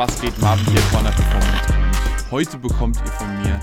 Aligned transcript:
was 0.00 0.18
geht? 0.18 0.38
Marvin 0.40 0.64
hier 0.72 0.80
von 0.80 1.04
der 1.04 1.10
Performance. 1.10 2.30
Heute 2.30 2.56
bekommt 2.56 2.96
ihr 2.96 3.12
von 3.12 3.42
mir 3.42 3.60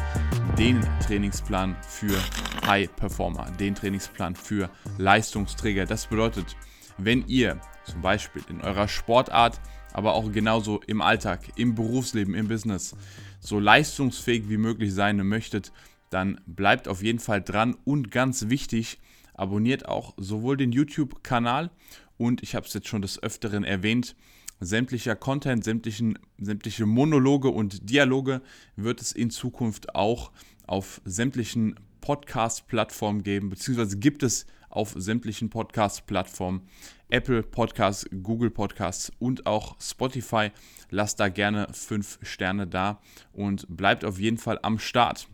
den 0.56 0.88
Trainingsplan 1.00 1.76
für 1.82 2.16
High 2.64 2.96
Performer, 2.96 3.50
den 3.60 3.74
Trainingsplan 3.74 4.36
für 4.36 4.70
Leistungsträger. 5.00 5.88
Das 5.88 6.06
bedeutet, 6.06 6.56
wenn 7.00 7.28
ihr 7.28 7.60
zum 7.86 8.04
Beispiel 8.04 8.44
in 8.50 8.62
eurer 8.62 8.88
Sportart, 8.88 9.60
aber 9.94 10.14
auch 10.14 10.32
genauso 10.32 10.80
im 10.86 11.02
Alltag, 11.02 11.40
im 11.56 11.74
Berufsleben, 11.74 12.36
im 12.36 12.48
Business 12.48 12.96
so 13.40 13.60
leistungsfähig 13.60 14.48
wie 14.48 14.58
möglich 14.58 14.94
sein 14.94 15.18
möchtet, 15.28 15.72
dann 16.12 16.40
bleibt 16.46 16.88
auf 16.88 17.02
jeden 17.02 17.18
Fall 17.18 17.42
dran 17.42 17.76
und 17.84 18.12
ganz 18.12 18.48
wichtig, 18.48 19.00
abonniert 19.34 19.88
auch 19.88 20.14
sowohl 20.18 20.56
den 20.56 20.72
YouTube-Kanal 20.72 21.72
und 22.18 22.44
ich 22.44 22.54
habe 22.54 22.68
es 22.68 22.76
jetzt 22.76 22.88
schon 22.88 23.02
des 23.02 23.24
Öfteren 23.24 23.64
erwähnt, 23.64 24.16
sämtlicher 24.60 25.16
Content, 25.16 25.64
sämtlichen, 25.64 26.18
sämtliche 26.40 26.86
Monologe 26.86 27.50
und 27.50 27.90
Dialoge 27.90 28.42
wird 28.76 29.02
es 29.02 29.12
in 29.12 29.30
Zukunft 29.30 29.96
auch 29.96 30.32
auf 30.66 31.02
sämtlichen 31.06 31.76
Podcast-Plattformen 32.02 33.24
geben, 33.24 33.50
beziehungsweise 33.50 33.98
gibt 33.98 34.24
es 34.24 34.46
auf 34.70 34.94
sämtlichen 34.96 35.50
Podcast-Plattformen, 35.50 36.62
Apple 37.10 37.42
Podcasts, 37.44 38.06
Google 38.22 38.50
Podcasts 38.52 39.12
und 39.20 39.46
auch 39.46 39.76
Spotify. 39.80 40.52
Lasst 40.90 41.20
da 41.20 41.30
gerne 41.30 41.68
5 41.72 42.20
Sterne 42.22 42.68
da 42.68 43.02
und 43.34 43.66
bleibt 43.70 44.06
auf 44.06 44.20
jeden 44.20 44.38
Fall 44.38 44.60
am 44.62 44.78
Start. 44.80 45.28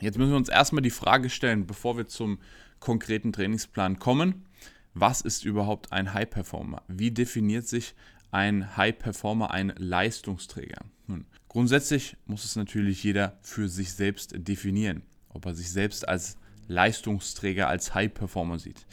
Jetzt 0.00 0.18
müssen 0.18 0.30
wir 0.30 0.36
uns 0.36 0.48
erstmal 0.48 0.82
die 0.82 0.90
Frage 0.90 1.28
stellen, 1.28 1.66
bevor 1.66 1.96
wir 1.96 2.08
zum 2.08 2.38
konkreten 2.78 3.32
Trainingsplan 3.32 3.98
kommen. 3.98 4.46
Was 4.94 5.20
ist 5.20 5.44
überhaupt 5.44 5.92
ein 5.92 6.14
High 6.14 6.28
Performer? 6.28 6.82
Wie 6.88 7.10
definiert 7.10 7.68
sich 7.68 7.94
ein 8.30 8.76
High 8.76 8.98
Performer, 8.98 9.50
ein 9.50 9.72
Leistungsträger? 9.76 10.84
Nun, 11.06 11.26
grundsätzlich 11.48 12.16
muss 12.26 12.44
es 12.44 12.56
natürlich 12.56 13.02
jeder 13.02 13.38
für 13.42 13.68
sich 13.68 13.92
selbst 13.92 14.34
definieren, 14.36 15.02
ob 15.28 15.46
er 15.46 15.54
sich 15.54 15.70
selbst 15.70 16.08
als 16.08 16.36
Leistungsträger, 16.68 17.68
als 17.68 17.94
High 17.94 18.12
Performer 18.12 18.58
sieht. 18.58 18.86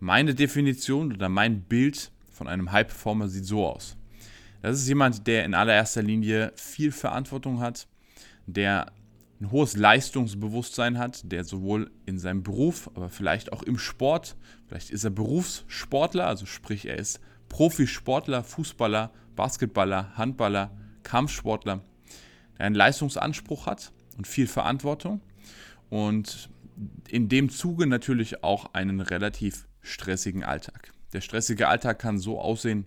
Meine 0.00 0.34
Definition 0.34 1.12
oder 1.12 1.28
mein 1.28 1.62
Bild 1.62 2.10
von 2.30 2.48
einem 2.48 2.72
High 2.72 2.88
Performer 2.88 3.28
sieht 3.28 3.46
so 3.46 3.66
aus. 3.66 3.96
Das 4.62 4.78
ist 4.78 4.88
jemand, 4.88 5.26
der 5.26 5.44
in 5.44 5.54
allererster 5.54 6.02
Linie 6.02 6.52
viel 6.56 6.90
Verantwortung 6.90 7.60
hat, 7.60 7.86
der 8.46 8.92
ein 9.40 9.50
hohes 9.50 9.76
Leistungsbewusstsein 9.76 10.98
hat, 10.98 11.30
der 11.30 11.44
sowohl 11.44 11.90
in 12.06 12.18
seinem 12.18 12.42
Beruf, 12.42 12.90
aber 12.94 13.10
vielleicht 13.10 13.52
auch 13.52 13.62
im 13.62 13.78
Sport, 13.78 14.36
vielleicht 14.66 14.90
ist 14.90 15.04
er 15.04 15.10
Berufssportler, 15.10 16.26
also 16.26 16.46
sprich 16.46 16.86
er 16.86 16.98
ist 16.98 17.20
Profisportler, 17.48 18.42
Fußballer, 18.42 19.10
Basketballer, 19.36 20.16
Handballer, 20.16 20.70
Kampfsportler, 21.02 21.80
der 22.58 22.66
einen 22.66 22.74
Leistungsanspruch 22.74 23.66
hat 23.66 23.92
und 24.16 24.26
viel 24.26 24.46
Verantwortung 24.46 25.20
und 25.90 26.48
in 27.08 27.28
dem 27.28 27.50
Zuge 27.50 27.86
natürlich 27.86 28.42
auch 28.42 28.74
einen 28.74 29.00
relativ 29.00 29.66
stressigen 29.80 30.42
Alltag. 30.42 30.92
Der 31.12 31.20
stressige 31.20 31.68
Alltag 31.68 31.98
kann 31.98 32.18
so 32.18 32.40
aussehen, 32.40 32.86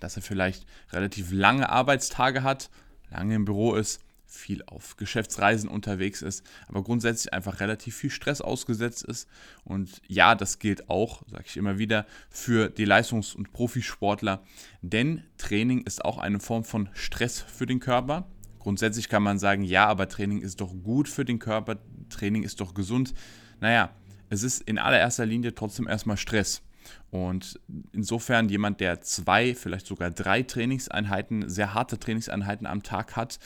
dass 0.00 0.16
er 0.16 0.22
vielleicht 0.22 0.66
relativ 0.90 1.30
lange 1.30 1.68
Arbeitstage 1.68 2.42
hat, 2.42 2.70
lange 3.10 3.34
im 3.34 3.44
Büro 3.44 3.74
ist, 3.74 4.00
viel 4.28 4.62
auf 4.66 4.96
Geschäftsreisen 4.96 5.68
unterwegs 5.68 6.22
ist, 6.22 6.44
aber 6.68 6.82
grundsätzlich 6.82 7.32
einfach 7.32 7.60
relativ 7.60 7.96
viel 7.96 8.10
Stress 8.10 8.40
ausgesetzt 8.40 9.02
ist. 9.02 9.28
Und 9.64 10.02
ja, 10.06 10.34
das 10.34 10.58
gilt 10.58 10.90
auch, 10.90 11.22
sage 11.30 11.44
ich 11.46 11.56
immer 11.56 11.78
wieder, 11.78 12.06
für 12.28 12.68
die 12.68 12.84
Leistungs- 12.84 13.34
und 13.34 13.52
Profisportler, 13.52 14.42
denn 14.82 15.24
Training 15.38 15.82
ist 15.82 16.04
auch 16.04 16.18
eine 16.18 16.40
Form 16.40 16.64
von 16.64 16.90
Stress 16.92 17.40
für 17.40 17.66
den 17.66 17.80
Körper. 17.80 18.28
Grundsätzlich 18.58 19.08
kann 19.08 19.22
man 19.22 19.38
sagen, 19.38 19.62
ja, 19.62 19.86
aber 19.86 20.08
Training 20.08 20.42
ist 20.42 20.60
doch 20.60 20.74
gut 20.82 21.08
für 21.08 21.24
den 21.24 21.38
Körper, 21.38 21.78
Training 22.10 22.42
ist 22.42 22.60
doch 22.60 22.74
gesund. 22.74 23.14
Naja, 23.60 23.90
es 24.28 24.42
ist 24.42 24.62
in 24.62 24.78
allererster 24.78 25.24
Linie 25.24 25.54
trotzdem 25.54 25.88
erstmal 25.88 26.18
Stress. 26.18 26.62
Und 27.10 27.58
insofern 27.92 28.48
jemand, 28.48 28.80
der 28.80 29.00
zwei, 29.00 29.54
vielleicht 29.54 29.86
sogar 29.86 30.10
drei 30.10 30.42
Trainingseinheiten, 30.42 31.48
sehr 31.48 31.74
harte 31.74 31.98
Trainingseinheiten 31.98 32.66
am 32.66 32.82
Tag 32.82 33.16
hat, 33.16 33.38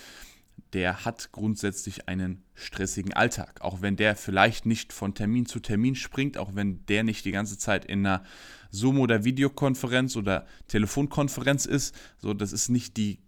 der 0.73 1.05
hat 1.05 1.33
grundsätzlich 1.33 2.09
einen 2.09 2.45
stressigen 2.55 3.13
Alltag. 3.13 3.61
Auch 3.61 3.83
wenn 3.83 3.97
der 3.97 4.17
vielleicht 4.17 4.65
nicht 4.67 4.93
von 4.93 5.15
Termin 5.15 5.47
zu 5.47 5.61
Termin 5.61 5.95
springt, 5.95 6.39
auch 6.39 6.55
wenn 6.55 6.85
der 6.87 7.05
nicht 7.05 7.25
die 7.25 7.33
ganze 7.33 7.59
Zeit 7.59 7.85
in 7.85 8.07
einer 8.07 8.25
Zoom- 8.71 9.01
oder 9.01 9.25
Videokonferenz 9.25 10.17
oder 10.17 10.47
Telefonkonferenz 10.69 11.67
ist, 11.67 11.95
so 12.19 12.33
das 12.33 12.53
ist 12.53 12.69
nicht 12.69 12.97
die 12.97 13.21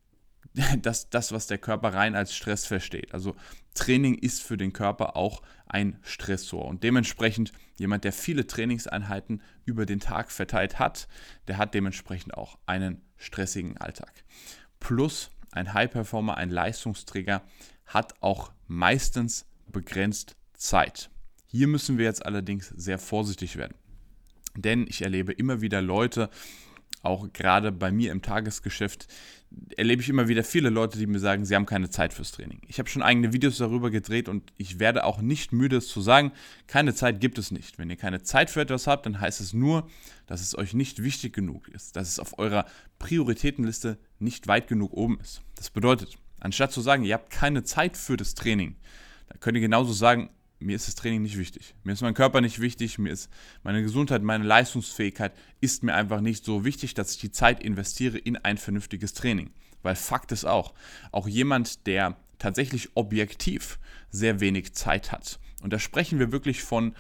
das, 0.83 1.11
das, 1.11 1.33
was 1.33 1.47
der 1.47 1.59
Körper 1.59 1.95
rein 1.95 2.15
als 2.15 2.35
Stress 2.35 2.65
versteht. 2.65 3.13
Also 3.13 3.35
Training 3.75 4.15
ist 4.15 4.43
für 4.43 4.57
den 4.57 4.73
Körper 4.73 5.17
auch 5.17 5.43
ein 5.67 5.99
Stressor. 6.03 6.65
Und 6.65 6.85
dementsprechend 6.85 7.53
jemand, 7.77 8.05
der 8.05 8.13
viele 8.13 8.47
Trainingseinheiten 8.47 9.43
über 9.65 9.85
den 9.85 10.01
Tag 10.01 10.31
verteilt 10.31 10.79
hat, 10.79 11.09
der 11.49 11.59
hat 11.59 11.75
dementsprechend 11.75 12.35
auch 12.35 12.59
einen 12.67 13.03
stressigen 13.17 13.77
Alltag. 13.79 14.13
Plus 14.79 15.31
ein 15.55 15.73
High-Performer, 15.73 16.37
ein 16.37 16.51
Leistungsträger 16.51 17.43
hat 17.87 18.15
auch 18.21 18.53
meistens 18.67 19.47
begrenzt 19.71 20.37
Zeit. 20.55 21.11
Hier 21.47 21.67
müssen 21.67 21.99
wir 21.99 22.05
jetzt 22.05 22.25
allerdings 22.25 22.69
sehr 22.69 22.99
vorsichtig 22.99 23.57
werden. 23.57 23.75
Denn 24.57 24.87
ich 24.89 25.03
erlebe 25.03 25.33
immer 25.33 25.61
wieder 25.61 25.83
Leute, 25.83 26.31
auch 27.03 27.33
gerade 27.33 27.71
bei 27.71 27.93
mir 27.93 28.13
im 28.13 28.23
Tagesgeschäft, 28.23 29.07
erlebe 29.77 30.03
ich 30.03 30.09
immer 30.09 30.27
wieder 30.27 30.43
viele 30.43 30.71
Leute, 30.71 30.99
die 30.99 31.07
mir 31.07 31.19
sagen, 31.19 31.45
sie 31.45 31.55
haben 31.55 31.67
keine 31.67 31.91
Zeit 31.91 32.13
fürs 32.13 32.33
Training. 32.33 32.61
Ich 32.67 32.79
habe 32.79 32.89
schon 32.89 33.03
eigene 33.03 33.33
Videos 33.33 33.59
darüber 33.59 33.91
gedreht 33.91 34.29
und 34.29 34.53
ich 34.57 34.79
werde 34.79 35.05
auch 35.05 35.21
nicht 35.21 35.53
müde, 35.53 35.77
es 35.77 35.89
zu 35.89 36.01
sagen, 36.01 36.33
keine 36.67 36.95
Zeit 36.95 37.21
gibt 37.21 37.39
es 37.39 37.51
nicht. 37.51 37.79
Wenn 37.79 37.91
ihr 37.91 37.97
keine 37.97 38.23
Zeit 38.23 38.51
für 38.51 38.63
etwas 38.63 38.87
habt, 38.87 39.07
dann 39.07 39.21
heißt 39.21 39.41
es 39.41 39.53
nur, 39.53 39.89
dass 40.27 40.41
es 40.41 40.57
euch 40.57 40.75
nicht 40.75 41.03
wichtig 41.03 41.33
genug 41.33 41.69
ist, 41.69 41.97
dass 41.97 42.09
es 42.09 42.19
auf 42.19 42.39
eurer 42.39 42.67
Prioritätenliste 42.99 43.99
nicht 44.19 44.47
weit 44.47 44.69
genug 44.69 44.93
oben 44.93 45.19
ist. 45.21 45.43
Das 45.55 45.71
bedeutet, 45.71 46.19
anstatt 46.41 46.73
zu 46.73 46.81
sagen, 46.81 47.05
ihr 47.05 47.15
habt 47.15 47.31
keine 47.31 47.65
Zeit 47.65 47.97
für 47.97 48.17
das 48.17 48.35
Training, 48.35 48.77
dann 49.29 49.41
könnt 49.41 49.57
ihr 49.57 49.61
genauso 49.61 49.93
sagen, 49.93 50.31
mir 50.59 50.77
ist 50.77 50.89
das 50.89 50.95
Training 50.95 51.23
nicht 51.23 51.39
wichtig. 51.39 51.75
Mir 51.83 51.93
ist 51.93 52.01
mein 52.01 52.15
Körper 52.15 52.41
nicht 52.41 52.61
wichtig, 52.61 52.99
mir 52.99 53.11
ist 53.11 53.29
meine 53.63 53.83
Gesundheit, 53.83 54.23
meine 54.23 54.45
Leistungsfähigkeit 54.45 55.33
ist 55.61 55.83
mir 55.83 55.95
einfach 55.95 56.21
nicht 56.21 56.45
so 56.45 56.65
wichtig, 56.65 56.95
dass 56.95 57.13
ich 57.13 57.19
die 57.19 57.33
Zeit 57.33 57.63
investiere 57.63 58.17
in 58.19 58.37
ein 58.37 58.57
vernünftiges 58.57 59.13
Training. 59.13 59.51
Weil 59.83 59.97
Fakt 59.97 60.33
ist 60.33 60.45
auch, 60.45 60.73
auch 61.13 61.29
jemand, 61.29 61.87
der 61.87 62.17
tatsächlich 62.39 62.91
objektiv 62.95 63.79
sehr 64.11 64.41
wenig 64.41 64.75
Zeit 64.75 65.13
hat, 65.13 65.39
und 65.65 65.73
da 65.73 65.79
sprechen 65.79 66.19
wir 66.19 66.31
wirklich 66.31 66.63
von 66.63 66.95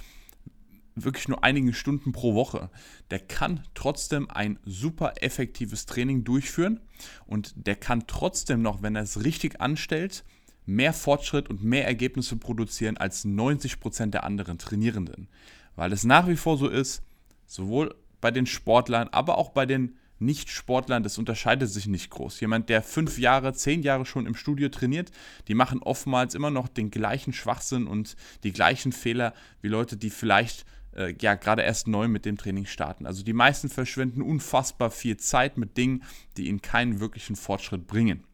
wirklich 0.94 1.28
nur 1.28 1.43
einigen 1.43 1.72
Stunden 1.72 2.12
pro 2.12 2.34
Woche, 2.34 2.71
der 3.10 3.19
kann 3.19 3.65
trotzdem 3.75 4.31
ein 4.31 4.59
super 4.65 5.15
effektives 5.21 5.87
Training 5.87 6.25
durchführen 6.25 6.81
und 7.27 7.53
der 7.56 7.77
kann 7.77 8.06
trotzdem 8.06 8.62
noch, 8.62 8.82
wenn 8.82 8.97
er 8.97 9.03
es 9.03 9.25
richtig 9.25 9.60
anstellt, 9.60 10.25
mehr 10.66 10.93
Fortschritt 10.93 11.50
und 11.50 11.62
mehr 11.62 11.87
Ergebnisse 11.87 12.37
produzieren 12.37 12.97
als 12.97 13.25
90% 13.25 14.10
der 14.10 14.25
anderen 14.25 14.59
Trainierenden. 14.59 15.28
Weil 15.77 15.93
es 15.93 16.04
nach 16.04 16.28
wie 16.28 16.37
vor 16.37 16.56
so 16.56 16.69
ist, 16.69 17.03
sowohl 17.47 17.94
bei 18.21 18.31
den 18.31 18.47
Sportlern, 18.47 19.09
aber 19.09 19.37
auch 19.37 19.50
bei 19.50 19.66
den 19.66 19.97
Nicht-Sportlern, 20.19 21.03
das 21.03 21.19
unterscheidet 21.19 21.69
sich 21.69 21.87
nicht 21.87 22.10
groß. 22.10 22.41
Jemand, 22.41 22.69
der 22.69 22.83
fünf 22.83 23.19
Jahre, 23.19 23.53
zehn 23.53 23.83
Jahre 23.83 24.06
schon 24.06 24.27
im 24.27 24.37
Studio 24.37 24.69
trainiert, 24.69 25.10
die 25.49 25.54
machen 25.54 25.83
oftmals 25.83 26.34
immer 26.34 26.51
noch 26.51 26.68
den 26.68 26.91
gleichen 26.91 27.33
Schwachsinn 27.33 27.86
und 27.86 28.16
die 28.45 28.53
gleichen 28.53 28.92
Fehler 28.92 29.34
wie 29.60 29.68
Leute, 29.68 29.97
die 29.97 30.10
vielleicht 30.10 30.65
äh, 30.96 31.14
ja 31.20 31.34
gerade 31.34 31.62
erst 31.62 31.88
neu 31.88 32.08
mit 32.08 32.24
dem 32.24 32.36
Training 32.36 32.66
starten. 32.66 33.06
Also 33.06 33.22
die 33.22 33.32
meisten 33.32 33.68
verschwenden 33.68 34.22
unfassbar 34.22 34.91
viel 34.91 35.16
Zeit 35.16 35.56
mit 35.58 35.76
Dingen, 35.76 36.02
die 36.36 36.48
ihnen 36.48 36.62
keinen 36.62 37.00
wirklichen 37.00 37.36
Fortschritt 37.36 37.86
bringen. 37.86 38.24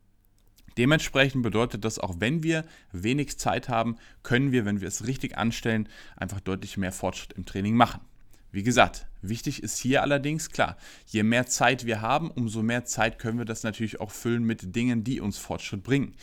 Dementsprechend 0.79 1.43
bedeutet 1.43 1.85
das, 1.85 1.99
auch 1.99 2.17
wenn 2.19 2.43
wir 2.43 2.65
wenig 2.93 3.39
Zeit 3.39 3.69
haben, 3.69 3.97
können 4.23 4.53
wir, 4.53 4.65
wenn 4.65 4.81
wir 4.81 4.89
es 4.89 5.07
richtig 5.07 5.37
anstellen, 5.37 5.89
einfach 6.17 6.41
deutlich 6.41 6.77
mehr 6.77 6.93
Fortschritt 6.93 7.33
im 7.33 7.45
Training 7.45 7.75
machen. 7.75 8.01
Wie 8.53 8.63
gesagt, 8.63 9.07
wichtig 9.21 9.63
ist 9.63 9.79
hier 9.79 10.03
allerdings 10.03 10.51
klar, 10.51 10.77
je 11.07 11.23
mehr 11.23 11.47
Zeit 11.47 11.87
wir 11.87 12.01
haben, 12.01 12.31
umso 12.31 12.63
mehr 12.63 12.85
Zeit 12.85 13.19
können 13.19 13.39
wir 13.39 13.45
das 13.45 13.63
natürlich 13.63 14.01
auch 14.01 14.11
füllen 14.11 14.43
mit 14.43 14.75
Dingen, 14.75 15.05
die 15.05 15.21
uns 15.21 15.39
Fortschritt 15.39 15.83
bringen. 15.83 16.15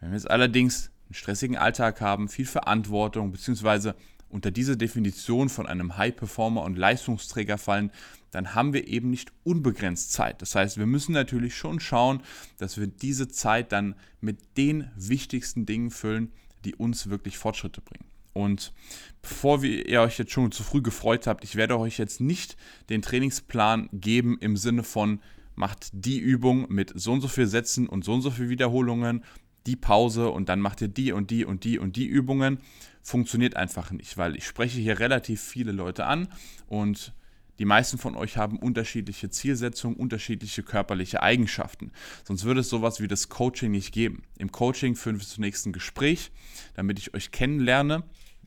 Wenn 0.00 0.10
wir 0.10 0.16
jetzt 0.16 0.30
allerdings 0.30 0.90
einen 1.06 1.14
stressigen 1.14 1.56
Alltag 1.56 2.00
haben, 2.00 2.28
viel 2.28 2.46
Verantwortung, 2.46 3.30
beziehungsweise 3.30 3.94
unter 4.32 4.50
diese 4.50 4.76
Definition 4.76 5.48
von 5.48 5.66
einem 5.66 5.96
High-Performer 5.96 6.62
und 6.62 6.78
Leistungsträger 6.78 7.58
fallen, 7.58 7.90
dann 8.30 8.54
haben 8.54 8.72
wir 8.72 8.88
eben 8.88 9.10
nicht 9.10 9.30
unbegrenzt 9.44 10.12
Zeit. 10.12 10.40
Das 10.42 10.54
heißt, 10.54 10.78
wir 10.78 10.86
müssen 10.86 11.12
natürlich 11.12 11.54
schon 11.54 11.80
schauen, 11.80 12.22
dass 12.58 12.78
wir 12.78 12.86
diese 12.86 13.28
Zeit 13.28 13.72
dann 13.72 13.94
mit 14.20 14.56
den 14.56 14.90
wichtigsten 14.96 15.66
Dingen 15.66 15.90
füllen, 15.90 16.32
die 16.64 16.74
uns 16.74 17.10
wirklich 17.10 17.36
Fortschritte 17.36 17.82
bringen. 17.82 18.06
Und 18.32 18.72
bevor 19.20 19.62
ihr 19.62 20.00
euch 20.00 20.18
jetzt 20.18 20.32
schon 20.32 20.50
zu 20.52 20.62
früh 20.62 20.80
gefreut 20.80 21.26
habt, 21.26 21.44
ich 21.44 21.56
werde 21.56 21.78
euch 21.78 21.98
jetzt 21.98 22.20
nicht 22.20 22.56
den 22.88 23.02
Trainingsplan 23.02 23.90
geben 23.92 24.38
im 24.40 24.56
Sinne 24.56 24.82
von, 24.82 25.20
macht 25.54 25.90
die 25.92 26.18
Übung 26.18 26.66
mit 26.72 26.92
so 26.94 27.12
und 27.12 27.20
so 27.20 27.28
viel 27.28 27.46
Sätzen 27.46 27.86
und 27.86 28.04
so 28.04 28.14
und 28.14 28.22
so 28.22 28.30
viel 28.30 28.48
Wiederholungen, 28.48 29.22
die 29.66 29.76
Pause 29.76 30.30
und 30.30 30.48
dann 30.48 30.60
macht 30.60 30.80
ihr 30.80 30.88
die 30.88 31.12
und 31.12 31.30
die 31.30 31.44
und 31.44 31.64
die 31.64 31.78
und 31.78 31.96
die 31.96 32.06
Übungen. 32.06 32.58
Funktioniert 33.02 33.56
einfach 33.56 33.90
nicht, 33.90 34.16
weil 34.16 34.36
ich 34.36 34.46
spreche 34.46 34.78
hier 34.78 35.00
relativ 35.00 35.42
viele 35.42 35.72
Leute 35.72 36.06
an 36.06 36.28
und 36.66 37.12
die 37.58 37.64
meisten 37.64 37.98
von 37.98 38.16
euch 38.16 38.38
haben 38.38 38.58
unterschiedliche 38.58 39.30
Zielsetzungen, 39.30 39.96
unterschiedliche 39.96 40.62
körperliche 40.62 41.22
Eigenschaften. 41.22 41.92
Sonst 42.24 42.44
würde 42.44 42.60
es 42.60 42.68
sowas 42.68 43.00
wie 43.00 43.08
das 43.08 43.28
Coaching 43.28 43.70
nicht 43.70 43.92
geben. 43.92 44.22
Im 44.38 44.50
Coaching 44.50 44.96
führen 44.96 45.20
wir 45.20 45.26
zunächst 45.26 45.66
ein 45.66 45.72
Gespräch, 45.72 46.32
damit 46.74 46.98
ich 46.98 47.14
euch 47.14 47.30
kennenlerne. 47.30 48.04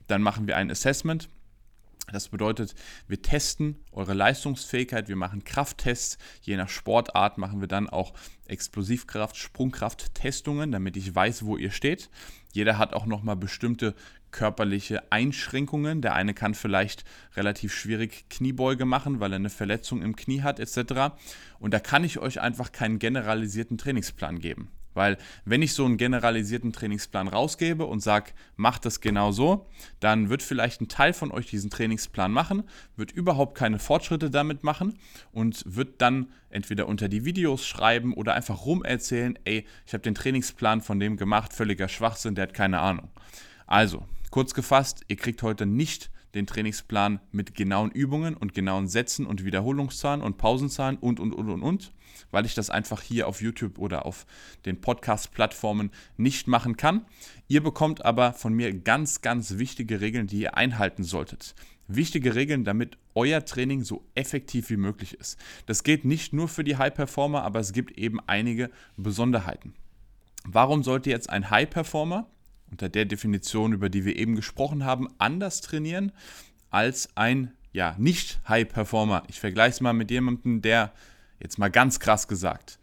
Dann 0.08 0.22
machen 0.22 0.48
wir 0.48 0.58
ein 0.58 0.72
Assessment. 0.72 1.30
Das 2.12 2.30
bedeutet, 2.30 2.76
wir 3.08 3.22
testen 3.22 3.84
eure 3.92 4.14
Leistungsfähigkeit, 4.14 5.08
wir 5.08 5.16
machen 5.16 5.44
Krafttests. 5.44 6.20
Je 6.42 6.56
nach 6.56 6.70
Sportart 6.70 7.38
machen 7.40 7.62
wir 7.62 7.68
dann 7.68 7.90
auch 7.90 8.14
Explosivkraft, 8.48 9.36
Sprungkraft-Testungen, 9.36 10.72
damit 10.72 10.98
ich 10.98 11.14
weiß, 11.16 11.46
wo 11.46 11.58
ihr 11.58 11.72
steht. 11.72 12.10
Jeder 12.54 12.78
hat 12.78 12.94
auch 12.94 13.08
nochmal 13.08 13.36
bestimmte 13.36 13.96
körperliche 14.36 15.12
Einschränkungen. 15.12 16.02
Der 16.02 16.14
eine 16.14 16.34
kann 16.34 16.56
vielleicht 16.56 17.06
relativ 17.38 17.74
schwierig 17.74 18.26
Kniebeuge 18.30 18.84
machen, 18.84 19.22
weil 19.22 19.32
er 19.32 19.38
eine 19.38 19.50
Verletzung 19.50 20.02
im 20.02 20.18
Knie 20.18 20.42
hat 20.42 20.60
etc. 20.60 21.16
Und 21.58 21.74
da 21.74 21.80
kann 21.80 22.04
ich 22.04 22.20
euch 22.20 22.42
einfach 22.42 22.74
keinen 22.74 23.00
generalisierten 23.00 23.78
Trainingsplan 23.78 24.40
geben. 24.40 24.70
Weil 24.94 25.18
wenn 25.44 25.62
ich 25.62 25.74
so 25.74 25.86
einen 25.86 25.98
generalisierten 25.98 26.74
Trainingsplan 26.74 27.28
rausgebe 27.28 27.86
und 27.86 28.02
sage, 28.02 28.32
macht 28.56 28.86
das 28.86 29.02
genau 29.02 29.32
so, 29.32 29.70
dann 30.00 30.30
wird 30.30 30.42
vielleicht 30.42 30.82
ein 30.82 30.88
Teil 30.88 31.14
von 31.14 31.32
euch 31.32 31.48
diesen 31.48 31.70
Trainingsplan 31.70 32.32
machen, 32.32 32.64
wird 32.96 33.12
überhaupt 33.12 33.58
keine 33.58 33.80
Fortschritte 33.80 34.30
damit 34.30 34.64
machen 34.64 34.98
und 35.32 35.64
wird 35.66 36.02
dann 36.02 36.28
entweder 36.50 36.88
unter 36.88 37.08
die 37.10 37.26
Videos 37.26 37.66
schreiben 37.66 38.14
oder 38.14 38.34
einfach 38.34 38.66
rumerzählen, 38.66 39.38
ey, 39.46 39.66
ich 39.86 39.94
habe 39.94 40.02
den 40.02 40.16
Trainingsplan 40.16 40.82
von 40.82 41.00
dem 41.00 41.18
gemacht, 41.18 41.54
völliger 41.54 41.90
Schwachsinn, 41.90 42.36
der 42.36 42.44
hat 42.44 42.54
keine 42.54 42.80
Ahnung. 42.80 43.10
Also, 43.68 44.06
kurz 44.36 44.54
gefasst, 44.54 45.06
ihr 45.08 45.16
kriegt 45.16 45.44
heute 45.44 45.66
nicht 45.66 46.12
den 46.34 46.46
Trainingsplan 46.46 47.22
mit 47.32 47.56
genauen 47.56 47.90
Übungen 47.90 48.36
und 48.36 48.54
genauen 48.54 48.90
Sätzen 48.90 49.26
und 49.26 49.46
Wiederholungszahlen 49.46 50.22
und 50.22 50.38
Pausenzahlen 50.38 50.98
und, 50.98 51.22
und, 51.22 51.32
und, 51.32 51.50
und, 51.50 51.64
und, 51.64 51.94
weil 52.32 52.46
ich 52.46 52.54
das 52.54 52.70
einfach 52.70 53.02
hier 53.02 53.30
auf 53.30 53.42
YouTube 53.42 53.80
oder 53.80 54.06
auf 54.06 54.26
den 54.66 54.82
Podcast-Plattformen 54.82 55.90
nicht 56.18 56.50
machen 56.50 56.76
kann. 56.76 57.06
Ihr 57.48 57.64
bekommt 57.64 58.04
aber 58.04 58.34
von 58.34 58.54
mir 58.54 58.78
ganz, 58.78 59.22
ganz 59.22 59.58
wichtige 59.58 60.02
Regeln, 60.02 60.28
die 60.28 60.42
ihr 60.42 60.58
einhalten 60.58 61.06
solltet. 61.06 61.56
Wichtige 61.88 62.36
Regeln, 62.36 62.66
damit 62.66 62.98
euer 63.14 63.46
Training 63.46 63.86
so 63.86 64.06
effektiv 64.16 64.70
wie 64.70 64.76
möglich 64.76 65.14
ist. 65.14 65.40
Das 65.66 65.84
geht 65.84 66.04
nicht 66.04 66.34
nur 66.34 66.50
für 66.50 66.66
die 66.66 66.76
High-Performer, 66.76 67.44
aber 67.44 67.62
es 67.62 67.72
gibt 67.72 67.98
eben 67.98 68.20
einige 68.28 68.70
Besonderheiten. 68.98 69.76
Warum 70.44 70.84
sollte 70.84 71.10
jetzt 71.10 71.30
ein 71.30 71.50
High-Performer 71.50 72.28
unter 72.72 72.90
der 72.90 73.06
Definition, 73.06 73.74
über 73.74 73.90
die 73.90 74.06
wir 74.06 74.16
eben 74.16 74.36
gesprochen 74.36 74.84
haben, 74.86 75.08
anders 75.18 75.62
trainieren 75.62 76.12
als 76.70 77.10
ein 77.16 77.52
ja, 77.72 77.96
Nicht-High-Performer. 77.98 79.24
Ich 79.28 79.40
vergleiche 79.40 79.72
es 79.72 79.82
mal 79.82 79.94
mit 79.94 80.12
jemandem, 80.12 80.62
der 80.62 80.94
jetzt 81.40 81.58
mal 81.58 81.70
ganz 81.70 82.00
krass 82.00 82.28
gesagt, 82.28 82.80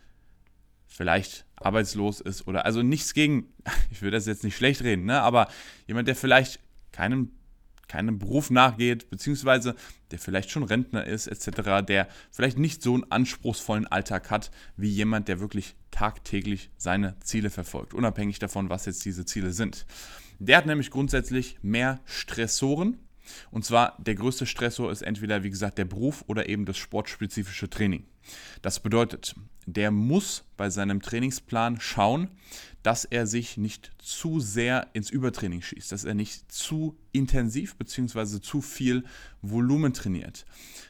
vielleicht 0.86 1.46
arbeitslos 1.56 2.20
ist 2.20 2.46
oder 2.46 2.64
also 2.64 2.82
nichts 2.82 3.14
gegen, 3.14 3.52
ich 3.90 4.02
will 4.02 4.10
das 4.10 4.26
jetzt 4.26 4.44
nicht 4.44 4.56
schlecht 4.56 4.82
reden, 4.82 5.06
ne, 5.06 5.20
aber 5.20 5.48
jemand, 5.86 6.08
der 6.08 6.16
vielleicht 6.16 6.60
keinen 6.92 7.32
keinem 7.92 8.18
Beruf 8.18 8.50
nachgeht, 8.50 9.10
beziehungsweise 9.10 9.76
der 10.12 10.18
vielleicht 10.18 10.50
schon 10.50 10.62
Rentner 10.62 11.04
ist, 11.04 11.26
etc., 11.26 11.84
der 11.86 12.08
vielleicht 12.30 12.58
nicht 12.58 12.82
so 12.82 12.94
einen 12.94 13.10
anspruchsvollen 13.10 13.86
Alltag 13.86 14.30
hat, 14.30 14.50
wie 14.78 14.88
jemand, 14.88 15.28
der 15.28 15.40
wirklich 15.40 15.74
tagtäglich 15.90 16.70
seine 16.78 17.16
Ziele 17.20 17.50
verfolgt, 17.50 17.92
unabhängig 17.92 18.38
davon, 18.38 18.70
was 18.70 18.86
jetzt 18.86 19.04
diese 19.04 19.26
Ziele 19.26 19.52
sind. 19.52 19.84
Der 20.38 20.56
hat 20.56 20.64
nämlich 20.64 20.90
grundsätzlich 20.90 21.58
mehr 21.60 22.00
Stressoren. 22.06 22.96
Und 23.50 23.66
zwar 23.66 23.96
der 23.98 24.14
größte 24.14 24.46
Stressor 24.46 24.90
ist 24.90 25.02
entweder, 25.02 25.42
wie 25.42 25.50
gesagt, 25.50 25.76
der 25.76 25.84
Beruf 25.84 26.24
oder 26.26 26.48
eben 26.48 26.64
das 26.64 26.78
sportspezifische 26.78 27.68
Training. 27.68 28.06
Das 28.62 28.80
bedeutet, 28.80 29.34
der 29.66 29.90
muss 29.90 30.44
bei 30.56 30.70
seinem 30.70 31.02
Trainingsplan 31.02 31.78
schauen, 31.78 32.28
dass 32.82 33.04
er 33.04 33.26
sich 33.26 33.56
nicht 33.56 33.92
zu 33.98 34.40
sehr 34.40 34.88
ins 34.92 35.10
Übertraining 35.10 35.62
schießt, 35.62 35.92
dass 35.92 36.04
er 36.04 36.14
nicht 36.14 36.50
zu 36.50 36.96
intensiv 37.12 37.76
bzw. 37.76 38.40
zu 38.40 38.60
viel 38.60 39.04
Volumen 39.40 39.92
trainiert. 39.92 40.44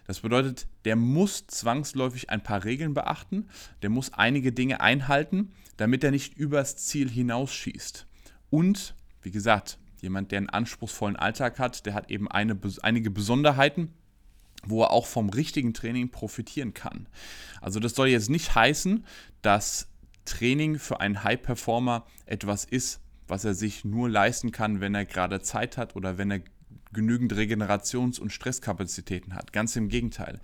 Das 0.06 0.20
bedeutet, 0.20 0.66
der 0.84 0.96
muss 0.96 1.46
zwangsläufig 1.46 2.30
ein 2.30 2.42
paar 2.42 2.64
Regeln 2.64 2.94
beachten, 2.94 3.48
der 3.82 3.90
muss 3.90 4.12
einige 4.12 4.52
Dinge 4.52 4.80
einhalten, 4.80 5.52
damit 5.76 6.02
er 6.04 6.10
nicht 6.10 6.36
übers 6.36 6.76
Ziel 6.76 7.10
hinausschießt. 7.10 8.06
Und, 8.50 8.94
wie 9.22 9.30
gesagt, 9.30 9.78
jemand, 10.00 10.32
der 10.32 10.38
einen 10.38 10.50
anspruchsvollen 10.50 11.16
Alltag 11.16 11.58
hat, 11.58 11.86
der 11.86 11.94
hat 11.94 12.10
eben 12.10 12.28
eine, 12.28 12.58
einige 12.82 13.10
Besonderheiten, 13.10 13.92
wo 14.64 14.82
er 14.82 14.90
auch 14.90 15.06
vom 15.06 15.28
richtigen 15.28 15.74
Training 15.74 16.10
profitieren 16.10 16.74
kann. 16.74 17.08
Also 17.60 17.80
das 17.80 17.94
soll 17.94 18.08
jetzt 18.08 18.30
nicht 18.30 18.54
heißen, 18.54 19.04
dass 19.42 19.88
Training 20.24 20.78
für 20.78 21.00
einen 21.00 21.24
High-Performer 21.24 22.06
etwas 22.26 22.64
ist, 22.64 23.00
was 23.28 23.44
er 23.44 23.54
sich 23.54 23.84
nur 23.84 24.08
leisten 24.08 24.52
kann, 24.52 24.80
wenn 24.80 24.94
er 24.94 25.04
gerade 25.04 25.40
Zeit 25.40 25.76
hat 25.76 25.96
oder 25.96 26.18
wenn 26.18 26.30
er 26.30 26.40
genügend 26.92 27.32
Regenerations- 27.32 28.20
und 28.20 28.32
Stresskapazitäten 28.32 29.34
hat. 29.34 29.52
Ganz 29.52 29.76
im 29.76 29.88
Gegenteil. 29.88 30.40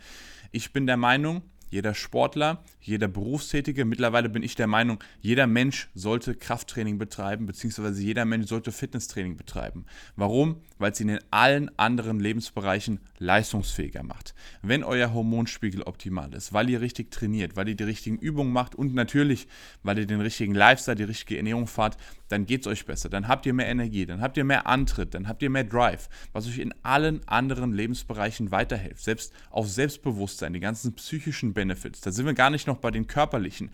Ich 0.51 0.73
bin 0.73 0.87
der 0.87 0.97
Meinung, 0.97 1.43
jeder 1.71 1.95
Sportler, 1.95 2.63
jeder 2.81 3.09
Berufstätige, 3.09 3.85
mittlerweile 3.85 4.29
bin 4.29 4.43
ich 4.43 4.55
der 4.55 4.67
Meinung, 4.67 5.03
jeder 5.21 5.47
Mensch 5.47 5.89
sollte 5.95 6.35
Krafttraining 6.35 6.99
betreiben, 6.99 7.47
beziehungsweise 7.47 8.03
jeder 8.03 8.25
Mensch 8.25 8.49
sollte 8.49 8.73
Fitnesstraining 8.73 9.37
betreiben. 9.37 9.85
Warum? 10.17 10.63
Weil 10.79 10.93
es 10.93 11.01
ihn 11.01 11.09
in 11.09 11.21
allen 11.31 11.71
anderen 11.79 12.21
Lebensbereichen 12.21 13.01
leistungsfähiger 13.19 14.03
macht. 14.03 14.35
Wenn 14.63 14.85
euer 14.85 15.13
Hormonspiegel 15.13 15.83
optimal 15.83 16.33
ist, 16.35 16.53
weil 16.53 16.71
ihr 16.71 16.81
richtig 16.81 17.11
trainiert, 17.11 17.57
weil 17.57 17.69
ihr 17.69 17.77
die 17.77 17.85
richtigen 17.85 18.19
Übungen 18.19 18.53
macht 18.53 18.75
und 18.75 18.95
natürlich, 18.95 19.49
weil 19.83 19.99
ihr 19.99 20.07
den 20.07 20.21
richtigen 20.21 20.55
Lifestyle, 20.55 20.97
die 20.97 21.05
richtige 21.05 21.37
Ernährung 21.37 21.67
fahrt, 21.67 21.97
dann 22.29 22.47
geht 22.47 22.63
es 22.63 22.67
euch 22.67 22.87
besser. 22.87 23.09
Dann 23.09 23.29
habt 23.29 23.47
ihr 23.47 23.55
mehr 23.55 23.67
Energie, 23.67 24.07
dann 24.07 24.21
habt 24.21 24.37
ihr 24.37 24.45
mehr 24.45 24.67
Antritt, 24.67 25.15
dann 25.15 25.29
habt 25.29 25.43
ihr 25.43 25.51
mehr 25.51 25.65
Drive, 25.65 26.09
was 26.33 26.47
euch 26.47 26.59
in 26.59 26.75
allen 26.83 27.27
anderen 27.27 27.73
Lebensbereichen 27.73 28.51
weiterhilft. 28.51 29.03
Selbst 29.03 29.33
auf 29.51 29.69
Selbstbewusstsein, 29.69 30.53
die 30.53 30.61
ganzen 30.61 30.95
psychischen 30.95 31.55
Benefits. 31.59 32.01
Da 32.03 32.13
sind 32.13 32.25
wir 32.25 32.35
gar 32.35 32.51
nicht 32.51 32.69
noch 32.69 32.77
bei 32.77 32.93
den 32.93 33.09
körperlichen. 33.09 33.73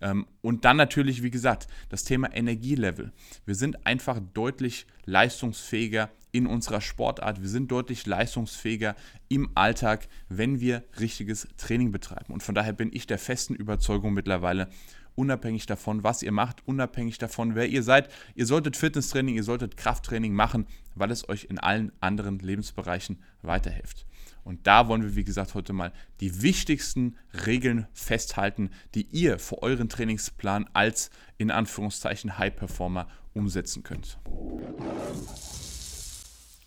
Ähm, 0.00 0.26
und 0.40 0.64
dann 0.64 0.78
natürlich, 0.78 1.22
wie 1.22 1.30
gesagt, 1.30 1.66
das 1.90 2.02
Thema 2.02 2.34
Energielevel. 2.34 3.12
Wir 3.44 3.54
sind 3.54 3.86
einfach 3.86 4.18
deutlich 4.32 4.86
leistungsfähiger 5.04 6.08
in 6.32 6.46
unserer 6.46 6.80
Sportart. 6.80 7.42
Wir 7.42 7.50
sind 7.50 7.70
deutlich 7.70 8.06
leistungsfähiger 8.06 8.96
im 9.28 9.50
Alltag, 9.54 10.08
wenn 10.30 10.60
wir 10.60 10.82
richtiges 10.98 11.46
Training 11.58 11.92
betreiben. 11.92 12.32
Und 12.32 12.42
von 12.42 12.54
daher 12.54 12.72
bin 12.72 12.88
ich 12.90 13.06
der 13.06 13.18
festen 13.18 13.54
Überzeugung 13.54 14.14
mittlerweile, 14.14 14.68
unabhängig 15.16 15.66
davon, 15.66 16.04
was 16.04 16.22
ihr 16.22 16.32
macht, 16.32 16.66
unabhängig 16.66 17.18
davon, 17.18 17.54
wer 17.56 17.66
ihr 17.68 17.82
seid. 17.82 18.08
Ihr 18.34 18.46
solltet 18.46 18.76
Fitnesstraining, 18.76 19.34
ihr 19.34 19.42
solltet 19.42 19.76
Krafttraining 19.76 20.32
machen, 20.32 20.66
weil 20.94 21.10
es 21.10 21.28
euch 21.28 21.44
in 21.50 21.58
allen 21.58 21.90
anderen 22.00 22.38
Lebensbereichen 22.38 23.22
weiterhilft. 23.42 24.06
Und 24.44 24.68
da 24.68 24.86
wollen 24.86 25.02
wir, 25.02 25.16
wie 25.16 25.24
gesagt, 25.24 25.54
heute 25.54 25.72
mal 25.72 25.92
die 26.20 26.40
wichtigsten 26.40 27.16
Regeln 27.46 27.88
festhalten, 27.92 28.70
die 28.94 29.08
ihr 29.10 29.40
für 29.40 29.60
euren 29.62 29.88
Trainingsplan 29.88 30.70
als 30.72 31.10
in 31.36 31.50
Anführungszeichen 31.50 32.38
High 32.38 32.54
Performer 32.54 33.08
umsetzen 33.34 33.82
könnt. 33.82 34.18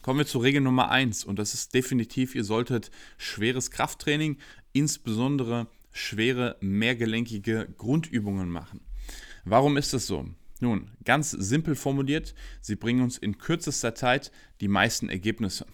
Kommen 0.02 0.20
wir 0.20 0.26
zu 0.26 0.40
Regel 0.40 0.62
Nummer 0.62 0.92
1 0.92 1.24
und 1.24 1.40
das 1.40 1.54
ist 1.54 1.74
definitiv, 1.74 2.36
ihr 2.36 2.44
solltet 2.44 2.92
schweres 3.18 3.72
Krafttraining, 3.72 4.38
insbesondere 4.74 5.68
schwere, 5.92 6.58
mehrgelenkige 6.62 7.68
Grundübungen 7.78 8.50
machen. 8.50 8.82
Warum 9.46 9.78
ist 9.78 9.94
das 9.94 10.08
so? 10.08 10.28
Nun, 10.60 10.92
ganz 11.06 11.32
simpel 11.32 11.76
formuliert, 11.76 12.36
sie 12.60 12.76
bringen 12.76 13.02
uns 13.02 13.18
in 13.18 13.38
kürzester 13.38 13.96
Zeit 13.96 14.32
die 14.60 14.68
meisten 14.68 15.10
Ergebnisse. 15.10 15.66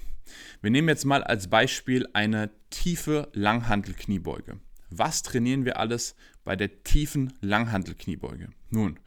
Wir 0.61 0.71
nehmen 0.71 0.89
jetzt 0.89 1.05
mal 1.05 1.23
als 1.23 1.49
Beispiel 1.49 2.07
eine 2.13 2.51
tiefe 2.69 3.29
Langhantelkniebeuge. 3.33 4.59
Was 4.89 5.23
trainieren 5.23 5.65
wir 5.65 5.79
alles 5.79 6.15
bei 6.43 6.55
der 6.55 6.83
tiefen 6.83 7.33
Langhantelkniebeuge? 7.41 8.49
Nun, 8.69 8.99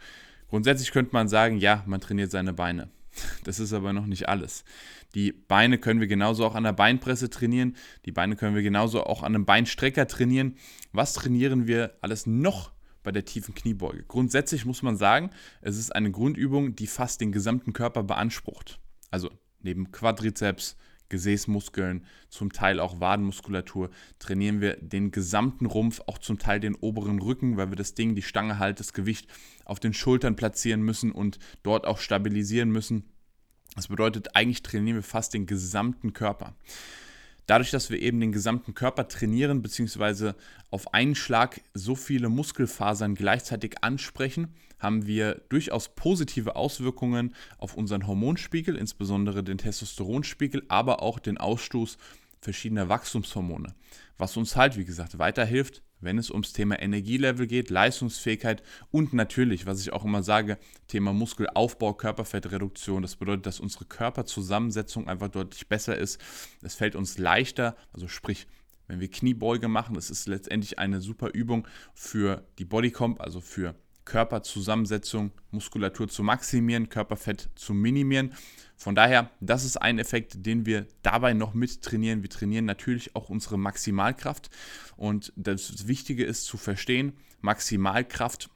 grundsätzlich 0.49 0.91
könnte 0.91 1.12
man 1.12 1.29
sagen, 1.29 1.59
ja, 1.59 1.85
man 1.87 2.00
trainiert 2.00 2.31
seine 2.31 2.53
Beine. 2.53 2.91
Das 3.45 3.59
ist 3.59 3.73
aber 3.73 3.93
noch 3.93 4.07
nicht 4.07 4.29
alles. 4.29 4.65
Die 5.15 5.33
Beine 5.33 5.79
können 5.79 6.00
wir 6.00 6.07
genauso 6.07 6.45
auch 6.45 6.55
an 6.55 6.65
der 6.65 6.73
Beinpresse 6.73 7.31
trainieren. 7.31 7.77
Die 8.05 8.12
Beine 8.12 8.37
können 8.37 8.55
wir 8.55 8.62
genauso 8.62 9.05
auch 9.05 9.23
an 9.23 9.35
einem 9.35 9.47
Beinstrecker 9.47 10.07
trainieren. 10.07 10.57
Was 10.93 11.15
trainieren 11.15 11.67
wir 11.67 11.95
alles 12.03 12.27
noch 12.27 12.73
bei 13.03 13.11
der 13.11 13.25
tiefen 13.25 13.55
Kniebeuge? 13.55 14.05
Grundsätzlich 14.07 14.67
muss 14.67 14.83
man 14.83 14.97
sagen, 14.97 15.31
es 15.62 15.79
ist 15.79 15.95
eine 15.95 16.11
Grundübung, 16.11 16.77
die 16.77 16.87
fast 16.87 17.21
den 17.21 17.33
gesamten 17.33 17.73
Körper 17.73 18.03
beansprucht. 18.03 18.81
Also 19.11 19.31
neben 19.61 19.91
Quadrizeps, 19.93 20.77
Gesäßmuskeln, 21.09 22.05
zum 22.29 22.53
Teil 22.53 22.81
auch 22.81 23.00
Wadenmuskulatur, 23.00 23.88
trainieren 24.19 24.61
wir 24.61 24.77
den 24.77 25.11
gesamten 25.11 25.65
Rumpf, 25.65 26.03
auch 26.07 26.19
zum 26.19 26.38
Teil 26.38 26.61
den 26.61 26.75
oberen 26.75 27.19
Rücken, 27.19 27.57
weil 27.57 27.71
wir 27.71 27.77
das 27.77 27.95
Ding, 27.95 28.15
die 28.15 28.23
Stange 28.23 28.59
halt, 28.59 28.79
das 28.79 28.93
Gewicht 28.93 29.27
auf 29.65 29.81
den 29.81 29.95
Schultern 29.95 30.37
platzieren 30.37 30.83
müssen 30.83 31.11
und 31.11 31.38
dort 31.62 31.87
auch 31.87 31.99
stabilisieren 31.99 32.71
müssen. 32.71 33.05
Das 33.75 33.89
bedeutet, 33.89 34.35
eigentlich 34.35 34.63
trainieren 34.63 34.97
wir 34.97 35.03
fast 35.03 35.35
den 35.35 35.47
gesamten 35.47 36.13
Körper. 36.13 36.55
Dadurch, 37.47 37.71
dass 37.71 37.89
wir 37.89 38.01
eben 38.01 38.21
den 38.21 38.33
gesamten 38.33 38.75
Körper 38.75 39.09
trainieren, 39.09 39.63
beziehungsweise 39.63 40.35
auf 40.71 40.93
einen 40.93 41.15
Schlag 41.15 41.63
so 41.73 41.95
viele 41.95 42.29
Muskelfasern 42.29 43.15
gleichzeitig 43.15 43.83
ansprechen, 43.83 44.49
haben 44.79 45.07
wir 45.07 45.41
durchaus 45.49 45.89
positive 45.89 46.57
Auswirkungen 46.57 47.35
auf 47.57 47.75
unseren 47.75 48.07
Hormonspiegel, 48.07 48.77
insbesondere 48.77 49.43
den 49.43 49.57
Testosteronspiegel, 49.57 50.65
aber 50.69 51.03
auch 51.03 51.19
den 51.19 51.39
Ausstoß 51.39 51.97
verschiedener 52.41 52.91
Wachstumshormone, 52.91 53.75
was 54.19 54.37
uns 54.37 54.55
halt, 54.55 54.77
wie 54.77 54.85
gesagt, 54.85 55.19
weiterhilft, 55.19 55.83
wenn 56.00 56.19
es 56.19 56.31
ums 56.31 56.52
Thema 56.52 56.81
Energielevel 56.81 57.47
geht, 57.47 57.71
Leistungsfähigkeit 57.71 58.62
und 58.90 59.12
natürlich, 59.12 59.67
was 59.67 59.81
ich 59.81 59.93
auch 59.93 60.05
immer 60.05 60.23
sage, 60.23 60.59
Thema 60.87 61.12
Muskelaufbau, 61.12 61.95
Körperfettreduktion. 61.95 63.02
Das 63.02 63.17
bedeutet, 63.17 63.47
dass 63.47 63.61
unsere 63.61 63.85
Körperzusammensetzung 63.85 65.09
einfach 65.09 65.28
deutlich 65.28 65.69
besser 65.69 65.97
ist. 65.97 66.21
Es 66.62 66.75
fällt 66.75 66.97
uns 66.97 67.19
leichter, 67.19 67.76
also 67.93 68.09
sprich, 68.09 68.47
wenn 68.87 69.00
wir 69.00 69.11
Kniebeuge 69.11 69.69
machen, 69.69 69.95
das 69.95 70.11
ist 70.11 70.26
letztendlich 70.28 70.78
eine 70.78 71.00
super 71.00 71.31
Übung 71.35 71.69
für 71.95 72.47
die 72.59 72.64
Bodycomp, 72.64 73.21
also 73.21 73.40
für 73.40 73.75
Körperzusammensetzung, 74.09 75.33
Muskulatur 75.50 76.09
zu 76.09 76.23
maximieren, 76.23 76.88
Körperfett 76.88 77.50
zu 77.55 77.75
minimieren. 77.75 78.33
Von 78.75 78.95
daher, 78.95 79.31
das 79.41 79.65
ist 79.65 79.77
ein 79.77 79.99
Effekt, 79.99 80.47
den 80.47 80.65
wir 80.65 80.87
dabei 81.03 81.35
noch 81.35 81.53
mit 81.53 81.83
trainieren. 81.83 82.23
Wir 82.23 82.31
trainieren 82.31 82.65
natürlich 82.65 83.15
auch 83.15 83.29
unsere 83.29 83.59
Maximalkraft. 83.59 84.49
Und 84.97 85.33
das 85.37 85.88
Wichtige 85.88 86.25
ist 86.25 86.45
zu 86.47 86.57
verstehen, 86.57 87.12
Maximalkraft 87.43 88.49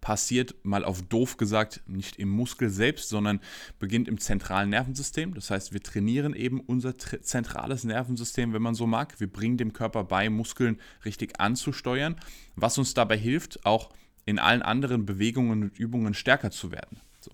passiert, 0.00 0.56
mal 0.64 0.84
auf 0.84 1.02
doof 1.02 1.36
gesagt, 1.36 1.82
nicht 1.86 2.16
im 2.16 2.28
Muskel 2.28 2.68
selbst, 2.68 3.08
sondern 3.08 3.40
beginnt 3.78 4.08
im 4.08 4.18
zentralen 4.18 4.70
Nervensystem. 4.70 5.32
Das 5.34 5.50
heißt, 5.50 5.72
wir 5.72 5.82
trainieren 5.82 6.34
eben 6.34 6.58
unser 6.60 6.98
zentrales 6.98 7.84
Nervensystem, 7.84 8.52
wenn 8.52 8.62
man 8.62 8.74
so 8.74 8.86
mag. 8.86 9.20
Wir 9.20 9.32
bringen 9.32 9.58
dem 9.58 9.72
Körper 9.72 10.02
bei, 10.02 10.28
Muskeln 10.28 10.80
richtig 11.04 11.38
anzusteuern, 11.38 12.16
was 12.56 12.78
uns 12.78 12.94
dabei 12.94 13.16
hilft, 13.16 13.64
auch 13.64 13.90
in 14.26 14.38
allen 14.38 14.62
anderen 14.62 15.06
Bewegungen 15.06 15.62
und 15.62 15.78
Übungen 15.78 16.12
stärker 16.12 16.50
zu 16.50 16.72
werden. 16.72 17.00
So. 17.20 17.30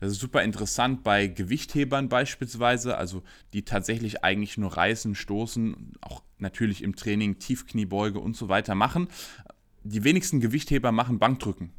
Das 0.00 0.12
ist 0.12 0.20
super 0.20 0.42
interessant 0.42 1.02
bei 1.02 1.26
Gewichthebern 1.26 2.08
beispielsweise, 2.08 2.96
also 2.96 3.22
die 3.52 3.62
tatsächlich 3.62 4.24
eigentlich 4.24 4.58
nur 4.58 4.76
reißen, 4.76 5.14
stoßen, 5.14 5.92
auch 6.00 6.22
natürlich 6.38 6.82
im 6.82 6.96
Training 6.96 7.38
Tiefkniebeuge 7.38 8.18
und 8.18 8.36
so 8.36 8.48
weiter 8.48 8.74
machen. 8.74 9.08
Die 9.84 10.04
wenigsten 10.04 10.40
Gewichtheber 10.40 10.92
machen 10.92 11.18
Bankdrücken. 11.18 11.72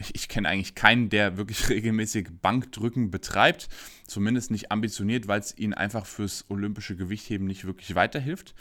Ich, 0.00 0.14
ich 0.14 0.28
kenne 0.28 0.48
eigentlich 0.48 0.74
keinen, 0.74 1.10
der 1.10 1.36
wirklich 1.36 1.68
regelmäßig 1.68 2.28
Bankdrücken 2.40 3.10
betreibt, 3.10 3.68
zumindest 4.06 4.50
nicht 4.50 4.72
ambitioniert, 4.72 5.28
weil 5.28 5.40
es 5.40 5.56
ihnen 5.56 5.74
einfach 5.74 6.06
fürs 6.06 6.46
olympische 6.48 6.96
Gewichtheben 6.96 7.46
nicht 7.46 7.66
wirklich 7.66 7.94
weiterhilft. 7.94 8.54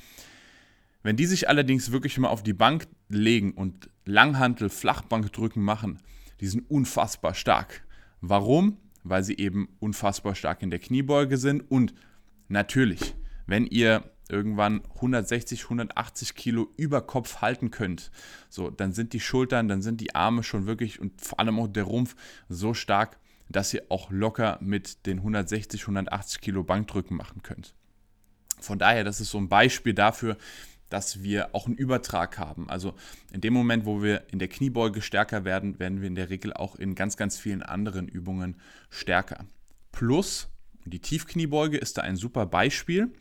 Wenn 1.01 1.15
die 1.15 1.25
sich 1.25 1.47
allerdings 1.47 1.93
wirklich 1.93 2.17
mal 2.17 2.27
auf 2.27 2.43
die 2.43 2.53
Bank 2.53 2.87
legen 3.07 3.53
und 3.53 3.89
Langhantel, 4.09 4.69
Flachbankdrücken 4.69 5.63
machen, 5.63 5.99
die 6.41 6.47
sind 6.47 6.69
unfassbar 6.69 7.33
stark. 7.33 7.85
Warum? 8.21 8.77
Weil 9.03 9.23
sie 9.23 9.37
eben 9.37 9.69
unfassbar 9.79 10.35
stark 10.35 10.61
in 10.61 10.71
der 10.71 10.79
Kniebeuge 10.79 11.37
sind 11.37 11.61
und 11.71 11.93
natürlich, 12.47 13.15
wenn 13.45 13.65
ihr 13.65 14.03
irgendwann 14.29 14.81
160, 14.95 15.63
180 15.63 16.35
Kilo 16.35 16.67
über 16.75 17.01
Kopf 17.01 17.41
halten 17.41 17.71
könnt, 17.71 18.11
so, 18.49 18.69
dann 18.69 18.93
sind 18.93 19.13
die 19.13 19.19
Schultern, 19.19 19.67
dann 19.67 19.81
sind 19.81 20.01
die 20.01 20.15
Arme 20.15 20.43
schon 20.43 20.65
wirklich 20.65 20.99
und 20.99 21.21
vor 21.21 21.39
allem 21.39 21.59
auch 21.59 21.67
der 21.67 21.83
Rumpf 21.83 22.15
so 22.47 22.73
stark, 22.73 23.17
dass 23.49 23.73
ihr 23.73 23.83
auch 23.89 24.11
locker 24.11 24.57
mit 24.61 25.05
den 25.07 25.19
160, 25.19 25.81
180 25.81 26.41
Kilo 26.41 26.63
Bankdrücken 26.63 27.17
machen 27.17 27.41
könnt. 27.41 27.73
Von 28.59 28.77
daher, 28.77 29.03
das 29.03 29.21
ist 29.21 29.31
so 29.31 29.37
ein 29.37 29.49
Beispiel 29.49 29.93
dafür, 29.93 30.37
dass 30.89 31.23
wir 31.23 31.53
auch 31.55 31.67
einen 31.67 31.75
Übertrag 31.75 32.37
haben. 32.37 32.69
Also 32.69 32.93
in 33.31 33.41
dem 33.41 33.53
Moment, 33.53 33.85
wo 33.85 34.01
wir 34.01 34.23
in 34.31 34.39
der 34.39 34.47
Kniebeuge 34.47 35.01
stärker 35.01 35.45
werden, 35.45 35.79
werden 35.79 36.01
wir 36.01 36.07
in 36.07 36.15
der 36.15 36.29
Regel 36.29 36.53
auch 36.53 36.75
in 36.75 36.95
ganz, 36.95 37.17
ganz 37.17 37.37
vielen 37.37 37.63
anderen 37.63 38.07
Übungen 38.07 38.57
stärker. 38.89 39.45
Plus, 39.91 40.49
die 40.85 40.99
Tiefkniebeuge 40.99 41.77
ist 41.77 41.97
da 41.97 42.01
ein 42.01 42.15
super 42.15 42.45
Beispiel. 42.45 43.13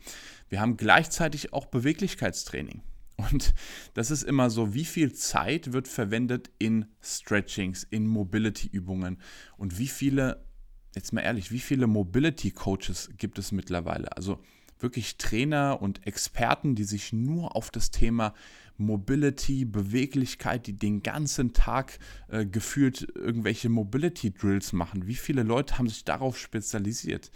Wir 0.49 0.59
haben 0.59 0.77
gleichzeitig 0.77 1.53
auch 1.53 1.67
Beweglichkeitstraining. 1.67 2.81
Und 3.17 3.53
das 3.93 4.11
ist 4.11 4.23
immer 4.23 4.49
so, 4.49 4.73
wie 4.73 4.85
viel 4.85 5.13
Zeit 5.13 5.73
wird 5.73 5.87
verwendet 5.89 6.49
in 6.57 6.85
Stretchings, 7.01 7.83
in 7.83 8.07
Mobility-Übungen 8.07 9.17
und 9.57 9.77
wie 9.77 9.89
viele, 9.89 10.45
jetzt 10.95 11.11
mal 11.11 11.21
ehrlich, 11.21 11.51
wie 11.51 11.59
viele 11.59 11.85
Mobility-Coaches 11.85 13.09
gibt 13.17 13.37
es 13.37 13.51
mittlerweile? 13.51 14.15
Also 14.15 14.39
wirklich 14.79 15.17
Trainer 15.17 15.81
und 15.81 16.05
Experten, 16.07 16.75
die 16.75 16.83
sich 16.83 17.13
nur 17.13 17.55
auf 17.55 17.69
das 17.71 17.91
Thema 17.91 18.33
Mobility, 18.77 19.65
Beweglichkeit, 19.65 20.67
die 20.67 20.77
den 20.77 21.03
ganzen 21.03 21.53
Tag 21.53 21.99
äh, 22.29 22.45
gefühlt 22.45 23.07
irgendwelche 23.13 23.69
Mobility 23.69 24.31
Drills 24.31 24.71
machen. 24.73 25.05
Wie 25.05 25.15
viele 25.15 25.43
Leute 25.43 25.77
haben 25.77 25.89
sich 25.89 26.05
darauf 26.05 26.37
spezialisiert? 26.37 27.29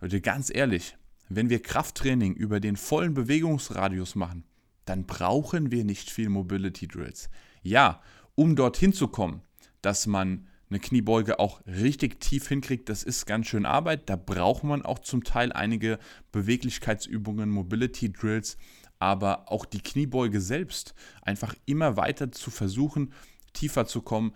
Leute, 0.00 0.20
ganz 0.20 0.50
ehrlich, 0.54 0.96
wenn 1.28 1.50
wir 1.50 1.62
Krafttraining 1.62 2.34
über 2.34 2.58
den 2.58 2.76
vollen 2.76 3.12
Bewegungsradius 3.12 4.14
machen, 4.14 4.44
dann 4.86 5.04
brauchen 5.04 5.70
wir 5.70 5.84
nicht 5.84 6.10
viel 6.10 6.30
Mobility 6.30 6.88
Drills. 6.88 7.28
Ja, 7.62 8.00
um 8.34 8.56
dorthin 8.56 8.94
zu 8.94 9.08
kommen, 9.08 9.42
dass 9.82 10.06
man 10.06 10.46
eine 10.70 10.80
Kniebeuge 10.80 11.38
auch 11.38 11.60
richtig 11.66 12.20
tief 12.20 12.48
hinkriegt, 12.48 12.88
das 12.88 13.02
ist 13.02 13.26
ganz 13.26 13.46
schön 13.46 13.64
Arbeit. 13.64 14.08
Da 14.10 14.16
braucht 14.16 14.64
man 14.64 14.82
auch 14.82 14.98
zum 14.98 15.24
Teil 15.24 15.52
einige 15.52 15.98
Beweglichkeitsübungen, 16.32 17.48
Mobility 17.48 18.12
Drills, 18.12 18.58
aber 18.98 19.50
auch 19.50 19.64
die 19.64 19.80
Kniebeuge 19.80 20.40
selbst 20.40 20.94
einfach 21.22 21.54
immer 21.64 21.96
weiter 21.96 22.32
zu 22.32 22.50
versuchen, 22.50 23.12
tiefer 23.52 23.86
zu 23.86 24.02
kommen, 24.02 24.34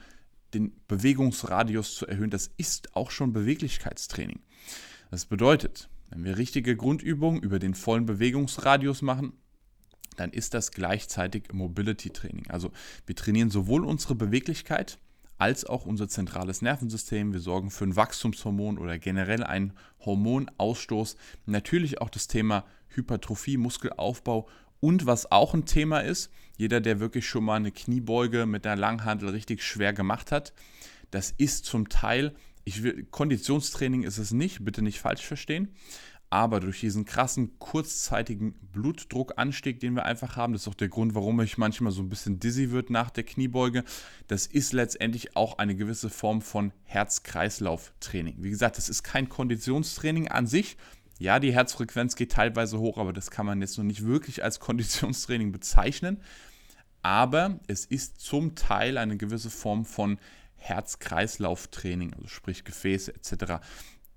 den 0.55 0.73
Bewegungsradius 0.89 1.95
zu 1.95 2.07
erhöhen, 2.07 2.31
das 2.31 2.51
ist 2.57 2.95
auch 2.95 3.11
schon 3.11 3.33
Beweglichkeitstraining. 3.33 4.41
Das 5.11 5.27
bedeutet, 5.27 5.89
wenn 6.11 6.25
wir 6.25 6.37
richtige 6.39 6.77
Grundübungen 6.77 7.43
über 7.43 7.59
den 7.59 7.75
vollen 7.75 8.07
Bewegungsradius 8.07 9.03
machen, 9.03 9.33
dann 10.17 10.31
ist 10.31 10.53
das 10.53 10.71
gleichzeitig 10.71 11.53
Mobility 11.53 12.11
Training. 12.11 12.51
Also 12.51 12.71
wir 13.07 13.17
trainieren 13.17 13.51
sowohl 13.51 13.85
unsere 13.85 14.15
Beweglichkeit, 14.15 14.99
als 15.43 15.65
auch 15.65 15.87
unser 15.87 16.09
zentrales 16.09 16.63
Nervensystem. 16.63 17.33
Wir 17.33 17.41
sorgen 17.41 17.73
für 17.73 17.83
ein 17.83 17.97
Wachstumshormon 17.97 18.79
oder 18.79 18.97
generell 19.01 19.43
einen 19.43 19.73
Hormonausstoß. 20.05 21.17
Natürlich 21.47 22.01
auch 22.01 22.11
das 22.11 22.29
Thema 22.29 22.65
Hypertrophie, 22.91 23.57
Muskelaufbau 23.57 24.49
und 24.79 25.05
was 25.05 25.33
auch 25.33 25.53
ein 25.53 25.65
Thema 25.65 25.99
ist, 25.99 26.31
jeder, 26.57 26.81
der 26.81 27.01
wirklich 27.01 27.27
schon 27.27 27.43
mal 27.43 27.57
eine 27.57 27.73
Kniebeuge 27.73 28.47
mit 28.47 28.65
einer 28.65 28.81
Langhandel 28.81 29.31
richtig 29.31 29.65
schwer 29.65 29.93
gemacht 29.93 30.31
hat, 30.31 30.53
das 31.11 31.35
ist 31.37 31.65
zum 31.65 31.89
Teil, 31.89 32.37
ich 32.63 32.85
will, 32.85 33.05
Konditionstraining 33.11 34.05
ist 34.05 34.19
es 34.19 34.31
nicht, 34.31 34.65
bitte 34.65 34.81
nicht 34.81 35.01
falsch 35.01 35.27
verstehen, 35.27 35.75
aber 36.33 36.61
durch 36.61 36.81
diesen 36.81 37.05
krassen 37.05 37.59
kurzzeitigen 37.59 38.55
Blutdruckanstieg, 38.73 39.81
den 39.81 39.93
wir 39.93 40.07
einfach 40.07 40.35
haben, 40.35 40.55
das 40.55 40.63
ist 40.63 40.69
auch 40.69 40.75
der 40.75 40.89
Grund, 40.89 41.15
warum 41.15 41.39
ich 41.43 41.59
manchmal 41.59 41.93
so 41.93 42.01
ein 42.01 42.09
bisschen 42.09 42.41
dizzy 42.41 42.71
wird 42.71 42.89
nach 42.89 43.11
der 43.11 43.25
Kniebeuge, 43.25 43.85
das 44.29 44.47
ist 44.47 44.73
letztendlich 44.73 45.37
auch 45.37 45.59
eine 45.59 45.77
gewisse 45.77 46.09
Form 46.09 46.41
von 46.41 46.73
Herz-Kreislauf-Training. 46.85 48.37
Wie 48.39 48.49
gesagt, 48.49 48.79
das 48.79 48.89
ist 48.89 49.03
kein 49.03 49.29
Konditionstraining 49.29 50.29
an 50.29 50.47
sich. 50.47 50.79
Ja, 51.19 51.39
die 51.39 51.53
Herzfrequenz 51.53 52.17
geht 52.17 52.33
teilweise 52.33 52.79
hoch, 52.79 52.97
aber 52.97 53.13
das 53.13 53.31
kann 53.31 53.45
man 53.45 53.61
jetzt 53.61 53.77
noch 53.77 53.85
nicht 53.85 54.07
wirklich 54.07 54.43
als 54.43 54.59
Konditionstraining 54.61 55.53
bezeichnen. 55.53 56.23
Aber 57.03 57.61
es 57.67 57.85
ist 57.85 58.23
zum 58.23 58.55
Teil 58.55 58.97
eine 58.97 59.19
gewisse 59.19 59.51
Form 59.51 59.85
von 59.85 60.19
Herz-Kreislauf-Training, 60.55 62.15
also 62.15 62.29
sprich 62.29 62.65
Gefäße 62.65 63.15
etc 63.15 63.61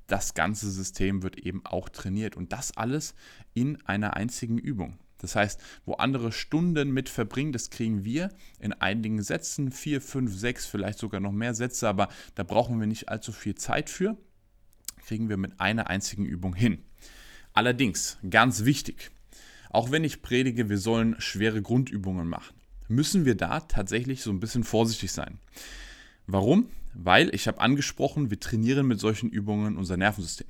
das 0.07 0.33
ganze 0.33 0.69
System 0.69 1.23
wird 1.23 1.37
eben 1.37 1.65
auch 1.65 1.89
trainiert 1.89 2.35
und 2.35 2.51
das 2.51 2.75
alles 2.77 3.15
in 3.53 3.81
einer 3.85 4.15
einzigen 4.15 4.57
Übung. 4.57 4.99
Das 5.17 5.35
heißt, 5.35 5.61
wo 5.85 5.93
andere 5.93 6.31
Stunden 6.31 6.91
mit 6.91 7.09
verbringen, 7.09 7.51
das 7.51 7.69
kriegen 7.69 8.03
wir 8.03 8.29
in 8.59 8.73
einigen 8.73 9.21
Sätzen, 9.23 9.71
vier, 9.71 10.01
fünf, 10.01 10.35
sechs, 10.35 10.65
vielleicht 10.65 10.99
sogar 10.99 11.19
noch 11.21 11.31
mehr 11.31 11.55
Sätze, 11.55 11.87
aber 11.87 12.09
da 12.35 12.43
brauchen 12.43 12.79
wir 12.79 12.87
nicht 12.87 13.09
allzu 13.09 13.31
viel 13.31 13.55
Zeit 13.55 13.89
für, 13.89 14.17
kriegen 15.05 15.29
wir 15.29 15.37
mit 15.37 15.59
einer 15.59 15.87
einzigen 15.87 16.25
Übung 16.25 16.53
hin. 16.53 16.83
Allerdings, 17.53 18.17
ganz 18.29 18.65
wichtig, 18.65 19.11
auch 19.69 19.91
wenn 19.91 20.03
ich 20.03 20.21
predige, 20.21 20.69
wir 20.69 20.77
sollen 20.77 21.15
schwere 21.19 21.61
Grundübungen 21.61 22.27
machen, 22.27 22.55
müssen 22.87 23.25
wir 23.25 23.35
da 23.35 23.61
tatsächlich 23.61 24.21
so 24.21 24.31
ein 24.31 24.39
bisschen 24.39 24.63
vorsichtig 24.63 25.11
sein. 25.11 25.39
Warum? 26.27 26.69
Weil 26.97 27.33
ich 27.35 27.47
habe 27.47 27.59
angesprochen, 27.59 28.29
wir 28.29 28.39
trainieren 28.39 28.87
mit 28.87 28.99
solchen 28.99 29.29
Übungen 29.29 29.77
unser 29.77 29.97
Nervensystem. 29.97 30.47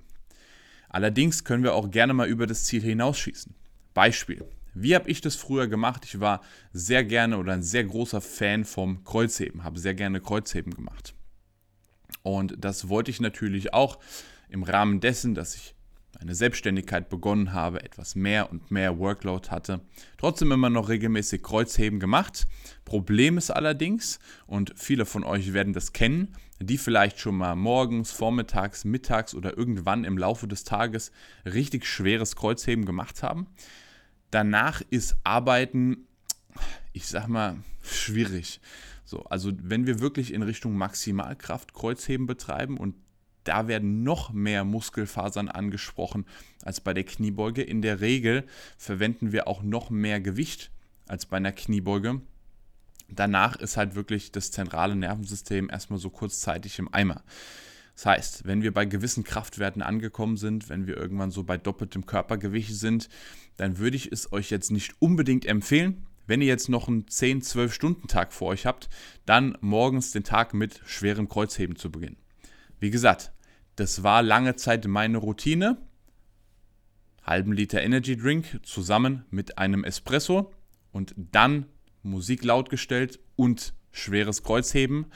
Allerdings 0.90 1.44
können 1.44 1.64
wir 1.64 1.74
auch 1.74 1.90
gerne 1.90 2.14
mal 2.14 2.28
über 2.28 2.46
das 2.46 2.64
Ziel 2.66 2.82
hinausschießen. 2.82 3.54
Beispiel. 3.94 4.46
Wie 4.76 4.94
habe 4.94 5.10
ich 5.10 5.22
das 5.22 5.36
früher 5.36 5.68
gemacht? 5.68 6.06
Ich 6.06 6.20
war 6.20 6.42
sehr 6.72 7.04
gerne 7.04 7.38
oder 7.38 7.54
ein 7.54 7.64
sehr 7.64 7.84
großer 7.84 8.22
Fan 8.22 8.64
vom 8.64 9.04
Kreuzheben, 9.04 9.64
habe 9.64 9.80
sehr 9.80 9.94
gerne 9.94 10.22
Kreuzheben 10.22 10.74
gemacht. 10.74 11.16
Und 12.22 12.56
das 12.60 12.90
wollte 12.90 13.10
ich 13.10 13.20
natürlich 13.20 13.74
auch 13.74 14.00
im 14.50 14.64
Rahmen 14.64 15.00
dessen, 15.00 15.34
dass 15.34 15.56
ich 15.56 15.76
eine 16.20 16.36
Selbstständigkeit 16.36 17.10
begonnen 17.10 17.54
habe, 17.54 17.84
etwas 17.84 18.16
mehr 18.16 18.52
und 18.52 18.72
mehr 18.72 18.98
Workload 18.98 19.50
hatte, 19.50 19.82
trotzdem 20.18 20.52
immer 20.52 20.70
noch 20.70 20.90
regelmäßig 20.90 21.44
Kreuzheben 21.44 22.00
gemacht. 22.00 22.48
Problem 22.86 23.38
ist 23.38 23.52
allerdings, 23.52 24.20
und 24.48 24.74
viele 24.76 25.06
von 25.06 25.24
euch 25.24 25.54
werden 25.54 25.74
das 25.74 25.94
kennen, 25.94 26.36
die 26.60 26.78
vielleicht 26.78 27.20
schon 27.20 27.36
mal 27.36 27.56
morgens, 27.56 28.12
vormittags, 28.12 28.86
mittags 28.86 29.36
oder 29.36 29.58
irgendwann 29.58 30.04
im 30.04 30.18
Laufe 30.18 30.48
des 30.48 30.64
Tages 30.64 31.12
richtig 31.46 31.86
schweres 31.86 32.36
Kreuzheben 32.36 32.86
gemacht 32.86 33.24
haben. 33.24 33.48
Danach 34.32 34.82
ist 34.90 35.16
Arbeiten, 35.24 36.08
ich 36.94 37.08
sag 37.08 37.28
mal, 37.28 37.58
schwierig. 37.84 38.62
So, 39.04 39.24
also 39.26 39.52
wenn 39.62 39.86
wir 39.86 40.00
wirklich 40.00 40.34
in 40.34 40.42
Richtung 40.42 40.76
Maximalkraft 40.76 41.74
Kreuzheben 41.74 42.26
betreiben 42.26 42.78
und 42.78 42.96
da 43.46 43.68
werden 43.68 44.04
noch 44.04 44.34
mehr 44.34 44.64
Muskelfasern 44.64 45.48
angesprochen 45.48 46.26
als 46.64 46.82
bei 46.82 46.94
der 46.94 47.04
Kniebeuge. 47.04 47.62
In 47.62 47.82
der 47.82 48.02
Regel 48.02 48.44
verwenden 48.78 49.32
wir 49.32 49.48
auch 49.48 49.64
noch 49.64 49.90
mehr 49.90 50.20
Gewicht 50.20 50.72
als 51.08 51.26
bei 51.26 51.38
einer 51.38 51.52
Kniebeuge. 51.52 52.22
Danach 53.08 53.56
ist 53.56 53.78
halt 53.78 53.96
wirklich 53.96 54.32
das 54.32 54.52
zentrale 54.52 54.96
Nervensystem 54.96 55.70
erstmal 55.70 56.00
so 56.00 56.10
kurzzeitig 56.10 56.80
im 56.80 56.94
Eimer. 56.94 57.24
Das 57.96 58.06
heißt, 58.08 58.46
wenn 58.46 58.62
wir 58.62 58.74
bei 58.74 58.86
gewissen 58.86 59.24
Kraftwerten 59.24 59.82
angekommen 59.82 60.36
sind, 60.36 60.68
wenn 60.68 60.86
wir 60.86 60.98
irgendwann 60.98 61.32
so 61.32 61.44
bei 61.44 61.58
doppeltem 61.58 62.06
Körpergewicht 62.06 62.76
sind, 62.76 63.10
dann 63.56 63.78
würde 63.78 63.96
ich 63.96 64.12
es 64.12 64.34
euch 64.34 64.50
jetzt 64.50 64.72
nicht 64.72 64.96
unbedingt 65.00 65.46
empfehlen, 65.46 66.06
wenn 66.28 66.42
ihr 66.42 66.48
jetzt 66.48 66.70
noch 66.70 66.88
einen 66.88 67.06
10-12 67.06 67.70
Stunden 67.70 68.08
Tag 68.08 68.34
vor 68.34 68.50
euch 68.50 68.66
habt, 68.66 68.90
dann 69.26 69.58
morgens 69.62 70.12
den 70.12 70.24
Tag 70.24 70.54
mit 70.54 70.82
schwerem 70.86 71.30
Kreuzheben 71.30 71.76
zu 71.76 71.92
beginnen. 71.92 72.18
Wie 72.80 72.90
gesagt, 72.90 73.32
das 73.76 74.04
war 74.04 74.24
lange 74.24 74.56
Zeit 74.56 74.86
meine 74.88 75.18
Routine. 75.18 75.78
Halben 77.24 77.54
Liter 77.54 77.82
Energy 77.82 78.16
Drink 78.16 78.60
zusammen 78.64 79.26
mit 79.32 79.58
einem 79.58 79.84
Espresso 79.84 80.54
und 80.92 81.14
dann 81.18 81.66
Musik 82.04 82.44
laut 82.44 82.70
gestellt 82.70 83.20
und 83.36 83.74
schweres 83.92 84.44
Kreuzheben 84.44 85.08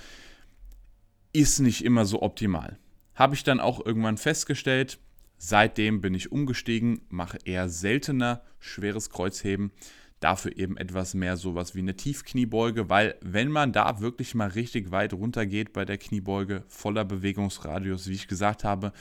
ist 1.31 1.59
nicht 1.59 1.85
immer 1.85 2.05
so 2.05 2.21
optimal. 2.21 2.79
Habe 3.13 3.35
ich 3.35 3.43
dann 3.43 3.59
auch 3.59 3.85
irgendwann 3.85 4.17
festgestellt. 4.17 4.99
Seitdem 5.37 6.01
bin 6.01 6.15
ich 6.15 6.31
umgestiegen, 6.31 7.01
mache 7.09 7.37
eher 7.45 7.69
seltener 7.69 8.41
schweres 8.59 9.09
Kreuzheben 9.09 9.71
dafür 10.19 10.57
eben 10.57 10.77
etwas 10.77 11.13
mehr 11.13 11.37
sowas 11.37 11.75
wie 11.75 11.79
eine 11.79 11.95
Tiefkniebeuge, 11.95 12.89
weil 12.89 13.15
wenn 13.21 13.49
man 13.49 13.71
da 13.71 13.99
wirklich 14.01 14.35
mal 14.35 14.49
richtig 14.49 14.91
weit 14.91 15.13
runter 15.13 15.45
geht 15.45 15.73
bei 15.73 15.85
der 15.85 15.97
Kniebeuge, 15.97 16.63
voller 16.67 17.05
Bewegungsradius, 17.05 18.07
wie 18.07 18.13
ich 18.13 18.27
gesagt 18.27 18.63
habe, 18.63 18.91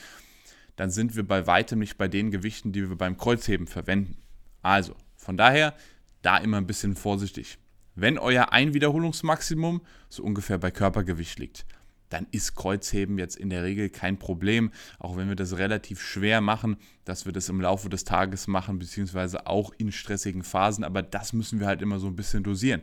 dann 0.75 0.91
sind 0.91 1.15
wir 1.15 1.27
bei 1.27 1.45
weitem 1.45 1.79
nicht 1.79 1.97
bei 1.97 2.07
den 2.07 2.31
Gewichten, 2.31 2.71
die 2.71 2.87
wir 2.89 2.95
beim 2.95 3.17
Kreuzheben 3.17 3.67
verwenden. 3.67 4.17
Also, 4.61 4.95
von 5.17 5.35
daher, 5.35 5.75
da 6.21 6.37
immer 6.37 6.57
ein 6.57 6.67
bisschen 6.67 6.95
vorsichtig. 6.95 7.57
Wenn 7.95 8.17
euer 8.17 8.53
Einwiederholungsmaximum 8.53 9.81
so 10.07 10.23
ungefähr 10.23 10.57
bei 10.57 10.71
Körpergewicht 10.71 11.37
liegt, 11.37 11.65
dann 12.09 12.27
ist 12.31 12.55
Kreuzheben 12.55 13.17
jetzt 13.17 13.35
in 13.35 13.49
der 13.49 13.63
Regel 13.63 13.89
kein 13.89 14.17
Problem, 14.17 14.71
auch 14.97 15.17
wenn 15.17 15.29
wir 15.29 15.35
das 15.35 15.57
relativ 15.57 16.01
schwer 16.01 16.41
machen, 16.41 16.77
dass 17.05 17.25
wir 17.25 17.33
das 17.33 17.49
im 17.49 17.61
Laufe 17.61 17.89
des 17.89 18.03
Tages 18.03 18.47
machen, 18.47 18.79
beziehungsweise 18.79 19.47
auch 19.47 19.71
in 19.77 19.91
stressigen 19.91 20.43
Phasen, 20.43 20.83
aber 20.83 21.01
das 21.01 21.33
müssen 21.33 21.59
wir 21.59 21.67
halt 21.67 21.81
immer 21.81 21.99
so 21.99 22.07
ein 22.07 22.15
bisschen 22.15 22.43
dosieren. 22.43 22.81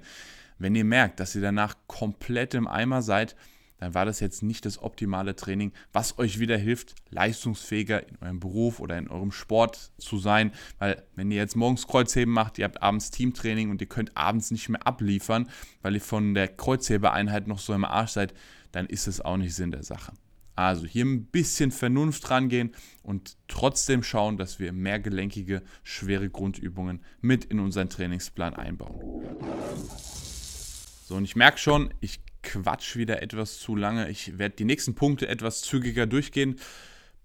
Wenn 0.59 0.74
ihr 0.74 0.85
merkt, 0.85 1.20
dass 1.20 1.35
ihr 1.35 1.42
danach 1.42 1.77
komplett 1.87 2.55
im 2.55 2.66
Eimer 2.66 3.03
seid, 3.03 3.37
dann 3.79 3.94
war 3.94 4.07
das 4.07 4.20
jetzt 4.20 4.42
nicht 4.42 4.64
das 4.64 4.83
optimale 4.83 5.37
Training, 5.37 5.72
was 5.92 6.18
euch 6.18 6.38
wieder 6.38 6.57
hilft, 6.57 6.94
leistungsfähiger 7.11 8.09
in 8.09 8.16
eurem 8.22 8.40
Beruf 8.40 8.81
oder 8.81 8.96
in 8.96 9.09
eurem 9.09 9.33
Sport 9.33 9.92
zu 9.98 10.18
sein. 10.18 10.53
Weil 10.79 11.03
wenn 11.14 11.31
ihr 11.31 11.37
jetzt 11.37 11.57
morgens 11.57 11.87
Kreuzheben 11.87 12.33
macht, 12.33 12.59
ihr 12.59 12.64
habt 12.64 12.83
abends 12.83 13.11
Teamtraining 13.11 13.70
und 13.70 13.81
ihr 13.81 13.87
könnt 13.87 14.16
abends 14.16 14.51
nicht 14.51 14.68
mehr 14.68 14.87
abliefern, 14.87 15.51
weil 15.83 15.94
ihr 15.94 16.01
von 16.01 16.35
der 16.35 16.48
Kreuzhebeeinheit 16.48 17.46
noch 17.48 17.59
so 17.59 17.74
im 17.74 17.85
Arsch 17.85 18.12
seid, 18.12 18.33
dann 18.72 18.87
ist 18.87 19.07
es 19.07 19.20
auch 19.20 19.37
nicht 19.37 19.55
Sinn 19.55 19.70
der 19.70 19.83
Sache. 19.83 20.12
Also 20.57 20.87
hier 20.87 21.05
ein 21.05 21.26
bisschen 21.26 21.70
Vernunft 21.70 22.31
rangehen 22.31 22.74
und 23.02 23.37
trotzdem 23.46 24.02
schauen, 24.02 24.38
dass 24.38 24.59
wir 24.59 24.72
mehrgelenkige, 24.72 25.62
schwere 25.83 26.31
Grundübungen 26.31 27.00
mit 27.20 27.44
in 27.44 27.61
unseren 27.61 27.90
Trainingsplan 27.90 28.55
einbauen. 28.55 29.22
So, 31.05 31.14
und 31.14 31.24
ich 31.24 31.37
merke 31.37 31.59
schon, 31.59 31.92
ich 32.00 32.20
quatsch 32.42 32.96
wieder 32.96 33.22
etwas 33.22 33.59
zu 33.59 33.76
lange. 33.76 34.09
Ich 34.09 34.38
werde 34.38 34.57
die 34.57 34.64
nächsten 34.64 34.94
Punkte 34.94 35.29
etwas 35.29 35.61
zügiger 35.61 36.07
durchgehen. 36.07 36.57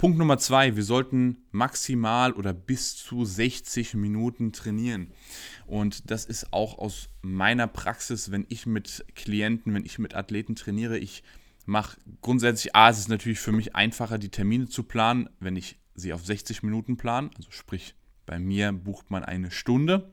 Punkt 0.02 0.18
Nummer 0.18 0.40
zwei, 0.40 0.76
wir 0.76 0.82
sollten 0.82 1.44
maximal 1.52 2.34
oder 2.34 2.54
bis 2.54 2.96
zu 2.96 3.24
60 3.24 3.94
Minuten 3.94 4.52
trainieren. 4.52 5.12
Und 5.68 6.10
das 6.10 6.26
ist 6.26 6.52
auch 6.52 6.80
aus 6.80 7.10
meiner 7.22 7.68
Praxis, 7.68 8.32
wenn 8.32 8.48
ich 8.50 8.66
mit 8.66 9.06
Klienten, 9.14 9.76
wenn 9.76 9.86
ich 9.86 10.00
mit 10.00 10.16
Athleten 10.16 10.56
trainiere. 10.56 10.98
Ich 10.98 11.22
mache 11.68 12.00
grundsätzlich, 12.22 12.76
A, 12.76 12.90
es 12.90 12.98
ist 12.98 13.10
natürlich 13.10 13.40
für 13.40 13.52
mich 13.52 13.76
einfacher, 13.76 14.18
die 14.18 14.30
Termine 14.30 14.68
zu 14.68 14.82
planen, 14.82 15.30
wenn 15.40 15.56
ich 15.56 15.78
sie 15.94 16.14
auf 16.14 16.26
60 16.26 16.64
Minuten 16.64 16.98
plane. 16.98 17.30
Also 17.38 17.52
sprich, 17.52 17.94
bei 18.26 18.40
mir 18.40 18.72
bucht 18.72 19.12
man 19.12 19.24
eine 19.24 19.52
Stunde. 19.52 20.12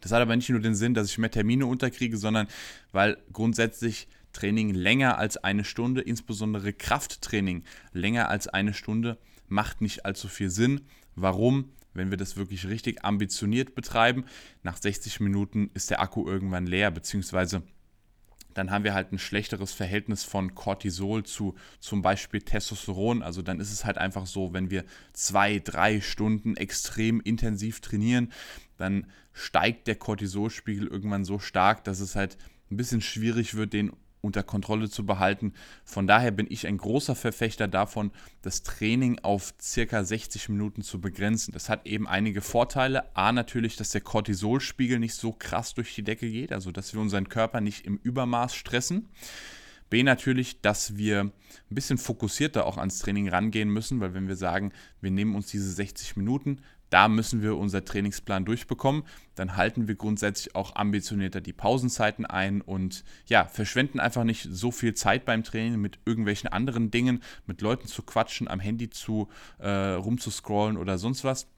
Das 0.00 0.10
hat 0.10 0.22
aber 0.22 0.34
nicht 0.34 0.50
nur 0.50 0.58
den 0.58 0.74
Sinn, 0.74 0.92
dass 0.92 1.08
ich 1.08 1.18
mehr 1.18 1.30
Termine 1.30 1.66
unterkriege, 1.66 2.16
sondern 2.16 2.48
weil 2.90 3.22
grundsätzlich 3.32 4.08
Training 4.34 4.74
länger 4.74 5.16
als 5.16 5.38
eine 5.38 5.64
Stunde, 5.64 6.02
insbesondere 6.02 6.72
Krafttraining 6.72 7.64
länger 7.92 8.28
als 8.28 8.48
eine 8.48 8.74
Stunde, 8.74 9.18
macht 9.48 9.80
nicht 9.80 10.04
allzu 10.04 10.28
viel 10.28 10.50
Sinn. 10.50 10.82
Warum? 11.14 11.70
Wenn 11.94 12.10
wir 12.10 12.18
das 12.18 12.36
wirklich 12.36 12.66
richtig 12.66 13.04
ambitioniert 13.04 13.74
betreiben, 13.74 14.24
nach 14.62 14.76
60 14.76 15.20
Minuten 15.20 15.70
ist 15.74 15.90
der 15.90 16.00
Akku 16.00 16.26
irgendwann 16.26 16.66
leer, 16.66 16.90
beziehungsweise 16.90 17.62
dann 18.54 18.70
haben 18.70 18.84
wir 18.84 18.94
halt 18.94 19.12
ein 19.12 19.18
schlechteres 19.18 19.72
Verhältnis 19.72 20.24
von 20.24 20.54
Cortisol 20.54 21.24
zu 21.24 21.54
zum 21.80 22.02
Beispiel 22.02 22.40
Testosteron. 22.40 23.22
Also 23.22 23.42
dann 23.42 23.60
ist 23.60 23.72
es 23.72 23.84
halt 23.84 23.98
einfach 23.98 24.26
so, 24.26 24.52
wenn 24.52 24.70
wir 24.70 24.84
zwei, 25.12 25.58
drei 25.58 26.00
Stunden 26.00 26.56
extrem 26.56 27.20
intensiv 27.20 27.80
trainieren, 27.80 28.32
dann 28.76 29.06
steigt 29.32 29.88
der 29.88 29.96
Cortisolspiegel 29.96 30.86
irgendwann 30.86 31.24
so 31.24 31.38
stark, 31.38 31.84
dass 31.84 32.00
es 32.00 32.16
halt 32.16 32.38
ein 32.70 32.76
bisschen 32.76 33.00
schwierig 33.00 33.54
wird, 33.54 33.72
den 33.72 33.92
unter 34.24 34.42
Kontrolle 34.42 34.90
zu 34.90 35.06
behalten. 35.06 35.52
Von 35.84 36.06
daher 36.06 36.30
bin 36.30 36.46
ich 36.48 36.66
ein 36.66 36.78
großer 36.78 37.14
Verfechter 37.14 37.68
davon, 37.68 38.10
das 38.42 38.62
Training 38.62 39.18
auf 39.20 39.54
circa 39.60 40.02
60 40.02 40.48
Minuten 40.48 40.82
zu 40.82 41.00
begrenzen. 41.00 41.52
Das 41.52 41.68
hat 41.68 41.86
eben 41.86 42.08
einige 42.08 42.40
Vorteile. 42.40 43.14
A 43.14 43.32
natürlich, 43.32 43.76
dass 43.76 43.90
der 43.90 44.00
Cortisolspiegel 44.00 44.98
nicht 44.98 45.14
so 45.14 45.32
krass 45.32 45.74
durch 45.74 45.94
die 45.94 46.02
Decke 46.02 46.30
geht, 46.30 46.52
also 46.52 46.72
dass 46.72 46.92
wir 46.94 47.00
unseren 47.00 47.28
Körper 47.28 47.60
nicht 47.60 47.86
im 47.86 47.98
Übermaß 48.02 48.54
stressen. 48.54 49.08
B 49.90 50.02
natürlich, 50.02 50.60
dass 50.60 50.96
wir 50.96 51.20
ein 51.20 51.32
bisschen 51.68 51.98
fokussierter 51.98 52.66
auch 52.66 52.78
ans 52.78 52.98
Training 52.98 53.28
rangehen 53.28 53.68
müssen, 53.68 54.00
weil 54.00 54.14
wenn 54.14 54.26
wir 54.26 54.36
sagen, 54.36 54.72
wir 55.00 55.10
nehmen 55.10 55.34
uns 55.34 55.48
diese 55.48 55.70
60 55.70 56.16
Minuten, 56.16 56.60
da 56.94 57.08
müssen 57.08 57.42
wir 57.42 57.56
unser 57.56 57.84
Trainingsplan 57.84 58.44
durchbekommen. 58.44 59.02
Dann 59.34 59.56
halten 59.56 59.88
wir 59.88 59.96
grundsätzlich 59.96 60.54
auch 60.54 60.76
ambitionierter 60.76 61.40
die 61.40 61.52
Pausenzeiten 61.52 62.24
ein 62.24 62.60
und 62.60 63.02
ja, 63.26 63.46
verschwenden 63.46 63.98
einfach 63.98 64.22
nicht 64.22 64.46
so 64.48 64.70
viel 64.70 64.94
Zeit 64.94 65.24
beim 65.24 65.42
Training 65.42 65.80
mit 65.80 65.98
irgendwelchen 66.04 66.48
anderen 66.48 66.92
Dingen, 66.92 67.20
mit 67.46 67.62
Leuten 67.62 67.88
zu 67.88 68.04
quatschen, 68.04 68.46
am 68.46 68.60
Handy 68.60 68.90
zu 68.90 69.26
äh, 69.58 69.68
rumzuscrollen 69.68 70.76
oder 70.76 70.96
sonst 70.96 71.24
was. 71.24 71.48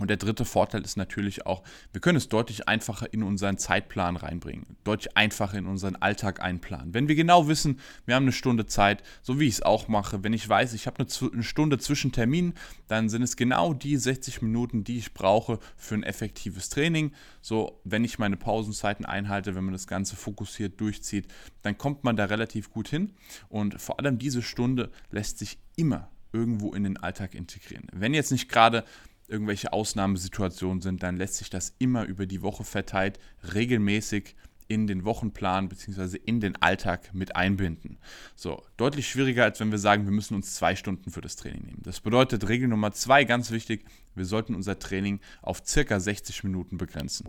Und 0.00 0.10
der 0.10 0.16
dritte 0.16 0.44
Vorteil 0.44 0.82
ist 0.82 0.96
natürlich 0.96 1.46
auch, 1.46 1.62
wir 1.92 2.00
können 2.00 2.18
es 2.18 2.28
deutlich 2.28 2.66
einfacher 2.66 3.12
in 3.12 3.22
unseren 3.22 3.58
Zeitplan 3.58 4.16
reinbringen, 4.16 4.76
deutlich 4.82 5.16
einfacher 5.16 5.56
in 5.56 5.66
unseren 5.66 5.94
Alltag 5.94 6.42
einplanen. 6.42 6.94
Wenn 6.94 7.06
wir 7.06 7.14
genau 7.14 7.46
wissen, 7.46 7.78
wir 8.04 8.16
haben 8.16 8.24
eine 8.24 8.32
Stunde 8.32 8.66
Zeit, 8.66 9.04
so 9.22 9.38
wie 9.38 9.46
ich 9.46 9.54
es 9.54 9.62
auch 9.62 9.86
mache, 9.86 10.24
wenn 10.24 10.32
ich 10.32 10.48
weiß, 10.48 10.72
ich 10.72 10.88
habe 10.88 11.04
eine, 11.04 11.42
Stunde 11.44 11.78
zwischen 11.78 12.10
Terminen, 12.10 12.54
dann 12.88 13.08
sind 13.08 13.22
es 13.22 13.36
genau 13.36 13.72
die 13.72 13.96
60 13.96 14.42
Minuten, 14.42 14.82
die 14.82 14.98
ich 14.98 15.14
brauche 15.14 15.60
für 15.76 15.94
ein 15.94 16.02
effektives 16.02 16.70
Training. 16.70 17.12
So, 17.40 17.80
wenn 17.84 18.02
ich 18.02 18.18
meine 18.18 18.36
Pausenzeiten 18.36 19.06
einhalte, 19.06 19.54
wenn 19.54 19.64
man 19.64 19.74
das 19.74 19.86
Ganze 19.86 20.16
fokussiert 20.16 20.80
durchzieht, 20.80 21.28
dann 21.62 21.78
kommt 21.78 22.02
man 22.02 22.16
da 22.16 22.24
relativ 22.24 22.68
gut 22.70 22.88
hin. 22.88 23.12
Und 23.48 23.80
vor 23.80 24.00
allem 24.00 24.18
diese 24.18 24.42
Stunde 24.42 24.90
lässt 25.12 25.38
sich 25.38 25.56
immer 25.76 26.10
irgendwo 26.32 26.74
in 26.74 26.82
den 26.82 26.96
Alltag 26.96 27.34
integrieren. 27.34 27.86
Wenn 27.92 28.12
jetzt 28.12 28.32
nicht 28.32 28.48
gerade 28.48 28.84
irgendwelche 29.28 29.72
Ausnahmesituationen 29.72 30.82
sind, 30.82 31.02
dann 31.02 31.16
lässt 31.16 31.36
sich 31.36 31.50
das 31.50 31.74
immer 31.78 32.04
über 32.04 32.26
die 32.26 32.42
Woche 32.42 32.64
verteilt 32.64 33.18
regelmäßig 33.54 34.36
in 34.68 34.86
den 34.86 35.04
Wochenplan 35.04 35.68
bzw. 35.68 36.18
in 36.24 36.40
den 36.40 36.60
Alltag 36.62 37.12
mit 37.12 37.36
einbinden. 37.36 37.98
So, 38.34 38.62
deutlich 38.76 39.08
schwieriger, 39.08 39.44
als 39.44 39.60
wenn 39.60 39.70
wir 39.70 39.78
sagen, 39.78 40.04
wir 40.04 40.12
müssen 40.12 40.34
uns 40.34 40.54
zwei 40.54 40.74
Stunden 40.74 41.10
für 41.10 41.20
das 41.20 41.36
Training 41.36 41.64
nehmen. 41.66 41.82
Das 41.82 42.00
bedeutet, 42.00 42.48
Regel 42.48 42.68
Nummer 42.68 42.92
zwei, 42.92 43.24
ganz 43.24 43.50
wichtig, 43.50 43.84
wir 44.14 44.24
sollten 44.24 44.54
unser 44.54 44.78
Training 44.78 45.20
auf 45.42 45.62
circa 45.66 46.00
60 46.00 46.44
Minuten 46.44 46.78
begrenzen. 46.78 47.26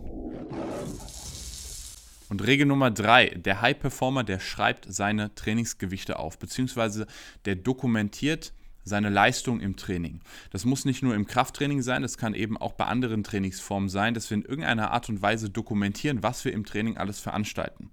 Und 2.28 2.44
Regel 2.44 2.66
Nummer 2.66 2.90
drei, 2.90 3.28
der 3.28 3.60
High 3.60 3.78
Performer, 3.78 4.24
der 4.24 4.40
schreibt 4.40 4.86
seine 4.88 5.34
Trainingsgewichte 5.34 6.18
auf, 6.18 6.38
beziehungsweise 6.38 7.06
der 7.44 7.54
dokumentiert 7.54 8.52
seine 8.86 9.10
Leistung 9.10 9.60
im 9.60 9.76
Training. 9.76 10.20
Das 10.50 10.64
muss 10.64 10.84
nicht 10.84 11.02
nur 11.02 11.14
im 11.14 11.26
Krafttraining 11.26 11.82
sein, 11.82 12.02
das 12.02 12.16
kann 12.16 12.34
eben 12.34 12.56
auch 12.56 12.72
bei 12.72 12.86
anderen 12.86 13.24
Trainingsformen 13.24 13.88
sein, 13.88 14.14
dass 14.14 14.30
wir 14.30 14.36
in 14.36 14.44
irgendeiner 14.44 14.92
Art 14.92 15.08
und 15.08 15.20
Weise 15.20 15.50
dokumentieren, 15.50 16.22
was 16.22 16.44
wir 16.44 16.52
im 16.52 16.64
Training 16.64 16.96
alles 16.96 17.18
veranstalten. 17.20 17.90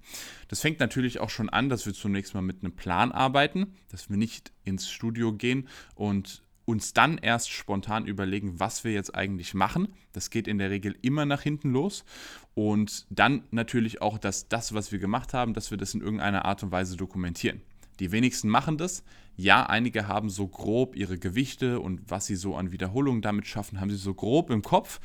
Das 0.47 0.61
fängt 0.61 0.79
natürlich 0.79 1.19
auch 1.19 1.31
schon 1.31 1.49
an, 1.49 1.67
dass 1.67 1.85
wir 1.85 1.93
zunächst 1.93 2.35
mal 2.35 2.41
mit 2.41 2.63
einem 2.63 2.75
Plan 2.75 3.11
arbeiten, 3.11 3.73
dass 3.89 4.09
wir 4.09 4.17
nicht 4.17 4.53
ins 4.63 4.89
Studio 4.89 5.33
gehen 5.33 5.67
und 5.95 6.43
uns 6.65 6.93
dann 6.93 7.17
erst 7.17 7.49
spontan 7.49 8.05
überlegen, 8.05 8.59
was 8.59 8.83
wir 8.83 8.93
jetzt 8.93 9.15
eigentlich 9.15 9.53
machen. 9.53 9.89
Das 10.13 10.29
geht 10.29 10.47
in 10.47 10.59
der 10.59 10.69
Regel 10.69 10.95
immer 11.01 11.25
nach 11.25 11.41
hinten 11.41 11.71
los. 11.71 12.05
Und 12.53 13.05
dann 13.09 13.43
natürlich 13.51 14.01
auch, 14.01 14.17
dass 14.17 14.47
das, 14.47 14.73
was 14.73 14.91
wir 14.91 14.99
gemacht 14.99 15.33
haben, 15.33 15.53
dass 15.53 15.71
wir 15.71 15.77
das 15.77 15.93
in 15.93 16.01
irgendeiner 16.01 16.45
Art 16.45 16.63
und 16.63 16.71
Weise 16.71 16.95
dokumentieren. 16.95 17.61
Die 18.03 18.11
wenigsten 18.11 18.49
machen 18.49 18.77
das. 18.77 19.01
Ja, 19.37 19.65
einige 19.65 20.09
haben 20.09 20.29
so 20.29 20.45
grob 20.45 20.97
ihre 20.97 21.17
Gewichte 21.17 21.79
und 21.79 22.01
was 22.11 22.25
sie 22.25 22.35
so 22.35 22.57
an 22.57 22.73
Wiederholungen 22.73 23.21
damit 23.21 23.47
schaffen, 23.47 23.79
haben 23.79 23.89
sie 23.91 23.95
so 23.95 24.13
grob 24.13 24.49
im 24.49 24.61
Kopf. 24.61 24.99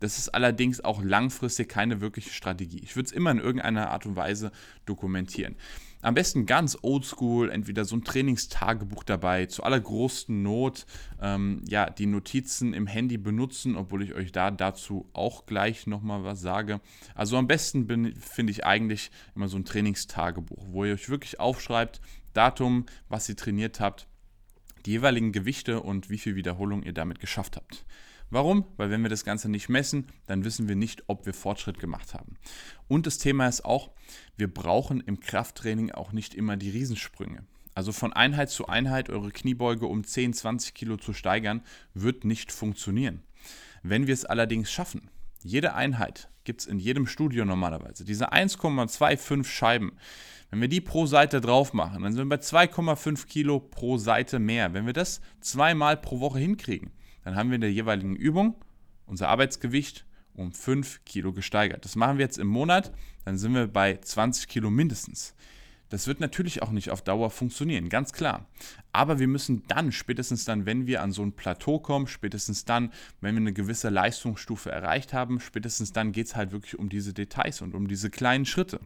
Das 0.00 0.18
ist 0.18 0.30
allerdings 0.30 0.82
auch 0.82 1.00
langfristig 1.00 1.68
keine 1.68 2.00
wirkliche 2.00 2.30
Strategie. 2.30 2.80
Ich 2.82 2.96
würde 2.96 3.06
es 3.06 3.12
immer 3.12 3.30
in 3.30 3.38
irgendeiner 3.38 3.90
Art 3.90 4.04
und 4.04 4.16
Weise 4.16 4.50
dokumentieren. 4.84 5.54
Am 6.02 6.14
besten 6.14 6.46
ganz 6.46 6.78
oldschool, 6.80 7.50
entweder 7.50 7.84
so 7.84 7.94
ein 7.94 8.04
Trainingstagebuch 8.04 9.04
dabei, 9.04 9.44
zu 9.44 9.62
allergrößten 9.62 10.42
Not 10.42 10.86
ähm, 11.20 11.62
ja, 11.68 11.90
die 11.90 12.06
Notizen 12.06 12.72
im 12.72 12.86
Handy 12.86 13.18
benutzen, 13.18 13.76
obwohl 13.76 14.02
ich 14.02 14.14
euch 14.14 14.32
da 14.32 14.50
dazu 14.50 15.10
auch 15.12 15.44
gleich 15.44 15.86
nochmal 15.86 16.24
was 16.24 16.40
sage. 16.40 16.80
Also 17.14 17.36
am 17.36 17.46
besten 17.46 18.14
finde 18.18 18.50
ich 18.50 18.64
eigentlich 18.64 19.10
immer 19.36 19.48
so 19.48 19.58
ein 19.58 19.66
Trainingstagebuch, 19.66 20.68
wo 20.70 20.86
ihr 20.86 20.94
euch 20.94 21.10
wirklich 21.10 21.38
aufschreibt, 21.38 22.00
Datum, 22.32 22.86
was 23.08 23.28
ihr 23.28 23.36
trainiert 23.36 23.80
habt, 23.80 24.06
die 24.86 24.92
jeweiligen 24.92 25.32
Gewichte 25.32 25.80
und 25.80 26.10
wie 26.10 26.18
viel 26.18 26.36
Wiederholung 26.36 26.82
ihr 26.82 26.92
damit 26.92 27.20
geschafft 27.20 27.56
habt. 27.56 27.84
Warum? 28.30 28.64
Weil 28.76 28.90
wenn 28.90 29.02
wir 29.02 29.10
das 29.10 29.24
Ganze 29.24 29.48
nicht 29.48 29.68
messen, 29.68 30.06
dann 30.26 30.44
wissen 30.44 30.68
wir 30.68 30.76
nicht, 30.76 31.04
ob 31.08 31.26
wir 31.26 31.34
Fortschritt 31.34 31.80
gemacht 31.80 32.14
haben. 32.14 32.36
Und 32.86 33.06
das 33.06 33.18
Thema 33.18 33.48
ist 33.48 33.64
auch, 33.64 33.90
wir 34.36 34.52
brauchen 34.52 35.00
im 35.00 35.18
Krafttraining 35.18 35.90
auch 35.90 36.12
nicht 36.12 36.34
immer 36.34 36.56
die 36.56 36.70
Riesensprünge. 36.70 37.44
Also 37.74 37.92
von 37.92 38.12
Einheit 38.12 38.50
zu 38.50 38.66
Einheit 38.66 39.10
eure 39.10 39.30
Kniebeuge 39.30 39.86
um 39.86 40.04
10, 40.04 40.32
20 40.32 40.74
Kilo 40.74 40.96
zu 40.96 41.12
steigern, 41.12 41.62
wird 41.94 42.24
nicht 42.24 42.52
funktionieren. 42.52 43.22
Wenn 43.82 44.06
wir 44.06 44.14
es 44.14 44.24
allerdings 44.24 44.70
schaffen, 44.70 45.10
jede 45.42 45.74
Einheit 45.74 46.28
gibt 46.44 46.62
es 46.62 46.66
in 46.66 46.78
jedem 46.78 47.06
Studio 47.06 47.44
normalerweise, 47.44 48.04
diese 48.04 48.32
1,25 48.32 49.44
Scheiben, 49.44 49.92
wenn 50.50 50.60
wir 50.60 50.68
die 50.68 50.80
pro 50.80 51.06
Seite 51.06 51.40
drauf 51.40 51.72
machen, 51.72 52.02
dann 52.02 52.12
sind 52.12 52.28
wir 52.28 52.36
bei 52.36 52.42
2,5 52.42 53.26
Kilo 53.26 53.60
pro 53.60 53.98
Seite 53.98 54.40
mehr. 54.40 54.72
Wenn 54.72 54.86
wir 54.86 54.92
das 54.92 55.20
zweimal 55.40 55.96
pro 55.96 56.18
Woche 56.18 56.40
hinkriegen, 56.40 56.90
dann 57.22 57.36
haben 57.36 57.50
wir 57.50 57.54
in 57.54 57.60
der 57.60 57.72
jeweiligen 57.72 58.16
Übung 58.16 58.56
unser 59.06 59.28
Arbeitsgewicht 59.28 60.06
um 60.34 60.52
5 60.52 61.04
Kilo 61.04 61.32
gesteigert. 61.32 61.84
Das 61.84 61.94
machen 61.94 62.18
wir 62.18 62.24
jetzt 62.24 62.38
im 62.38 62.48
Monat, 62.48 62.92
dann 63.24 63.38
sind 63.38 63.54
wir 63.54 63.68
bei 63.68 63.96
20 63.96 64.48
Kilo 64.48 64.70
mindestens. 64.70 65.34
Das 65.90 66.06
wird 66.06 66.20
natürlich 66.20 66.62
auch 66.62 66.70
nicht 66.70 66.90
auf 66.90 67.02
Dauer 67.02 67.30
funktionieren, 67.30 67.88
ganz 67.88 68.12
klar. 68.12 68.46
Aber 68.92 69.18
wir 69.18 69.26
müssen 69.26 69.64
dann, 69.66 69.90
spätestens 69.90 70.44
dann, 70.44 70.64
wenn 70.64 70.86
wir 70.86 71.02
an 71.02 71.10
so 71.10 71.22
ein 71.22 71.32
Plateau 71.32 71.80
kommen, 71.80 72.06
spätestens 72.06 72.64
dann, 72.64 72.92
wenn 73.20 73.34
wir 73.34 73.40
eine 73.40 73.52
gewisse 73.52 73.88
Leistungsstufe 73.88 74.70
erreicht 74.70 75.12
haben, 75.12 75.40
spätestens 75.40 75.92
dann 75.92 76.12
geht 76.12 76.28
es 76.28 76.36
halt 76.36 76.52
wirklich 76.52 76.78
um 76.78 76.88
diese 76.88 77.12
Details 77.12 77.60
und 77.60 77.74
um 77.74 77.88
diese 77.88 78.08
kleinen 78.08 78.46
Schritte. 78.46 78.80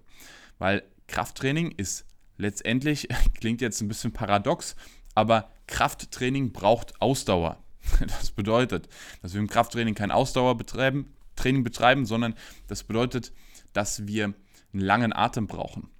Weil 0.58 0.82
Krafttraining 1.06 1.72
ist 1.72 2.06
letztendlich, 2.38 3.08
klingt 3.38 3.60
jetzt 3.60 3.82
ein 3.82 3.88
bisschen 3.88 4.12
paradox, 4.12 4.74
aber 5.14 5.50
Krafttraining 5.66 6.52
braucht 6.52 7.00
Ausdauer. 7.00 7.62
Das 8.00 8.30
bedeutet, 8.30 8.88
dass 9.20 9.34
wir 9.34 9.40
im 9.40 9.46
Krafttraining 9.46 9.94
kein 9.94 10.10
Ausdauertraining 10.10 11.04
betreiben, 11.36 12.06
sondern 12.06 12.34
das 12.66 12.82
bedeutet, 12.82 13.30
dass 13.74 14.06
wir 14.06 14.24
einen 14.24 14.36
langen 14.72 15.12
Atem 15.12 15.46
brauchen. 15.46 15.90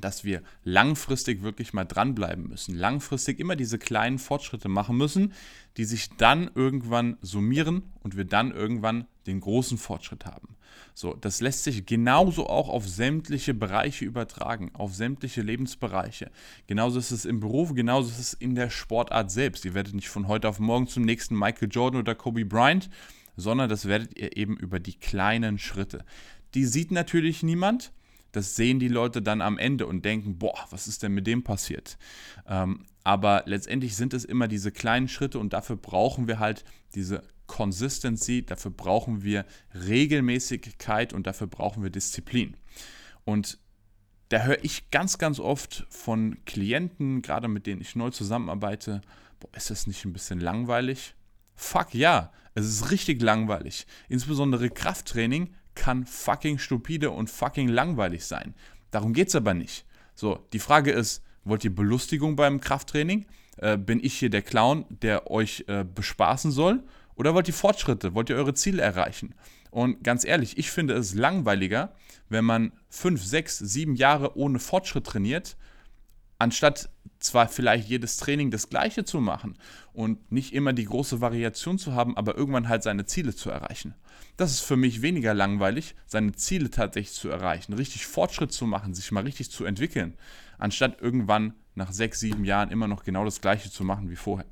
Dass 0.00 0.24
wir 0.24 0.42
langfristig 0.64 1.42
wirklich 1.42 1.72
mal 1.72 1.84
dranbleiben 1.84 2.48
müssen. 2.48 2.74
Langfristig 2.74 3.38
immer 3.38 3.56
diese 3.56 3.78
kleinen 3.78 4.18
Fortschritte 4.18 4.68
machen 4.68 4.96
müssen, 4.96 5.32
die 5.76 5.84
sich 5.84 6.10
dann 6.16 6.50
irgendwann 6.54 7.16
summieren 7.22 7.82
und 8.00 8.16
wir 8.16 8.24
dann 8.24 8.50
irgendwann 8.50 9.06
den 9.26 9.40
großen 9.40 9.78
Fortschritt 9.78 10.26
haben. 10.26 10.56
So, 10.94 11.14
das 11.14 11.40
lässt 11.40 11.64
sich 11.64 11.86
genauso 11.86 12.46
auch 12.48 12.68
auf 12.68 12.88
sämtliche 12.88 13.54
Bereiche 13.54 14.04
übertragen, 14.04 14.70
auf 14.74 14.94
sämtliche 14.94 15.42
Lebensbereiche. 15.42 16.30
Genauso 16.66 16.98
ist 16.98 17.10
es 17.10 17.24
im 17.24 17.40
Beruf, 17.40 17.74
genauso 17.74 18.10
ist 18.10 18.18
es 18.18 18.34
in 18.34 18.54
der 18.54 18.70
Sportart 18.70 19.30
selbst. 19.30 19.64
Ihr 19.64 19.74
werdet 19.74 19.94
nicht 19.94 20.08
von 20.08 20.28
heute 20.28 20.48
auf 20.48 20.58
morgen 20.58 20.88
zum 20.88 21.04
nächsten 21.04 21.38
Michael 21.38 21.68
Jordan 21.70 22.00
oder 22.00 22.14
Kobe 22.14 22.44
Bryant, 22.44 22.90
sondern 23.36 23.68
das 23.68 23.86
werdet 23.86 24.18
ihr 24.18 24.36
eben 24.36 24.56
über 24.56 24.80
die 24.80 24.94
kleinen 24.94 25.58
Schritte. 25.58 26.04
Die 26.54 26.64
sieht 26.64 26.90
natürlich 26.90 27.42
niemand. 27.42 27.92
Das 28.32 28.56
sehen 28.56 28.78
die 28.78 28.88
Leute 28.88 29.22
dann 29.22 29.40
am 29.40 29.58
Ende 29.58 29.86
und 29.86 30.04
denken, 30.04 30.38
boah, 30.38 30.66
was 30.70 30.86
ist 30.86 31.02
denn 31.02 31.12
mit 31.12 31.26
dem 31.26 31.42
passiert? 31.42 31.98
Ähm, 32.46 32.84
aber 33.02 33.42
letztendlich 33.46 33.96
sind 33.96 34.14
es 34.14 34.24
immer 34.24 34.48
diese 34.48 34.72
kleinen 34.72 35.08
Schritte 35.08 35.38
und 35.38 35.52
dafür 35.52 35.76
brauchen 35.76 36.28
wir 36.28 36.38
halt 36.38 36.64
diese 36.94 37.22
Consistency, 37.46 38.44
dafür 38.44 38.70
brauchen 38.70 39.24
wir 39.24 39.44
Regelmäßigkeit 39.74 41.12
und 41.12 41.26
dafür 41.26 41.48
brauchen 41.48 41.82
wir 41.82 41.90
Disziplin. 41.90 42.56
Und 43.24 43.58
da 44.28 44.42
höre 44.42 44.62
ich 44.62 44.90
ganz, 44.90 45.18
ganz 45.18 45.40
oft 45.40 45.86
von 45.88 46.44
Klienten, 46.44 47.22
gerade 47.22 47.48
mit 47.48 47.66
denen 47.66 47.80
ich 47.80 47.96
neu 47.96 48.10
zusammenarbeite, 48.10 49.00
boah, 49.40 49.50
ist 49.56 49.70
das 49.70 49.88
nicht 49.88 50.04
ein 50.04 50.12
bisschen 50.12 50.38
langweilig? 50.38 51.16
Fuck 51.56 51.94
ja, 51.94 52.32
es 52.54 52.66
ist 52.66 52.90
richtig 52.92 53.20
langweilig. 53.20 53.86
Insbesondere 54.08 54.70
Krafttraining 54.70 55.54
kann 55.80 56.04
fucking 56.04 56.58
stupide 56.58 57.10
und 57.10 57.30
fucking 57.30 57.68
langweilig 57.68 58.26
sein. 58.26 58.54
Darum 58.90 59.14
geht 59.14 59.28
es 59.28 59.34
aber 59.34 59.54
nicht. 59.54 59.86
So, 60.14 60.44
die 60.52 60.58
Frage 60.58 60.90
ist, 60.90 61.22
wollt 61.44 61.64
ihr 61.64 61.74
Belustigung 61.74 62.36
beim 62.36 62.60
Krafttraining? 62.60 63.24
Äh, 63.56 63.78
bin 63.78 63.98
ich 64.04 64.18
hier 64.18 64.28
der 64.28 64.42
Clown, 64.42 64.84
der 64.90 65.30
euch 65.30 65.64
äh, 65.68 65.84
bespaßen 65.84 66.50
soll? 66.50 66.82
Oder 67.16 67.34
wollt 67.34 67.48
ihr 67.48 67.54
Fortschritte? 67.54 68.14
Wollt 68.14 68.28
ihr 68.28 68.36
eure 68.36 68.52
Ziele 68.52 68.82
erreichen? 68.82 69.34
Und 69.70 70.04
ganz 70.04 70.26
ehrlich, 70.26 70.58
ich 70.58 70.70
finde 70.70 70.92
es 70.94 71.14
langweiliger, 71.14 71.94
wenn 72.28 72.44
man 72.44 72.72
fünf, 72.90 73.24
sechs, 73.24 73.58
sieben 73.58 73.94
Jahre 73.94 74.36
ohne 74.36 74.58
Fortschritt 74.58 75.06
trainiert, 75.06 75.56
anstatt 76.40 76.88
zwar 77.18 77.48
vielleicht 77.48 77.88
jedes 77.88 78.16
Training 78.16 78.50
das 78.50 78.70
gleiche 78.70 79.04
zu 79.04 79.20
machen 79.20 79.58
und 79.92 80.32
nicht 80.32 80.54
immer 80.54 80.72
die 80.72 80.86
große 80.86 81.20
Variation 81.20 81.78
zu 81.78 81.94
haben, 81.94 82.16
aber 82.16 82.34
irgendwann 82.34 82.68
halt 82.68 82.82
seine 82.82 83.04
Ziele 83.04 83.34
zu 83.34 83.50
erreichen. 83.50 83.94
Das 84.38 84.50
ist 84.50 84.60
für 84.60 84.76
mich 84.76 85.02
weniger 85.02 85.34
langweilig, 85.34 85.94
seine 86.06 86.32
Ziele 86.32 86.70
tatsächlich 86.70 87.14
zu 87.14 87.28
erreichen, 87.28 87.74
richtig 87.74 88.06
Fortschritt 88.06 88.52
zu 88.52 88.66
machen, 88.66 88.94
sich 88.94 89.12
mal 89.12 89.24
richtig 89.24 89.50
zu 89.50 89.66
entwickeln, 89.66 90.14
anstatt 90.58 91.00
irgendwann 91.02 91.54
nach 91.74 91.92
sechs, 91.92 92.20
sieben 92.20 92.44
Jahren 92.44 92.70
immer 92.70 92.88
noch 92.88 93.04
genau 93.04 93.24
das 93.24 93.42
gleiche 93.42 93.70
zu 93.70 93.84
machen 93.84 94.10
wie 94.10 94.16
vorher. 94.16 94.46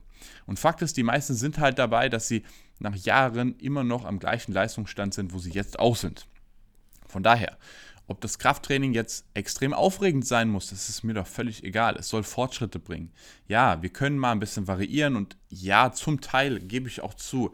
Und 0.47 0.59
Fakt 0.59 0.83
ist, 0.83 0.97
die 0.97 1.03
meisten 1.03 1.35
sind 1.35 1.59
halt 1.59 1.79
dabei, 1.79 2.11
dass 2.11 2.29
sie 2.29 2.45
nach 2.81 2.95
Jahren 2.95 3.57
immer 3.59 3.83
noch 3.83 4.05
am 4.05 4.19
gleichen 4.19 4.53
Leistungsstand 4.53 5.15
sind, 5.15 5.33
wo 5.33 5.39
sie 5.39 5.53
jetzt 5.53 5.79
auch 5.79 5.97
sind. 5.97 6.27
Von 7.07 7.23
daher, 7.23 7.57
ob 8.09 8.23
das 8.23 8.39
Krafttraining 8.39 8.95
jetzt 8.95 9.27
extrem 9.35 9.75
aufregend 9.75 10.27
sein 10.27 10.49
muss, 10.49 10.71
das 10.71 10.89
ist 10.89 11.05
mir 11.05 11.13
doch 11.13 11.27
völlig 11.27 11.63
egal. 11.63 11.95
Es 11.97 12.09
soll 12.09 12.23
Fortschritte 12.23 12.79
bringen. 12.79 13.13
Ja, 13.47 13.83
wir 13.83 13.91
können 13.91 14.19
mal 14.19 14.33
ein 14.33 14.41
bisschen 14.41 14.67
variieren 14.67 15.15
und 15.15 15.37
ja, 15.51 15.93
zum 15.93 16.21
Teil 16.23 16.59
gebe 16.59 16.89
ich 16.89 17.03
auch 17.03 17.15
zu, 17.15 17.53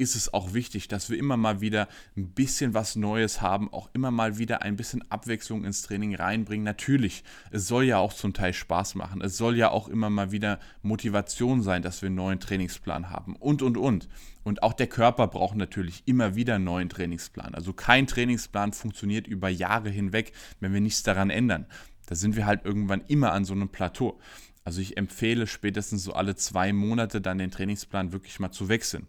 ist 0.00 0.16
es 0.16 0.32
auch 0.32 0.54
wichtig, 0.54 0.88
dass 0.88 1.10
wir 1.10 1.18
immer 1.18 1.36
mal 1.36 1.60
wieder 1.60 1.86
ein 2.16 2.30
bisschen 2.30 2.72
was 2.72 2.96
Neues 2.96 3.42
haben, 3.42 3.70
auch 3.72 3.90
immer 3.92 4.10
mal 4.10 4.38
wieder 4.38 4.62
ein 4.62 4.76
bisschen 4.76 5.08
Abwechslung 5.10 5.64
ins 5.64 5.82
Training 5.82 6.14
reinbringen. 6.14 6.64
Natürlich, 6.64 7.22
es 7.50 7.68
soll 7.68 7.84
ja 7.84 7.98
auch 7.98 8.14
zum 8.14 8.32
Teil 8.32 8.54
Spaß 8.54 8.94
machen. 8.94 9.20
Es 9.20 9.36
soll 9.36 9.58
ja 9.58 9.70
auch 9.70 9.88
immer 9.88 10.08
mal 10.08 10.32
wieder 10.32 10.58
Motivation 10.82 11.62
sein, 11.62 11.82
dass 11.82 12.00
wir 12.00 12.06
einen 12.06 12.16
neuen 12.16 12.40
Trainingsplan 12.40 13.10
haben 13.10 13.36
und, 13.36 13.60
und, 13.60 13.76
und. 13.76 14.08
Und 14.42 14.62
auch 14.62 14.72
der 14.72 14.86
Körper 14.86 15.26
braucht 15.26 15.56
natürlich 15.56 16.02
immer 16.06 16.34
wieder 16.34 16.54
einen 16.54 16.64
neuen 16.64 16.88
Trainingsplan. 16.88 17.54
Also 17.54 17.74
kein 17.74 18.06
Trainingsplan 18.06 18.72
funktioniert 18.72 19.26
über 19.26 19.50
Jahre 19.50 19.90
hinweg, 19.90 20.32
wenn 20.60 20.72
wir 20.72 20.80
nichts 20.80 21.02
daran 21.02 21.28
ändern. 21.28 21.66
Da 22.06 22.14
sind 22.14 22.36
wir 22.36 22.46
halt 22.46 22.64
irgendwann 22.64 23.02
immer 23.06 23.32
an 23.32 23.44
so 23.44 23.52
einem 23.52 23.68
Plateau. 23.68 24.18
Also 24.64 24.80
ich 24.80 24.96
empfehle 24.96 25.46
spätestens 25.46 26.04
so 26.04 26.14
alle 26.14 26.36
zwei 26.36 26.72
Monate 26.72 27.20
dann 27.20 27.36
den 27.36 27.50
Trainingsplan 27.50 28.12
wirklich 28.12 28.40
mal 28.40 28.50
zu 28.50 28.70
wechseln. 28.70 29.06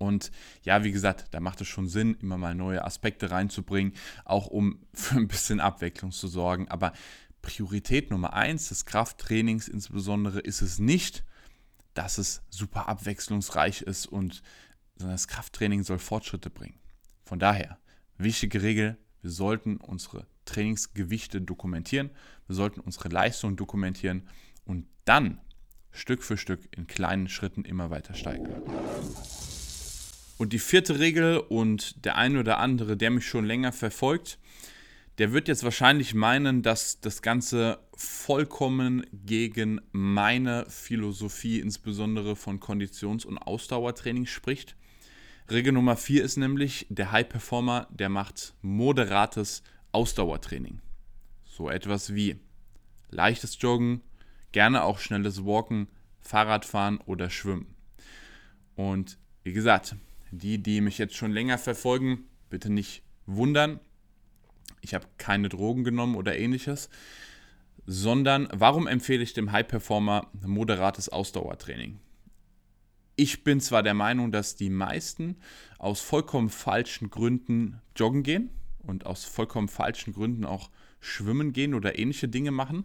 Und 0.00 0.30
ja, 0.62 0.82
wie 0.82 0.92
gesagt, 0.92 1.26
da 1.32 1.40
macht 1.40 1.60
es 1.60 1.68
schon 1.68 1.86
Sinn, 1.86 2.16
immer 2.22 2.38
mal 2.38 2.54
neue 2.54 2.82
Aspekte 2.82 3.30
reinzubringen, 3.30 3.92
auch 4.24 4.46
um 4.46 4.80
für 4.94 5.16
ein 5.16 5.28
bisschen 5.28 5.60
Abwechslung 5.60 6.10
zu 6.10 6.26
sorgen. 6.26 6.68
Aber 6.68 6.94
Priorität 7.42 8.10
Nummer 8.10 8.32
eins 8.32 8.70
des 8.70 8.86
Krafttrainings 8.86 9.68
insbesondere 9.68 10.40
ist 10.40 10.62
es 10.62 10.78
nicht, 10.78 11.24
dass 11.92 12.16
es 12.16 12.42
super 12.48 12.88
abwechslungsreich 12.88 13.82
ist 13.82 14.06
und 14.06 14.42
das 14.96 15.28
Krafttraining 15.28 15.82
soll 15.82 15.98
Fortschritte 15.98 16.48
bringen. 16.48 16.78
Von 17.24 17.38
daher, 17.38 17.78
wichtige 18.16 18.62
Regel, 18.62 18.96
wir 19.20 19.30
sollten 19.30 19.76
unsere 19.76 20.26
Trainingsgewichte 20.46 21.42
dokumentieren, 21.42 22.10
wir 22.46 22.56
sollten 22.56 22.80
unsere 22.80 23.10
Leistung 23.10 23.56
dokumentieren 23.56 24.28
und 24.64 24.86
dann 25.04 25.40
Stück 25.92 26.22
für 26.22 26.38
Stück 26.38 26.68
in 26.74 26.86
kleinen 26.86 27.28
Schritten 27.28 27.64
immer 27.64 27.90
weiter 27.90 28.14
steigern. 28.14 28.62
Und 30.40 30.54
die 30.54 30.58
vierte 30.58 30.98
Regel 30.98 31.36
und 31.36 32.02
der 32.06 32.16
ein 32.16 32.38
oder 32.38 32.60
andere, 32.60 32.96
der 32.96 33.10
mich 33.10 33.28
schon 33.28 33.44
länger 33.44 33.72
verfolgt, 33.72 34.38
der 35.18 35.34
wird 35.34 35.48
jetzt 35.48 35.64
wahrscheinlich 35.64 36.14
meinen, 36.14 36.62
dass 36.62 36.98
das 36.98 37.20
Ganze 37.20 37.78
vollkommen 37.94 39.04
gegen 39.12 39.82
meine 39.92 40.64
Philosophie, 40.70 41.60
insbesondere 41.60 42.36
von 42.36 42.58
Konditions- 42.58 43.26
und 43.26 43.36
Ausdauertraining 43.36 44.24
spricht. 44.24 44.76
Regel 45.50 45.74
Nummer 45.74 45.98
4 45.98 46.24
ist 46.24 46.38
nämlich, 46.38 46.86
der 46.88 47.12
High 47.12 47.28
Performer, 47.28 47.86
der 47.90 48.08
macht 48.08 48.54
moderates 48.62 49.62
Ausdauertraining. 49.92 50.80
So 51.44 51.68
etwas 51.68 52.14
wie 52.14 52.40
leichtes 53.10 53.60
Joggen, 53.60 54.00
gerne 54.52 54.84
auch 54.84 55.00
schnelles 55.00 55.44
Walken, 55.44 55.88
Fahrradfahren 56.18 56.96
oder 56.96 57.28
Schwimmen. 57.28 57.66
Und 58.74 59.18
wie 59.42 59.52
gesagt, 59.52 59.96
die, 60.30 60.62
die 60.62 60.80
mich 60.80 60.98
jetzt 60.98 61.16
schon 61.16 61.32
länger 61.32 61.58
verfolgen, 61.58 62.24
bitte 62.48 62.70
nicht 62.70 63.02
wundern. 63.26 63.80
Ich 64.80 64.94
habe 64.94 65.06
keine 65.18 65.48
Drogen 65.48 65.84
genommen 65.84 66.16
oder 66.16 66.38
ähnliches, 66.38 66.88
sondern 67.86 68.48
warum 68.52 68.86
empfehle 68.86 69.22
ich 69.22 69.32
dem 69.32 69.52
High 69.52 69.66
Performer 69.66 70.30
moderates 70.44 71.08
Ausdauertraining? 71.08 71.98
Ich 73.16 73.44
bin 73.44 73.60
zwar 73.60 73.82
der 73.82 73.94
Meinung, 73.94 74.32
dass 74.32 74.56
die 74.56 74.70
meisten 74.70 75.36
aus 75.78 76.00
vollkommen 76.00 76.48
falschen 76.48 77.10
Gründen 77.10 77.80
joggen 77.94 78.22
gehen 78.22 78.50
und 78.78 79.04
aus 79.04 79.24
vollkommen 79.24 79.68
falschen 79.68 80.14
Gründen 80.14 80.46
auch 80.46 80.70
schwimmen 81.00 81.52
gehen 81.52 81.74
oder 81.74 81.98
ähnliche 81.98 82.28
Dinge 82.28 82.50
machen, 82.50 82.84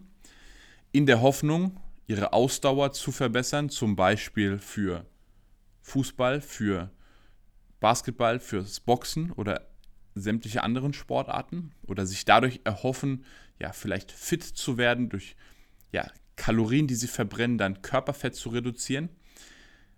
in 0.92 1.06
der 1.06 1.22
Hoffnung, 1.22 1.80
ihre 2.06 2.32
Ausdauer 2.32 2.92
zu 2.92 3.12
verbessern, 3.12 3.70
zum 3.70 3.96
Beispiel 3.96 4.58
für 4.58 5.06
Fußball, 5.82 6.40
für 6.40 6.90
Basketball, 7.80 8.40
fürs 8.40 8.80
Boxen 8.80 9.30
oder 9.32 9.68
sämtliche 10.14 10.62
anderen 10.62 10.92
Sportarten 10.92 11.72
oder 11.86 12.06
sich 12.06 12.24
dadurch 12.24 12.60
erhoffen, 12.64 13.24
ja, 13.58 13.72
vielleicht 13.72 14.12
fit 14.12 14.42
zu 14.42 14.78
werden, 14.78 15.08
durch 15.08 15.36
ja, 15.92 16.10
Kalorien, 16.36 16.86
die 16.86 16.94
sie 16.94 17.06
verbrennen, 17.06 17.58
dann 17.58 17.82
Körperfett 17.82 18.34
zu 18.34 18.50
reduzieren. 18.50 19.08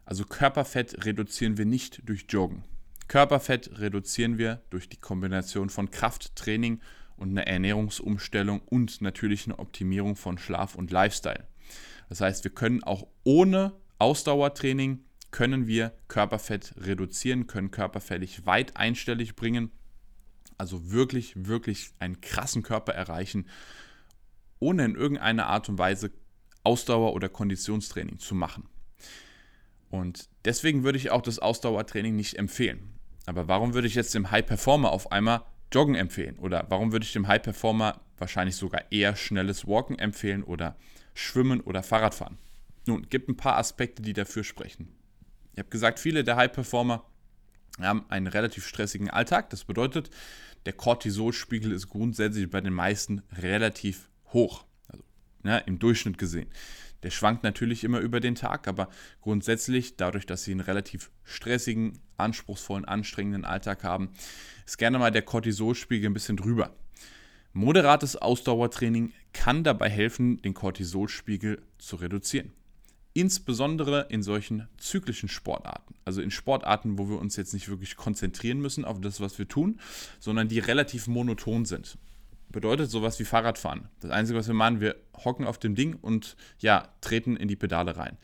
Also 0.05 0.25
Körperfett 0.25 1.05
reduzieren 1.05 1.59
wir 1.59 1.67
nicht 1.67 2.09
durch 2.09 2.27
Joggen. 2.29 2.64
Körperfett 3.09 3.79
reduzieren 3.79 4.38
wir 4.38 4.62
durch 4.71 4.88
die 4.88 4.97
Kombination 4.99 5.71
von 5.71 5.91
Krafttraining 5.91 6.81
und 7.17 7.31
einer 7.31 7.47
Ernährungsumstellung 7.47 8.61
und 8.61 9.01
natürlich 9.01 9.47
eine 9.47 9.59
Optimierung 9.59 10.14
von 10.14 10.38
Schlaf 10.38 10.75
und 10.75 10.91
Lifestyle. 10.91 11.47
Das 12.09 12.21
heißt, 12.21 12.45
wir 12.45 12.53
können 12.53 12.83
auch 12.83 13.07
ohne 13.25 13.73
Ausdauertraining 13.99 15.05
können 15.31 15.67
wir 15.67 15.93
Körperfett 16.09 16.75
reduzieren, 16.79 17.47
können 17.47 17.71
Körperfett 17.71 18.47
weit 18.47 18.77
einstellig 18.77 19.37
bringen, 19.37 19.71
also 20.57 20.91
wirklich, 20.91 21.35
wirklich 21.37 21.91
einen 21.99 22.21
krassen 22.21 22.62
Körper 22.62 22.93
erreichen, 22.93 23.47
ohne 24.59 24.85
in 24.85 24.95
irgendeiner 24.95 25.47
Art 25.47 25.69
und 25.69 25.79
Weise 25.79 26.11
Ausdauer- 26.64 27.14
oder 27.14 27.29
Konditionstraining 27.29 28.19
zu 28.19 28.35
machen. 28.35 28.69
Und 29.91 30.29
deswegen 30.45 30.83
würde 30.85 30.99
ich 30.99 31.11
auch 31.11 31.23
das 31.23 31.38
Ausdauertraining 31.38 32.14
nicht 32.14 32.35
empfehlen. 32.35 32.99
Aber 33.27 33.49
warum 33.49 33.75
würde 33.75 33.87
ich 33.87 33.95
jetzt 33.95 34.14
dem 34.14 34.31
High 34.31 34.45
Performer 34.45 34.91
auf 34.91 35.12
einmal 35.12 35.43
Joggen 35.73 35.95
empfehlen? 35.95 36.38
Oder 36.38 36.67
warum 36.69 36.93
würde 36.93 37.05
ich 37.05 37.12
dem 37.12 37.29
High 37.29 37.43
Performer 37.43 38.01
wahrscheinlich 38.19 38.57
sogar 38.57 38.91
eher 38.91 39.17
schnelles 39.17 39.67
Walken 39.67 39.99
empfehlen 39.99 40.43
oder 40.43 40.77
Schwimmen 41.14 41.61
oder 41.61 41.83
Fahrradfahren? 41.83 42.38
Nun, 42.87 43.09
gibt 43.09 43.29
ein 43.29 43.37
paar 43.37 43.57
Aspekte, 43.57 44.03
die 44.03 44.14
dafür 44.14 44.45
sprechen. 44.45 44.98
Ich 45.59 45.61
habe 45.61 45.71
gesagt, 45.71 45.99
viele 45.99 46.23
der 46.23 46.37
High-Performer 46.37 47.05
haben 47.81 48.05
einen 48.11 48.29
relativ 48.29 48.64
stressigen 48.64 49.11
Alltag. 49.11 49.51
Das 49.51 49.64
bedeutet, 49.64 50.09
der 50.66 50.73
Cortisolspiegel 50.73 51.73
ist 51.73 51.88
grundsätzlich 51.88 52.49
bei 52.49 52.61
den 52.61 52.73
meisten 52.73 53.23
relativ 53.33 54.09
hoch. 54.33 54.66
Also 54.87 55.03
ne, 55.42 55.61
im 55.66 55.81
Durchschnitt 55.81 56.16
gesehen. 56.16 56.49
Der 57.03 57.11
schwankt 57.11 57.42
natürlich 57.42 57.83
immer 57.83 57.99
über 57.99 58.21
den 58.21 58.37
Tag, 58.37 58.68
aber 58.68 58.88
grundsätzlich, 59.21 59.97
dadurch, 59.97 60.27
dass 60.27 60.44
sie 60.44 60.53
einen 60.53 60.61
relativ 60.61 61.11
stressigen, 61.25 61.99
anspruchsvollen, 62.18 62.85
anstrengenden 62.85 63.44
Alltag 63.44 63.83
haben, 63.83 64.11
ist 64.64 64.79
gerne 64.79 65.01
mal 65.01 65.11
der 65.11 65.23
Cortisolspiegel 65.23 66.09
ein 66.09 66.14
bisschen 66.14 66.37
drüber. 66.37 66.73
Moderates 67.53 68.14
Ausdauertraining 68.14 69.12
kann 69.33 69.64
dabei 69.64 69.90
helfen, 69.90 70.40
den 70.40 70.55
Cortisolspiegel 70.55 71.61
zu 71.79 71.97
reduzieren 71.97 72.53
insbesondere 73.14 74.07
in 74.11 74.23
solchen 74.23 74.68
zyklischen 74.79 75.29
Sportarten. 75.29 75.94
Also 76.05 76.23
in 76.23 76.31
Sportarten, 76.31 76.99
wo 76.99 77.09
wir 77.09 77.18
uns 77.18 77.37
jetzt 77.37 77.55
nicht 77.55 77.68
wirklich 77.68 77.97
konzentrieren 77.97 78.61
müssen 78.61 78.85
auf 78.85 79.01
das, 79.01 79.21
was 79.21 79.38
wir 79.38 79.49
tun, 79.49 79.81
sondern 80.21 80.49
die 80.49 80.59
relativ 80.59 81.07
monoton 81.07 81.64
sind. 81.64 81.99
Bedeutet 82.51 82.90
sowas 82.90 83.18
wie 83.18 83.25
Fahrradfahren. 83.25 83.88
Das 84.01 84.11
Einzige, 84.11 84.38
was 84.38 84.47
wir 84.47 84.55
machen, 84.55 84.81
wir 84.81 84.97
hocken 85.25 85.47
auf 85.47 85.59
dem 85.59 85.75
Ding 85.75 85.94
und 86.01 86.37
ja, 86.61 86.88
treten 87.01 87.37
in 87.37 87.49
die 87.49 87.57
Pedale 87.57 87.97
rein. 87.97 88.16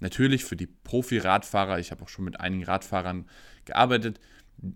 Natürlich 0.00 0.44
für 0.44 0.56
die 0.56 0.66
Profi-Radfahrer, 0.66 1.78
ich 1.78 1.90
habe 1.90 2.02
auch 2.02 2.08
schon 2.08 2.24
mit 2.24 2.40
einigen 2.40 2.64
Radfahrern 2.64 3.26
gearbeitet, 3.64 4.20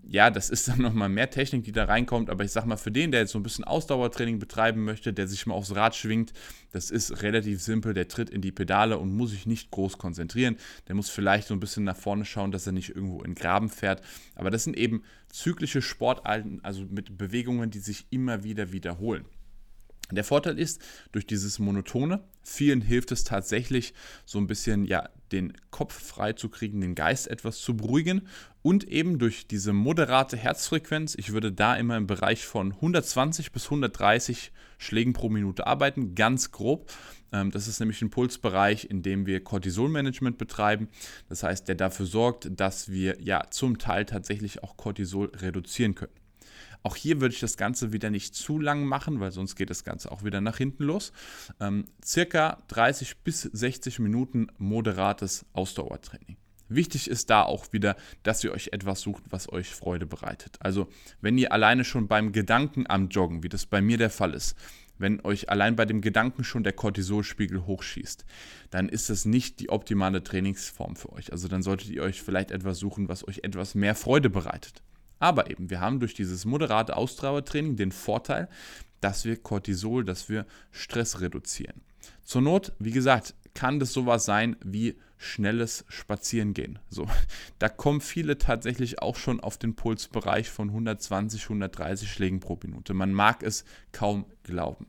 ja, 0.09 0.31
das 0.31 0.51
ist 0.51 0.69
dann 0.69 0.81
nochmal 0.81 1.09
mehr 1.09 1.31
Technik, 1.31 1.65
die 1.65 1.73
da 1.73 1.85
reinkommt, 1.85 2.31
aber 2.31 2.45
ich 2.45 2.53
sag 2.53 2.65
mal, 2.65 2.77
für 2.77 2.91
den, 2.91 3.11
der 3.11 3.21
jetzt 3.21 3.33
so 3.33 3.39
ein 3.39 3.43
bisschen 3.43 3.65
Ausdauertraining 3.65 4.39
betreiben 4.39 4.85
möchte, 4.85 5.13
der 5.13 5.29
sich 5.29 5.47
mal 5.47 5.55
aufs 5.55 5.75
Rad 5.75 5.95
schwingt, 5.95 6.33
das 6.73 6.91
ist 6.91 7.23
relativ 7.23 7.61
simpel, 7.61 7.93
der 7.93 8.09
tritt 8.09 8.31
in 8.31 8.41
die 8.41 8.53
Pedale 8.53 8.99
und 8.99 9.15
muss 9.15 9.31
sich 9.31 9.47
nicht 9.47 9.71
groß 9.71 9.99
konzentrieren. 9.99 10.57
Der 10.89 10.95
muss 10.95 11.11
vielleicht 11.11 11.49
so 11.49 11.55
ein 11.55 11.61
bisschen 11.61 11.85
nach 11.85 11.97
vorne 11.97 12.25
schauen, 12.25 12.51
dass 12.51 12.67
er 12.67 12.73
nicht 12.73 12.91
irgendwo 12.91 13.23
in 13.23 13.35
Graben 13.35 13.69
fährt. 13.69 14.03
Aber 14.35 14.51
das 14.51 14.65
sind 14.65 14.77
eben 14.77 15.03
zyklische 15.29 15.83
Sportarten, 15.83 16.61
also 16.63 16.85
mit 16.89 17.17
Bewegungen, 17.17 17.71
die 17.71 17.79
sich 17.79 18.07
immer 18.11 18.43
wieder 18.43 18.73
wiederholen. 18.73 19.25
Der 20.11 20.25
Vorteil 20.25 20.59
ist, 20.59 20.83
durch 21.13 21.27
dieses 21.27 21.59
Monotone, 21.59 22.23
vielen 22.43 22.83
hilft 22.83 23.11
es 23.11 23.25
tatsächlich, 23.25 23.95
so 24.27 24.39
ein 24.39 24.47
bisschen 24.47 24.85
ja, 24.85 25.09
den 25.33 25.55
Kopf 25.71 25.95
frei 25.95 26.35
zu 26.35 26.49
kriegen, 26.51 26.81
den 26.81 26.95
Geist 26.95 27.27
etwas 27.27 27.59
zu 27.59 27.77
beruhigen 27.77 28.29
und 28.63 28.85
eben 28.85 29.19
durch 29.19 29.47
diese 29.47 29.73
moderate 29.73 30.37
Herzfrequenz, 30.37 31.15
ich 31.15 31.33
würde 31.33 31.53
da 31.53 31.75
immer 31.77 31.97
im 31.97 32.07
Bereich 32.07 32.45
von 32.45 32.73
120 32.73 33.51
bis 33.51 33.65
130 33.65 34.53
Schlägen 34.79 35.15
pro 35.15 35.29
Minute 35.31 35.67
arbeiten, 35.67 36.15
ganz 36.15 36.51
grob. 36.51 36.93
Ähm, 37.33 37.51
das 37.51 37.67
ist 37.67 37.81
nämlich 37.81 38.01
ein 38.03 38.11
Pulsbereich, 38.11 38.91
in 38.91 39.03
dem 39.03 39.27
wir 39.27 39.43
Cortisolmanagement 39.43 40.39
betreiben. 40.39 40.89
Das 41.29 41.43
heißt, 41.43 41.67
der 41.69 41.75
dafür 41.75 42.07
sorgt, 42.07 42.49
dass 42.51 42.91
wir 42.91 43.21
ja 43.21 43.45
zum 43.51 43.79
Teil 43.79 44.05
tatsächlich 44.05 44.63
auch 44.63 44.77
Cortisol 44.77 45.33
reduzieren 45.35 45.95
können. 45.95 46.24
Auch 46.85 46.97
hier 46.97 47.23
würde 47.23 47.35
ich 47.35 47.41
das 47.41 47.57
Ganze 47.57 47.93
wieder 47.93 48.11
nicht 48.11 48.35
zu 48.35 48.61
lang 48.61 48.85
machen, 48.85 49.19
weil 49.19 49.33
sonst 49.33 49.57
geht 49.57 49.71
das 49.71 49.85
Ganze 49.85 50.13
auch 50.13 50.23
wieder 50.23 50.43
nach 50.43 50.59
hinten 50.59 50.85
los. 50.85 51.13
Ähm, 51.59 51.87
circa 52.05 52.63
30 52.69 53.17
bis 53.25 53.43
60 53.43 54.01
Minuten 54.01 54.49
moderates 54.59 55.47
Ausdauertraining. 55.55 56.37
Wichtig 56.69 57.09
ist 57.09 57.31
da 57.31 57.43
auch 57.43 57.73
wieder, 57.73 57.97
dass 58.23 58.45
ihr 58.45 58.53
euch 58.53 58.69
etwas 58.73 59.01
sucht, 59.01 59.25
was 59.31 59.51
euch 59.51 59.75
Freude 59.75 60.05
bereitet. 60.05 60.57
Also 60.61 60.89
wenn 61.23 61.39
ihr 61.39 61.53
alleine 61.53 61.85
schon 61.85 62.07
beim 62.07 62.33
Gedanken 62.33 62.85
am 62.87 63.09
Joggen, 63.09 63.43
wie 63.43 63.49
das 63.49 63.65
bei 63.65 63.81
mir 63.81 63.97
der 63.97 64.11
Fall 64.11 64.35
ist, 64.35 64.55
wenn 64.99 65.21
euch 65.25 65.49
allein 65.49 65.77
bei 65.77 65.87
dem 65.87 66.03
Gedanken 66.03 66.45
schon 66.45 66.65
der 66.65 66.75
Cortisolspiegel 66.75 67.65
hochschießt, 67.65 68.27
dann 68.71 68.91
ist 68.91 69.09
das 69.09 69.25
nicht 69.25 69.61
die 69.61 69.71
optimale 69.71 70.23
Trainingsform 70.23 70.97
für 70.97 71.13
euch. 71.15 71.33
Also 71.33 71.49
dann 71.49 71.63
solltet 71.63 71.89
ihr 71.89 72.03
euch 72.03 72.23
vielleicht 72.23 72.51
etwas 72.51 72.79
suchen, 72.79 73.09
was 73.09 73.27
euch 73.27 73.41
etwas 73.43 73.75
mehr 73.75 73.95
Freude 73.95 74.29
bereitet. 74.29 74.83
Aber 75.19 75.51
eben, 75.51 75.71
wir 75.71 75.81
haben 75.81 76.01
durch 76.01 76.15
dieses 76.15 76.45
moderate 76.45 76.97
Ausdauertraining 76.97 77.77
den 77.77 77.93
Vorteil, 77.93 78.49
dass 79.01 79.25
wir 79.25 79.37
Cortisol, 79.37 80.05
dass 80.05 80.29
wir 80.29 80.47
Stress 80.71 81.21
reduzieren. 81.21 81.83
Zur 82.23 82.43
Not, 82.43 82.73
wie 82.79 82.91
gesagt, 82.91 83.35
kann 83.55 83.79
das 83.79 83.93
sowas 83.93 84.25
sein 84.25 84.57
wie 84.65 84.97
schnelles 85.17 85.85
Spazierengehen. 85.89 86.79
So, 86.91 87.07
da 87.59 87.69
kommen 87.69 88.01
viele 88.01 88.39
tatsächlich 88.39 89.01
auch 89.01 89.17
schon 89.17 89.41
auf 89.41 89.59
den 89.59 89.75
Pulsbereich 89.75 90.51
von 90.51 90.69
120, 90.69 91.45
130 91.45 92.11
Schlägen 92.11 92.41
pro 92.41 92.59
Minute. 92.63 92.95
Man 92.95 93.13
mag 93.13 93.43
es 93.43 93.65
kaum 93.93 94.27
glauben. 94.43 94.87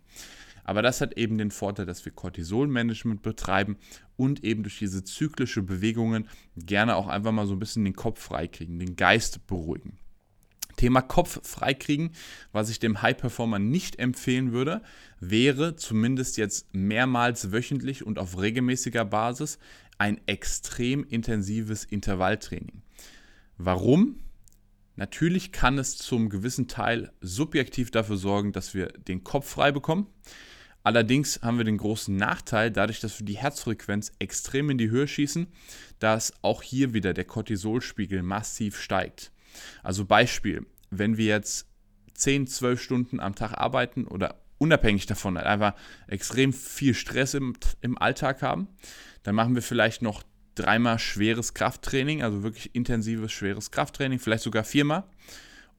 Aber 0.64 0.82
das 0.82 1.00
hat 1.00 1.16
eben 1.18 1.38
den 1.38 1.52
Vorteil, 1.52 1.86
dass 1.86 2.06
wir 2.06 2.12
Cortisol-Management 2.12 3.22
betreiben 3.22 3.78
und 4.18 4.44
eben 4.44 4.64
durch 4.64 4.80
diese 4.80 5.04
zyklische 5.04 5.62
Bewegungen 5.62 6.28
gerne 6.58 6.96
auch 6.96 7.08
einfach 7.08 7.32
mal 7.32 7.46
so 7.46 7.54
ein 7.54 7.60
bisschen 7.60 7.86
den 7.86 7.96
Kopf 7.96 8.20
freikriegen, 8.20 8.80
den 8.80 8.96
Geist 8.96 9.46
beruhigen. 9.46 10.00
Thema 10.76 11.02
Kopf 11.02 11.40
freikriegen, 11.48 12.12
was 12.52 12.70
ich 12.70 12.80
dem 12.80 13.02
High 13.02 13.18
Performer 13.18 13.60
nicht 13.60 14.00
empfehlen 14.00 14.52
würde, 14.52 14.82
wäre 15.20 15.76
zumindest 15.76 16.38
jetzt 16.38 16.74
mehrmals 16.74 17.52
wöchentlich 17.52 18.06
und 18.06 18.20
auf 18.20 18.40
regelmäßiger 18.40 19.06
Basis 19.06 19.60
ein 19.98 20.20
extrem 20.28 21.04
intensives 21.04 21.86
Intervalltraining. 21.86 22.82
Warum? 23.58 24.20
Natürlich 24.98 25.52
kann 25.52 25.78
es 25.78 25.98
zum 25.98 26.30
gewissen 26.30 26.68
Teil 26.68 27.12
subjektiv 27.22 27.92
dafür 27.92 28.18
sorgen, 28.18 28.54
dass 28.54 28.74
wir 28.74 28.88
den 28.88 29.24
Kopf 29.24 29.50
frei 29.50 29.72
bekommen. 29.72 30.08
Allerdings 30.84 31.42
haben 31.42 31.58
wir 31.58 31.66
den 31.66 31.78
großen 31.78 32.16
Nachteil, 32.16 32.70
dadurch, 32.72 33.00
dass 33.00 33.20
wir 33.20 33.26
die 33.26 33.38
Herzfrequenz 33.38 34.12
extrem 34.20 34.70
in 34.70 34.78
die 34.78 34.90
Höhe 34.90 35.08
schießen, 35.08 35.48
dass 36.00 36.34
auch 36.44 36.62
hier 36.62 36.94
wieder 36.94 37.14
der 37.14 37.26
Cortisolspiegel 37.26 38.22
massiv 38.22 38.80
steigt. 38.80 39.32
Also 39.84 40.06
Beispiel, 40.06 40.66
wenn 40.90 41.18
wir 41.18 41.26
jetzt 41.26 41.68
10, 42.14 42.48
12 42.48 42.82
Stunden 42.82 43.20
am 43.20 43.36
Tag 43.36 43.54
arbeiten 43.54 44.06
oder 44.06 44.36
unabhängig 44.58 45.06
davon 45.06 45.38
einfach 45.38 45.74
extrem 46.08 46.54
viel 46.54 46.94
Stress 46.94 47.34
im, 47.34 47.56
im 47.82 47.98
Alltag 47.98 48.42
haben, 48.42 48.68
dann 49.24 49.36
machen 49.36 49.56
wir 49.56 49.62
vielleicht 49.62 50.02
noch 50.02 50.24
dreimal 50.56 51.00
schweres 51.00 51.54
Krafttraining, 51.54 52.24
also 52.24 52.44
wirklich 52.44 52.74
intensives, 52.74 53.32
schweres 53.32 53.72
Krafttraining, 53.72 54.20
vielleicht 54.20 54.44
sogar 54.44 54.64
viermal. 54.64 55.04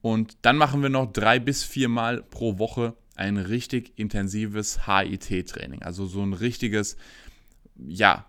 Und 0.01 0.37
dann 0.43 0.57
machen 0.57 0.83
wir 0.83 0.89
noch 0.89 1.11
drei 1.11 1.39
bis 1.39 1.63
viermal 1.63 2.21
pro 2.21 2.59
Woche 2.59 2.95
ein 3.15 3.37
richtig 3.37 3.97
intensives 3.97 4.85
HIT-Training. 4.85 5.81
Also 5.81 6.05
so 6.05 6.21
ein 6.21 6.33
richtiges, 6.33 6.97
ja, 7.75 8.27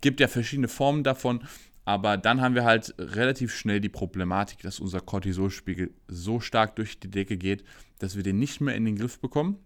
gibt 0.00 0.18
ja 0.18 0.26
verschiedene 0.26 0.68
Formen 0.68 1.04
davon, 1.04 1.46
aber 1.90 2.16
dann 2.16 2.40
haben 2.40 2.54
wir 2.54 2.64
halt 2.64 2.94
relativ 3.00 3.52
schnell 3.52 3.80
die 3.80 3.88
Problematik, 3.88 4.60
dass 4.60 4.78
unser 4.78 5.00
Cortisolspiegel 5.00 5.92
so 6.06 6.38
stark 6.38 6.76
durch 6.76 7.00
die 7.00 7.10
Decke 7.10 7.36
geht, 7.36 7.64
dass 7.98 8.14
wir 8.14 8.22
den 8.22 8.38
nicht 8.38 8.60
mehr 8.60 8.76
in 8.76 8.84
den 8.84 8.94
Griff 8.94 9.18
bekommen 9.18 9.58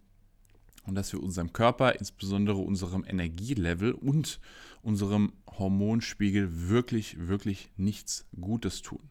und 0.86 0.94
dass 0.94 1.12
wir 1.12 1.22
unserem 1.22 1.52
Körper, 1.52 1.98
insbesondere 1.98 2.56
unserem 2.56 3.04
Energielevel 3.06 3.92
und 3.92 4.40
unserem 4.80 5.34
Hormonspiegel 5.58 6.70
wirklich, 6.70 7.28
wirklich 7.28 7.68
nichts 7.76 8.26
Gutes 8.40 8.80
tun. 8.80 9.10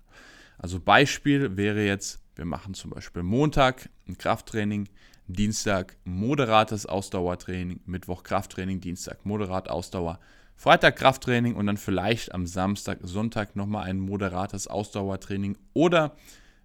Also 0.58 0.80
Beispiel 0.80 1.56
wäre 1.56 1.86
jetzt, 1.86 2.20
wir 2.36 2.46
machen 2.46 2.74
zum 2.74 2.90
Beispiel 2.90 3.22
Montag 3.22 3.92
ein 4.08 4.18
Krafttraining, 4.18 4.90
Dienstag 5.28 5.98
moderates 6.04 6.88
Ausdauertraining, 6.88 7.80
Mittwoch 7.86 8.24
Krafttraining, 8.24 8.82
Dienstag 8.82 9.24
moderat 9.24 9.70
Ausdauer, 9.70 10.20
Freitag 10.64 10.96
Krafttraining 10.96 11.56
und 11.56 11.66
dann 11.66 11.76
vielleicht 11.76 12.34
am 12.34 12.48
Samstag, 12.48 13.00
Sonntag 13.02 13.58
nochmal 13.58 13.84
ein 13.84 14.00
moderates 14.00 14.70
Ausdauertraining 14.70 15.58
oder 15.74 16.16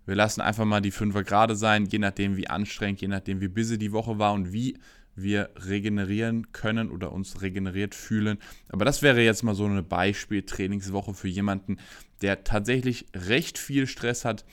wir 0.07 0.15
lassen 0.15 0.41
einfach 0.41 0.65
mal 0.65 0.81
die 0.81 0.93
Fünfer 0.93 1.25
gerade 1.25 1.57
sein, 1.57 1.85
je 1.85 1.99
nachdem 1.99 2.37
wie 2.37 2.47
anstrengend, 2.47 3.01
je 3.01 3.09
nachdem 3.09 3.41
wie 3.41 3.49
busy 3.49 3.77
die 3.77 3.91
Woche 3.91 4.21
war 4.21 4.35
und 4.35 4.53
wie 4.53 4.79
wir 5.17 5.51
regenerieren 5.57 6.53
können 6.53 6.93
oder 6.93 7.11
uns 7.11 7.43
regeneriert 7.43 7.93
fühlen. 7.93 8.39
Aber 8.69 8.85
das 8.85 9.03
wäre 9.03 9.21
jetzt 9.21 9.43
mal 9.43 9.57
so 9.57 9.65
eine 9.65 9.83
Beispiel-Trainingswoche 9.83 11.13
für 11.13 11.27
jemanden, 11.27 11.79
der 12.23 12.45
tatsächlich 12.45 13.07
recht 13.17 13.59
viel 13.59 13.89
Stress 13.89 14.25
hat, 14.25 14.45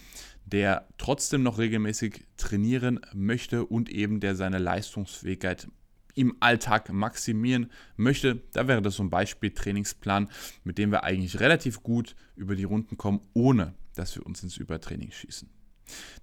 der 0.47 0.87
trotzdem 0.97 1.43
noch 1.43 1.59
regelmäßig 1.59 2.25
trainieren 2.37 2.99
möchte 3.13 3.63
und 3.63 3.89
eben 3.89 4.21
der 4.21 4.35
seine 4.35 4.57
Leistungsfähigkeit 4.57 5.67
im 6.15 6.35
Alltag 6.39 6.91
maximieren 6.91 7.71
möchte. 7.97 8.41
Da 8.53 8.67
wäre 8.67 8.81
das 8.81 8.95
so 8.95 9.03
ein 9.03 9.09
Beispiel-Trainingsplan, 9.09 10.29
mit 10.63 10.77
dem 10.77 10.91
wir 10.91 11.03
eigentlich 11.03 11.39
relativ 11.39 11.83
gut 11.83 12.15
über 12.35 12.55
die 12.55 12.63
Runden 12.63 12.97
kommen, 12.97 13.21
ohne 13.33 13.75
dass 13.93 14.15
wir 14.15 14.25
uns 14.25 14.43
ins 14.43 14.57
Übertraining 14.57 15.11
schießen. 15.11 15.49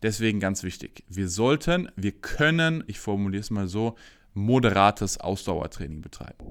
Deswegen 0.02 0.40
ganz 0.40 0.62
wichtig, 0.64 1.04
wir 1.08 1.28
sollten, 1.28 1.88
wir 1.96 2.12
können, 2.12 2.82
ich 2.88 2.98
formuliere 2.98 3.42
es 3.42 3.50
mal 3.50 3.68
so, 3.68 3.96
moderates 4.34 5.18
Ausdauertraining 5.18 6.00
betreiben. 6.00 6.44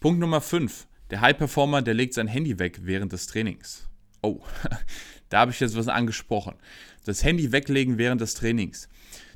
Punkt 0.00 0.20
Nummer 0.20 0.40
5. 0.40 0.86
Der 1.10 1.20
High 1.20 1.38
Performer, 1.38 1.82
der 1.82 1.94
legt 1.94 2.14
sein 2.14 2.26
Handy 2.26 2.58
weg 2.58 2.80
während 2.82 3.12
des 3.12 3.26
Trainings. 3.26 3.88
Oh, 4.22 4.40
da 5.28 5.40
habe 5.40 5.52
ich 5.52 5.60
jetzt 5.60 5.76
was 5.76 5.88
angesprochen. 5.88 6.56
Das 7.04 7.22
Handy 7.22 7.52
weglegen 7.52 7.96
während 7.96 8.20
des 8.20 8.34
Trainings. 8.34 8.88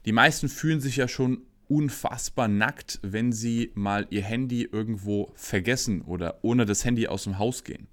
Die 0.04 0.12
meisten 0.12 0.48
fühlen 0.48 0.80
sich 0.80 0.96
ja 0.96 1.08
schon 1.08 1.42
unfassbar 1.70 2.48
nackt, 2.48 2.98
wenn 3.02 3.32
sie 3.32 3.70
mal 3.74 4.06
ihr 4.10 4.22
Handy 4.22 4.68
irgendwo 4.70 5.32
vergessen 5.34 6.02
oder 6.02 6.40
ohne 6.42 6.66
das 6.66 6.84
Handy 6.84 7.06
aus 7.06 7.24
dem 7.24 7.38
Haus 7.38 7.62
gehen. 7.64 7.86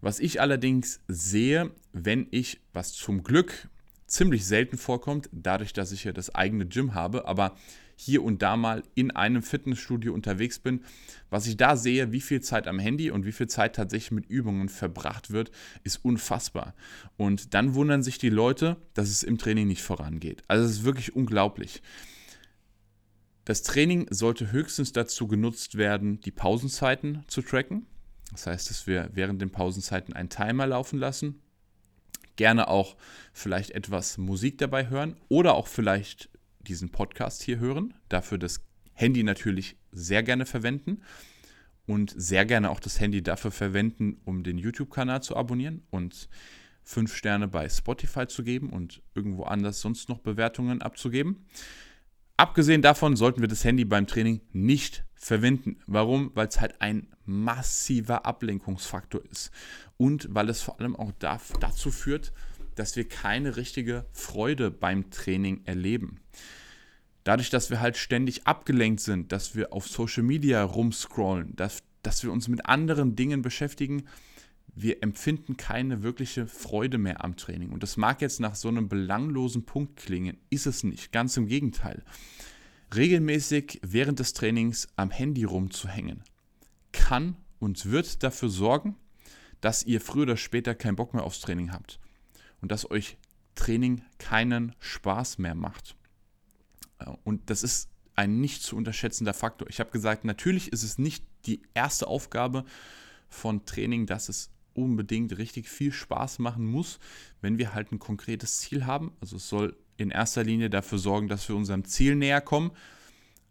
Was 0.00 0.18
ich 0.18 0.40
allerdings 0.40 1.00
sehe, 1.06 1.70
wenn 1.92 2.26
ich, 2.32 2.60
was 2.72 2.92
zum 2.92 3.22
Glück 3.22 3.68
ziemlich 4.06 4.44
selten 4.44 4.76
vorkommt, 4.76 5.30
dadurch, 5.32 5.72
dass 5.72 5.92
ich 5.92 6.02
ja 6.02 6.12
das 6.12 6.34
eigene 6.34 6.66
Gym 6.66 6.94
habe, 6.94 7.26
aber 7.28 7.56
hier 7.94 8.24
und 8.24 8.42
da 8.42 8.56
mal 8.56 8.82
in 8.96 9.12
einem 9.12 9.42
Fitnessstudio 9.42 10.12
unterwegs 10.12 10.58
bin, 10.58 10.80
was 11.30 11.46
ich 11.46 11.56
da 11.56 11.76
sehe, 11.76 12.10
wie 12.10 12.20
viel 12.20 12.40
Zeit 12.40 12.66
am 12.66 12.80
Handy 12.80 13.12
und 13.12 13.24
wie 13.24 13.32
viel 13.32 13.46
Zeit 13.46 13.76
tatsächlich 13.76 14.10
mit 14.10 14.26
Übungen 14.26 14.68
verbracht 14.68 15.30
wird, 15.30 15.52
ist 15.84 16.04
unfassbar. 16.04 16.74
Und 17.16 17.54
dann 17.54 17.74
wundern 17.74 18.02
sich 18.02 18.18
die 18.18 18.30
Leute, 18.30 18.76
dass 18.94 19.08
es 19.08 19.22
im 19.22 19.38
Training 19.38 19.68
nicht 19.68 19.82
vorangeht. 19.82 20.42
Also 20.48 20.64
es 20.64 20.72
ist 20.72 20.84
wirklich 20.84 21.14
unglaublich. 21.14 21.80
Das 23.44 23.62
Training 23.62 24.06
sollte 24.10 24.52
höchstens 24.52 24.92
dazu 24.92 25.26
genutzt 25.26 25.76
werden, 25.76 26.20
die 26.20 26.30
Pausenzeiten 26.30 27.24
zu 27.26 27.42
tracken. 27.42 27.86
Das 28.30 28.46
heißt, 28.46 28.70
dass 28.70 28.86
wir 28.86 29.10
während 29.12 29.42
den 29.42 29.50
Pausenzeiten 29.50 30.14
einen 30.14 30.28
Timer 30.28 30.66
laufen 30.66 30.98
lassen 30.98 31.42
gerne 32.36 32.68
auch 32.68 32.96
vielleicht 33.32 33.70
etwas 33.72 34.18
Musik 34.18 34.58
dabei 34.58 34.88
hören 34.88 35.16
oder 35.28 35.54
auch 35.54 35.66
vielleicht 35.66 36.30
diesen 36.60 36.90
Podcast 36.90 37.42
hier 37.42 37.58
hören. 37.58 37.94
Dafür 38.08 38.38
das 38.38 38.64
Handy 38.94 39.22
natürlich 39.22 39.76
sehr 39.90 40.22
gerne 40.22 40.46
verwenden 40.46 41.02
und 41.86 42.12
sehr 42.16 42.44
gerne 42.44 42.70
auch 42.70 42.80
das 42.80 43.00
Handy 43.00 43.22
dafür 43.22 43.50
verwenden, 43.50 44.20
um 44.24 44.44
den 44.44 44.58
YouTube-Kanal 44.58 45.22
zu 45.22 45.36
abonnieren 45.36 45.82
und 45.90 46.28
fünf 46.84 47.14
Sterne 47.14 47.48
bei 47.48 47.68
Spotify 47.68 48.26
zu 48.26 48.42
geben 48.42 48.70
und 48.70 49.02
irgendwo 49.14 49.44
anders 49.44 49.80
sonst 49.80 50.08
noch 50.08 50.18
Bewertungen 50.18 50.82
abzugeben. 50.82 51.46
Abgesehen 52.42 52.82
davon 52.82 53.14
sollten 53.14 53.40
wir 53.40 53.46
das 53.46 53.62
Handy 53.62 53.84
beim 53.84 54.08
Training 54.08 54.40
nicht 54.50 55.04
verwenden. 55.14 55.78
Warum? 55.86 56.32
Weil 56.34 56.48
es 56.48 56.60
halt 56.60 56.80
ein 56.80 57.06
massiver 57.24 58.26
Ablenkungsfaktor 58.26 59.24
ist 59.30 59.52
und 59.96 60.26
weil 60.28 60.48
es 60.48 60.60
vor 60.60 60.80
allem 60.80 60.96
auch 60.96 61.12
dazu 61.20 61.92
führt, 61.92 62.32
dass 62.74 62.96
wir 62.96 63.08
keine 63.08 63.56
richtige 63.56 64.06
Freude 64.10 64.72
beim 64.72 65.08
Training 65.10 65.60
erleben. 65.66 66.18
Dadurch, 67.22 67.48
dass 67.48 67.70
wir 67.70 67.80
halt 67.80 67.96
ständig 67.96 68.44
abgelenkt 68.44 69.02
sind, 69.02 69.30
dass 69.30 69.54
wir 69.54 69.72
auf 69.72 69.86
Social 69.86 70.24
Media 70.24 70.64
rumscrollen, 70.64 71.54
dass, 71.54 71.84
dass 72.02 72.24
wir 72.24 72.32
uns 72.32 72.48
mit 72.48 72.66
anderen 72.66 73.14
Dingen 73.14 73.42
beschäftigen, 73.42 74.08
wir 74.74 75.02
empfinden 75.02 75.56
keine 75.56 76.02
wirkliche 76.02 76.46
Freude 76.46 76.98
mehr 76.98 77.24
am 77.24 77.36
Training. 77.36 77.70
Und 77.70 77.82
das 77.82 77.96
mag 77.96 78.22
jetzt 78.22 78.40
nach 78.40 78.54
so 78.54 78.68
einem 78.68 78.88
belanglosen 78.88 79.64
Punkt 79.64 79.96
klingen, 79.96 80.38
ist 80.50 80.66
es 80.66 80.82
nicht, 80.82 81.12
ganz 81.12 81.36
im 81.36 81.46
Gegenteil. 81.46 82.02
Regelmäßig 82.94 83.80
während 83.82 84.18
des 84.18 84.32
Trainings 84.32 84.88
am 84.96 85.10
Handy 85.10 85.44
rumzuhängen 85.44 86.22
kann 86.92 87.36
und 87.58 87.86
wird 87.86 88.22
dafür 88.22 88.48
sorgen, 88.48 88.96
dass 89.60 89.84
ihr 89.84 90.00
früher 90.00 90.24
oder 90.24 90.36
später 90.36 90.74
keinen 90.74 90.96
Bock 90.96 91.14
mehr 91.14 91.24
aufs 91.24 91.40
Training 91.40 91.72
habt 91.72 92.00
und 92.60 92.72
dass 92.72 92.90
euch 92.90 93.16
Training 93.54 94.02
keinen 94.18 94.74
Spaß 94.80 95.38
mehr 95.38 95.54
macht. 95.54 95.96
Äh, 96.98 97.10
und 97.24 97.50
das 97.50 97.62
ist 97.62 97.88
ein 98.14 98.40
nicht 98.40 98.62
zu 98.62 98.76
unterschätzender 98.76 99.34
Faktor. 99.34 99.68
Ich 99.68 99.80
habe 99.80 99.90
gesagt, 99.90 100.24
natürlich 100.24 100.72
ist 100.72 100.82
es 100.82 100.98
nicht 100.98 101.24
die 101.46 101.62
erste 101.74 102.06
Aufgabe 102.06 102.64
von 103.28 103.64
Training, 103.64 104.06
dass 104.06 104.28
es 104.28 104.51
unbedingt 104.74 105.36
richtig 105.38 105.68
viel 105.68 105.92
Spaß 105.92 106.38
machen 106.38 106.66
muss, 106.66 106.98
wenn 107.40 107.58
wir 107.58 107.74
halt 107.74 107.92
ein 107.92 107.98
konkretes 107.98 108.58
Ziel 108.58 108.86
haben. 108.86 109.12
Also 109.20 109.36
es 109.36 109.48
soll 109.48 109.76
in 109.96 110.10
erster 110.10 110.44
Linie 110.44 110.70
dafür 110.70 110.98
sorgen, 110.98 111.28
dass 111.28 111.48
wir 111.48 111.56
unserem 111.56 111.84
Ziel 111.84 112.14
näher 112.14 112.40
kommen. 112.40 112.72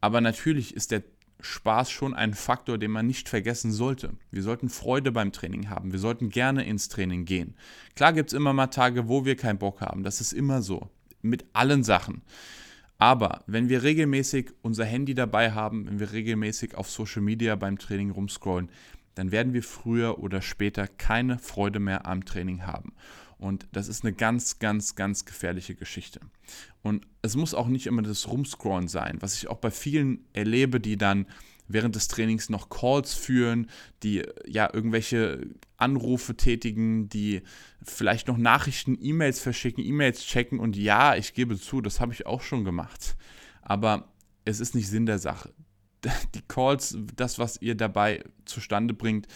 Aber 0.01 0.21
natürlich 0.21 0.75
ist 0.75 0.91
der 0.91 1.03
Spaß 1.39 1.89
schon 1.89 2.13
ein 2.13 2.33
Faktor, 2.33 2.77
den 2.77 2.91
man 2.91 3.07
nicht 3.07 3.27
vergessen 3.27 3.71
sollte. 3.71 4.13
Wir 4.29 4.43
sollten 4.43 4.69
Freude 4.69 5.11
beim 5.11 5.31
Training 5.31 5.69
haben. 5.69 5.91
Wir 5.91 5.99
sollten 5.99 6.29
gerne 6.29 6.65
ins 6.65 6.89
Training 6.89 7.25
gehen. 7.25 7.55
Klar 7.95 8.13
gibt 8.13 8.29
es 8.29 8.33
immer 8.33 8.53
mal 8.53 8.67
Tage, 8.67 9.07
wo 9.07 9.25
wir 9.25 9.35
keinen 9.35 9.59
Bock 9.59 9.81
haben. 9.81 10.03
Das 10.03 10.21
ist 10.21 10.33
immer 10.33 10.61
so. 10.61 10.89
Mit 11.21 11.45
allen 11.53 11.83
Sachen. 11.83 12.21
Aber 12.97 13.43
wenn 13.47 13.69
wir 13.69 13.81
regelmäßig 13.81 14.51
unser 14.61 14.85
Handy 14.85 15.15
dabei 15.15 15.53
haben, 15.53 15.87
wenn 15.87 15.99
wir 15.99 16.11
regelmäßig 16.11 16.75
auf 16.75 16.89
Social 16.89 17.23
Media 17.23 17.55
beim 17.55 17.79
Training 17.79 18.11
rumscrollen, 18.11 18.69
dann 19.15 19.31
werden 19.31 19.53
wir 19.53 19.63
früher 19.63 20.19
oder 20.19 20.41
später 20.41 20.87
keine 20.87 21.39
Freude 21.39 21.79
mehr 21.79 22.05
am 22.05 22.25
Training 22.25 22.65
haben. 22.65 22.93
Und 23.37 23.67
das 23.71 23.87
ist 23.87 24.03
eine 24.03 24.13
ganz, 24.13 24.59
ganz, 24.59 24.95
ganz 24.95 25.25
gefährliche 25.25 25.73
Geschichte. 25.73 26.19
Und 26.83 27.07
es 27.23 27.35
muss 27.35 27.55
auch 27.55 27.67
nicht 27.67 27.87
immer 27.87 28.03
das 28.03 28.27
Rumscrollen 28.27 28.87
sein, 28.87 29.17
was 29.19 29.35
ich 29.35 29.47
auch 29.47 29.57
bei 29.57 29.71
vielen 29.71 30.25
erlebe, 30.33 30.79
die 30.79 30.95
dann 30.95 31.25
während 31.67 31.95
des 31.95 32.07
Trainings 32.07 32.49
noch 32.49 32.69
Calls 32.69 33.13
führen, 33.13 33.67
die 34.03 34.23
ja 34.45 34.69
irgendwelche 34.71 35.47
Anrufe 35.77 36.35
tätigen, 36.35 37.09
die 37.09 37.41
vielleicht 37.81 38.27
noch 38.27 38.37
Nachrichten, 38.37 38.97
E-Mails 39.01 39.39
verschicken, 39.39 39.83
E-Mails 39.83 40.23
checken 40.23 40.59
und 40.59 40.77
ja, 40.77 41.15
ich 41.15 41.33
gebe 41.33 41.59
zu, 41.59 41.81
das 41.81 41.99
habe 41.99 42.13
ich 42.13 42.25
auch 42.25 42.41
schon 42.41 42.63
gemacht. 42.63 43.15
Aber 43.61 44.13
es 44.45 44.59
ist 44.59 44.75
nicht 44.75 44.87
Sinn 44.87 45.05
der 45.05 45.19
Sache. 45.19 45.53
Die 46.35 46.41
Calls, 46.47 46.97
das, 47.15 47.39
was 47.39 47.61
ihr 47.61 47.75
dabei 47.75 48.23
zustande 48.45 48.93
bringt, 48.93 49.27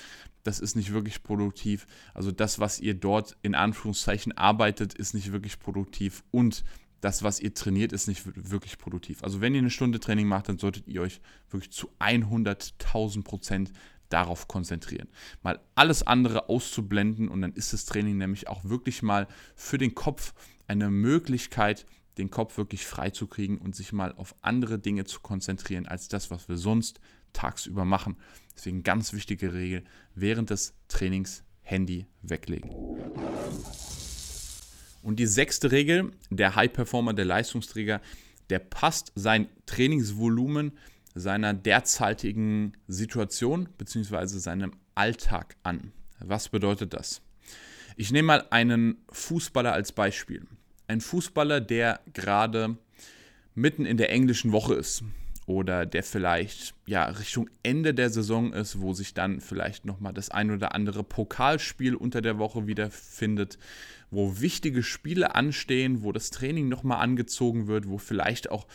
das 0.43 0.59
ist 0.59 0.75
nicht 0.75 0.93
wirklich 0.93 1.23
produktiv. 1.23 1.87
Also 2.13 2.31
das, 2.31 2.59
was 2.59 2.79
ihr 2.79 2.93
dort 2.93 3.35
in 3.41 3.55
Anführungszeichen 3.55 4.37
arbeitet, 4.37 4.93
ist 4.93 5.13
nicht 5.13 5.31
wirklich 5.31 5.59
produktiv 5.59 6.23
und 6.31 6.63
das, 7.01 7.23
was 7.23 7.39
ihr 7.39 7.53
trainiert, 7.53 7.93
ist 7.93 8.07
nicht 8.07 8.23
wirklich 8.49 8.77
produktiv. 8.77 9.23
Also 9.23 9.41
wenn 9.41 9.53
ihr 9.53 9.59
eine 9.59 9.69
Stunde 9.69 9.99
Training 9.99 10.27
macht, 10.27 10.49
dann 10.49 10.57
solltet 10.57 10.87
ihr 10.87 11.01
euch 11.01 11.21
wirklich 11.49 11.71
zu 11.71 11.89
100.000 11.99 13.23
Prozent 13.23 13.71
darauf 14.09 14.47
konzentrieren. 14.47 15.07
Mal 15.43 15.59
alles 15.75 16.05
andere 16.05 16.49
auszublenden 16.49 17.27
und 17.27 17.41
dann 17.41 17.53
ist 17.53 17.73
das 17.73 17.85
Training 17.85 18.17
nämlich 18.17 18.47
auch 18.47 18.63
wirklich 18.63 19.01
mal 19.01 19.27
für 19.55 19.77
den 19.77 19.95
Kopf 19.95 20.33
eine 20.67 20.89
Möglichkeit, 20.89 21.85
den 22.17 22.29
Kopf 22.29 22.57
wirklich 22.57 22.85
frei 22.85 23.09
zu 23.09 23.27
kriegen 23.27 23.57
und 23.57 23.75
sich 23.75 23.93
mal 23.93 24.13
auf 24.13 24.35
andere 24.41 24.79
Dinge 24.79 25.05
zu 25.05 25.19
konzentrieren, 25.19 25.85
als 25.85 26.07
das, 26.07 26.31
was 26.31 26.47
wir 26.47 26.57
sonst 26.57 26.99
tagsüber 27.33 27.85
machen. 27.85 28.15
Deswegen 28.55 28.83
ganz 28.83 29.13
wichtige 29.13 29.53
Regel, 29.53 29.83
während 30.13 30.49
des 30.49 30.73
Trainings 30.87 31.43
Handy 31.61 32.05
weglegen. 32.21 32.71
Und 35.01 35.19
die 35.19 35.27
sechste 35.27 35.71
Regel, 35.71 36.11
der 36.29 36.55
High 36.55 36.71
Performer, 36.71 37.13
der 37.13 37.25
Leistungsträger, 37.25 38.01
der 38.49 38.59
passt 38.59 39.11
sein 39.15 39.47
Trainingsvolumen 39.65 40.71
seiner 41.13 41.53
derzeitigen 41.53 42.73
Situation 42.87 43.69
bzw. 43.77 44.25
seinem 44.39 44.73
Alltag 44.95 45.55
an. 45.63 45.91
Was 46.19 46.49
bedeutet 46.49 46.93
das? 46.93 47.21
Ich 47.97 48.11
nehme 48.11 48.27
mal 48.27 48.47
einen 48.49 48.97
Fußballer 49.11 49.73
als 49.73 49.91
Beispiel. 49.91 50.45
Ein 50.87 51.01
Fußballer, 51.01 51.61
der 51.61 51.99
gerade 52.13 52.77
mitten 53.55 53.85
in 53.85 53.97
der 53.97 54.11
englischen 54.11 54.51
Woche 54.51 54.75
ist 54.75 55.03
oder 55.45 55.85
der 55.85 56.03
vielleicht 56.03 56.73
ja 56.85 57.05
Richtung 57.05 57.49
Ende 57.63 57.93
der 57.93 58.09
Saison 58.09 58.53
ist, 58.53 58.81
wo 58.81 58.93
sich 58.93 59.13
dann 59.13 59.41
vielleicht 59.41 59.85
noch 59.85 59.99
mal 59.99 60.11
das 60.11 60.29
ein 60.29 60.51
oder 60.51 60.73
andere 60.75 61.03
Pokalspiel 61.03 61.95
unter 61.95 62.21
der 62.21 62.37
Woche 62.37 62.67
wiederfindet, 62.67 63.57
wo 64.11 64.39
wichtige 64.39 64.83
Spiele 64.83 65.35
anstehen, 65.35 66.03
wo 66.03 66.11
das 66.11 66.29
Training 66.31 66.67
noch 66.67 66.83
mal 66.83 66.99
angezogen 66.99 67.67
wird, 67.67 67.87
wo 67.87 67.97
vielleicht 67.97 68.49
auch 68.49 68.67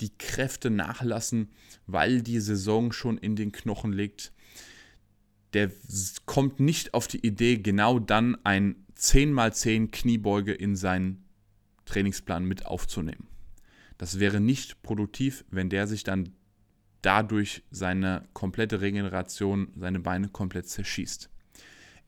die 0.00 0.16
Kräfte 0.16 0.70
nachlassen, 0.70 1.50
weil 1.86 2.22
die 2.22 2.40
Saison 2.40 2.92
schon 2.92 3.18
in 3.18 3.36
den 3.36 3.52
Knochen 3.52 3.92
liegt. 3.92 4.32
Der 5.52 5.70
kommt 6.26 6.60
nicht 6.60 6.94
auf 6.94 7.08
die 7.08 7.26
Idee, 7.26 7.58
genau 7.58 7.98
dann 7.98 8.36
ein 8.44 8.76
10x10 8.96 9.90
Kniebeuge 9.90 10.52
in 10.52 10.76
seinen 10.76 11.24
Trainingsplan 11.90 12.44
mit 12.44 12.66
aufzunehmen. 12.66 13.26
Das 13.98 14.18
wäre 14.18 14.40
nicht 14.40 14.82
produktiv, 14.82 15.44
wenn 15.50 15.68
der 15.68 15.86
sich 15.86 16.04
dann 16.04 16.30
dadurch 17.02 17.62
seine 17.70 18.28
komplette 18.32 18.80
Regeneration, 18.80 19.72
seine 19.76 20.00
Beine 20.00 20.28
komplett 20.28 20.68
zerschießt. 20.68 21.28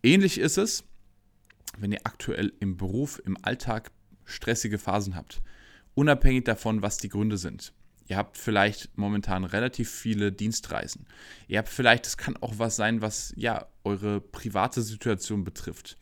Ähnlich 0.03 0.39
ist 0.39 0.59
es, 0.59 0.85
wenn 1.79 1.93
ihr 1.93 2.01
aktuell 2.05 2.53
im 2.61 2.77
Beruf, 2.77 3.21
im 3.25 3.37
Alltag 3.43 3.91
stressige 4.25 4.79
Phasen 4.79 5.17
habt, 5.17 5.43
unabhängig 5.95 6.45
davon, 6.45 6.83
was 6.83 6.99
die 6.99 7.09
Gründe 7.09 7.39
sind. 7.39 7.73
Ihr 8.09 8.17
habt 8.17 8.37
vielleicht 8.37 8.97
momentan 8.97 9.45
relativ 9.45 9.91
viele 9.91 10.33
Dienstreisen. 10.33 11.07
Ihr 11.49 11.59
habt 11.59 11.69
vielleicht, 11.69 12.07
es 12.07 12.17
kann 12.17 12.37
auch 12.37 12.59
was 12.59 12.77
sein, 12.77 13.01
was 13.01 13.33
ja 13.37 13.67
eure 13.85 14.21
private 14.21 14.83
Situation 14.83 15.45
betrifft. 15.45 15.97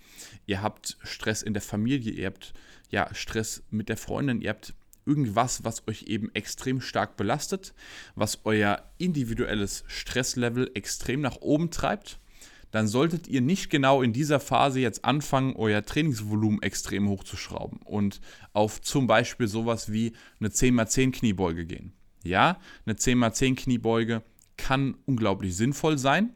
Ihr 0.47 0.63
habt 0.63 0.97
Stress 1.03 1.43
in 1.43 1.53
der 1.53 1.63
Familie, 1.63 2.13
ihr 2.13 2.27
habt 2.27 2.53
ja 2.91 3.15
Stress 3.15 3.63
mit 3.71 3.89
der 3.89 3.97
Freundin, 3.97 4.41
ihr 4.41 4.51
habt 4.51 4.75
irgendwas, 5.07 5.65
was 5.65 5.87
euch 5.89 6.05
eben 6.05 6.31
extrem 6.35 6.81
stark 6.81 7.17
belastet, 7.17 7.75
was 8.15 8.41
euer 8.45 8.85
individuelles 8.99 9.85
Stresslevel 9.87 10.71
extrem 10.75 11.21
nach 11.21 11.37
oben 11.37 11.71
treibt, 11.71 12.19
dann 12.71 12.89
solltet 12.89 13.29
ihr 13.29 13.41
nicht 13.41 13.71
genau 13.71 14.03
in 14.03 14.13
dieser 14.13 14.41
Phase 14.41 14.81
jetzt 14.81 15.05
anfangen, 15.05 15.55
euer 15.57 15.85
Trainingsvolumen 15.85 16.63
extrem 16.63 17.09
hochzuschrauben 17.09 17.81
und 17.85 18.21
auf 18.53 18.81
zum 18.81 19.07
Beispiel 19.07 19.49
sowas 19.49 19.93
wie 19.93 20.13
eine 20.39 20.51
10x10 20.51 21.13
Kniebeuge 21.13 21.67
gehen. 21.67 21.93
Ja, 22.23 22.59
eine 22.87 22.95
10x10 22.95 23.57
Kniebeuge 23.57 24.23
kann 24.57 24.97
unglaublich 25.07 25.57
sinnvoll 25.57 25.99
sein 25.99 26.35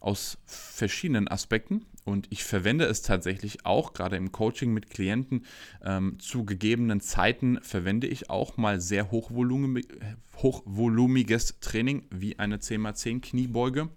aus 0.00 0.38
verschiedenen 0.44 1.28
Aspekten 1.28 1.86
und 2.04 2.26
ich 2.30 2.44
verwende 2.44 2.84
es 2.84 3.00
tatsächlich 3.00 3.64
auch, 3.64 3.94
gerade 3.94 4.16
im 4.16 4.30
Coaching 4.30 4.72
mit 4.72 4.90
Klienten, 4.90 5.46
ähm, 5.82 6.18
zu 6.20 6.44
gegebenen 6.44 7.00
Zeiten 7.00 7.58
verwende 7.62 8.06
ich 8.06 8.28
auch 8.28 8.58
mal 8.58 8.80
sehr 8.80 9.10
hochvolumig, 9.10 9.88
hochvolumiges 10.36 11.60
Training 11.60 12.06
wie 12.10 12.38
eine 12.38 12.58
10x10 12.58 13.22
Kniebeuge. 13.22 13.88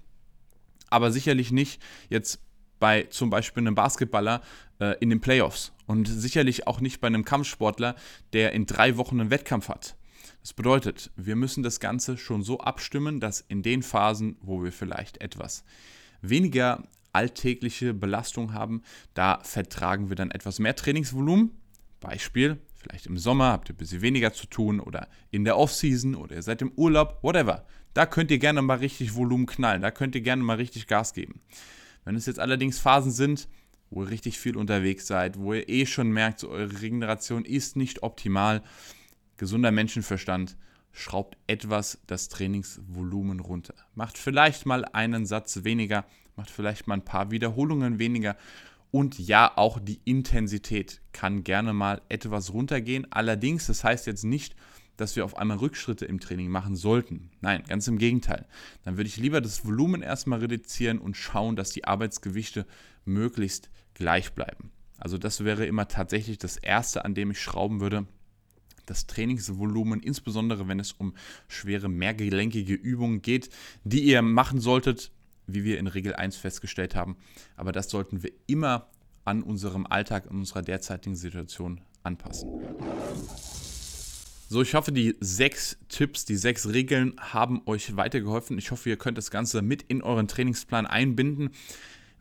Aber 0.89 1.11
sicherlich 1.11 1.51
nicht 1.51 1.81
jetzt 2.09 2.39
bei 2.79 3.03
zum 3.03 3.29
Beispiel 3.29 3.61
einem 3.61 3.75
Basketballer 3.75 4.41
äh, 4.79 4.95
in 4.99 5.09
den 5.09 5.21
Playoffs 5.21 5.73
und 5.85 6.07
sicherlich 6.07 6.67
auch 6.67 6.79
nicht 6.79 7.01
bei 7.01 7.07
einem 7.07 7.25
Kampfsportler, 7.25 7.95
der 8.33 8.53
in 8.53 8.65
drei 8.65 8.97
Wochen 8.97 9.19
einen 9.19 9.29
Wettkampf 9.29 9.69
hat. 9.69 9.95
Das 10.41 10.53
bedeutet, 10.53 11.11
wir 11.15 11.35
müssen 11.35 11.63
das 11.63 11.79
Ganze 11.79 12.17
schon 12.17 12.41
so 12.41 12.59
abstimmen, 12.59 13.19
dass 13.19 13.41
in 13.41 13.63
den 13.63 13.83
Phasen, 13.83 14.37
wo 14.41 14.63
wir 14.63 14.71
vielleicht 14.71 15.21
etwas 15.21 15.63
weniger 16.21 16.83
alltägliche 17.11 17.93
Belastung 17.93 18.53
haben, 18.53 18.83
da 19.13 19.39
vertragen 19.43 20.09
wir 20.09 20.15
dann 20.15 20.31
etwas 20.31 20.59
mehr 20.59 20.75
Trainingsvolumen. 20.75 21.51
Beispiel, 21.99 22.59
vielleicht 22.87 23.07
im 23.07 23.17
Sommer 23.17 23.51
habt 23.51 23.69
ihr 23.69 23.75
ein 23.75 23.77
bisschen 23.77 24.01
weniger 24.01 24.33
zu 24.33 24.47
tun 24.47 24.79
oder 24.79 25.07
in 25.31 25.43
der 25.43 25.57
Offseason 25.57 26.15
oder 26.15 26.35
ihr 26.35 26.41
seid 26.41 26.61
im 26.61 26.71
Urlaub, 26.75 27.19
whatever. 27.21 27.65
Da 27.93 28.05
könnt 28.05 28.31
ihr 28.31 28.39
gerne 28.39 28.61
mal 28.61 28.77
richtig 28.77 29.15
Volumen 29.15 29.45
knallen, 29.45 29.81
da 29.81 29.91
könnt 29.91 30.15
ihr 30.15 30.21
gerne 30.21 30.43
mal 30.43 30.57
richtig 30.57 30.87
Gas 30.87 31.13
geben. 31.13 31.41
Wenn 32.05 32.15
es 32.15 32.25
jetzt 32.25 32.39
allerdings 32.39 32.79
Phasen 32.79 33.11
sind, 33.11 33.49
wo 33.89 34.03
ihr 34.03 34.09
richtig 34.09 34.39
viel 34.39 34.55
unterwegs 34.55 35.07
seid, 35.07 35.37
wo 35.37 35.53
ihr 35.53 35.67
eh 35.67 35.85
schon 35.85 36.11
merkt, 36.11 36.39
so 36.39 36.49
eure 36.49 36.81
Regeneration 36.81 37.43
ist 37.43 37.75
nicht 37.75 38.03
optimal, 38.03 38.63
gesunder 39.37 39.71
Menschenverstand, 39.71 40.57
schraubt 40.91 41.37
etwas 41.47 41.99
das 42.07 42.29
Trainingsvolumen 42.29 43.39
runter. 43.39 43.75
Macht 43.95 44.17
vielleicht 44.17 44.65
mal 44.65 44.85
einen 44.85 45.25
Satz 45.25 45.63
weniger, 45.63 46.05
macht 46.35 46.49
vielleicht 46.49 46.87
mal 46.87 46.95
ein 46.95 47.05
paar 47.05 47.31
Wiederholungen 47.31 47.99
weniger. 47.99 48.35
Und 48.91 49.19
ja, 49.19 49.51
auch 49.55 49.79
die 49.79 49.99
Intensität 50.05 51.01
kann 51.11 51.43
gerne 51.43 51.73
mal 51.73 52.01
etwas 52.09 52.53
runtergehen. 52.53 53.05
Allerdings, 53.11 53.67
das 53.67 53.83
heißt 53.83 54.07
jetzt 54.07 54.23
nicht, 54.23 54.55
dass 54.95 55.15
wir 55.15 55.23
auf 55.23 55.37
einmal 55.37 55.57
Rückschritte 55.57 56.05
im 56.05 56.19
Training 56.19 56.49
machen 56.49 56.75
sollten. 56.75 57.29
Nein, 57.41 57.63
ganz 57.67 57.87
im 57.87 57.97
Gegenteil. 57.97 58.45
Dann 58.83 58.97
würde 58.97 59.07
ich 59.07 59.17
lieber 59.17 59.41
das 59.41 59.65
Volumen 59.65 60.01
erstmal 60.01 60.39
reduzieren 60.39 60.99
und 60.99 61.15
schauen, 61.15 61.55
dass 61.55 61.71
die 61.71 61.85
Arbeitsgewichte 61.85 62.65
möglichst 63.05 63.69
gleich 63.93 64.33
bleiben. 64.33 64.71
Also 64.97 65.17
das 65.17 65.43
wäre 65.43 65.65
immer 65.65 65.87
tatsächlich 65.87 66.39
das 66.39 66.57
Erste, 66.57 67.05
an 67.05 67.13
dem 67.13 67.31
ich 67.31 67.39
schrauben 67.39 67.79
würde. 67.79 68.07
Das 68.87 69.05
Trainingsvolumen, 69.05 69.99
insbesondere 70.01 70.67
wenn 70.67 70.79
es 70.79 70.93
um 70.93 71.13
schwere 71.47 71.89
mehrgelenkige 71.89 72.73
Übungen 72.73 73.21
geht, 73.21 73.49
die 73.83 74.03
ihr 74.03 74.21
machen 74.21 74.59
solltet, 74.59 75.11
wie 75.47 75.63
wir 75.63 75.79
in 75.79 75.87
Regel 75.87 76.13
1 76.13 76.37
festgestellt 76.37 76.95
haben. 76.95 77.17
Aber 77.55 77.71
das 77.71 77.89
sollten 77.89 78.21
wir 78.21 78.31
immer 78.45 78.89
an 79.25 79.43
unserem 79.43 79.87
Alltag, 79.87 80.29
an 80.29 80.37
unserer 80.37 80.61
derzeitigen 80.61 81.15
Situation 81.15 81.81
anpassen. 82.03 82.49
So, 84.49 84.61
ich 84.61 84.75
hoffe, 84.75 84.93
die 84.93 85.15
sechs 85.19 85.77
Tipps, 85.89 86.23
die 86.23 86.37
sechs 86.37 86.69
Regeln 86.69 87.15
haben 87.19 87.61
euch 87.65 87.97
weitergeholfen. 87.97 88.57
Ich 88.57 88.71
hoffe, 88.71 88.89
ihr 88.89 88.97
könnt 88.97 89.17
das 89.17 89.29
Ganze 89.29 89.61
mit 89.61 89.81
in 89.83 90.01
euren 90.01 90.29
Trainingsplan 90.29 90.85
einbinden. 90.85 91.49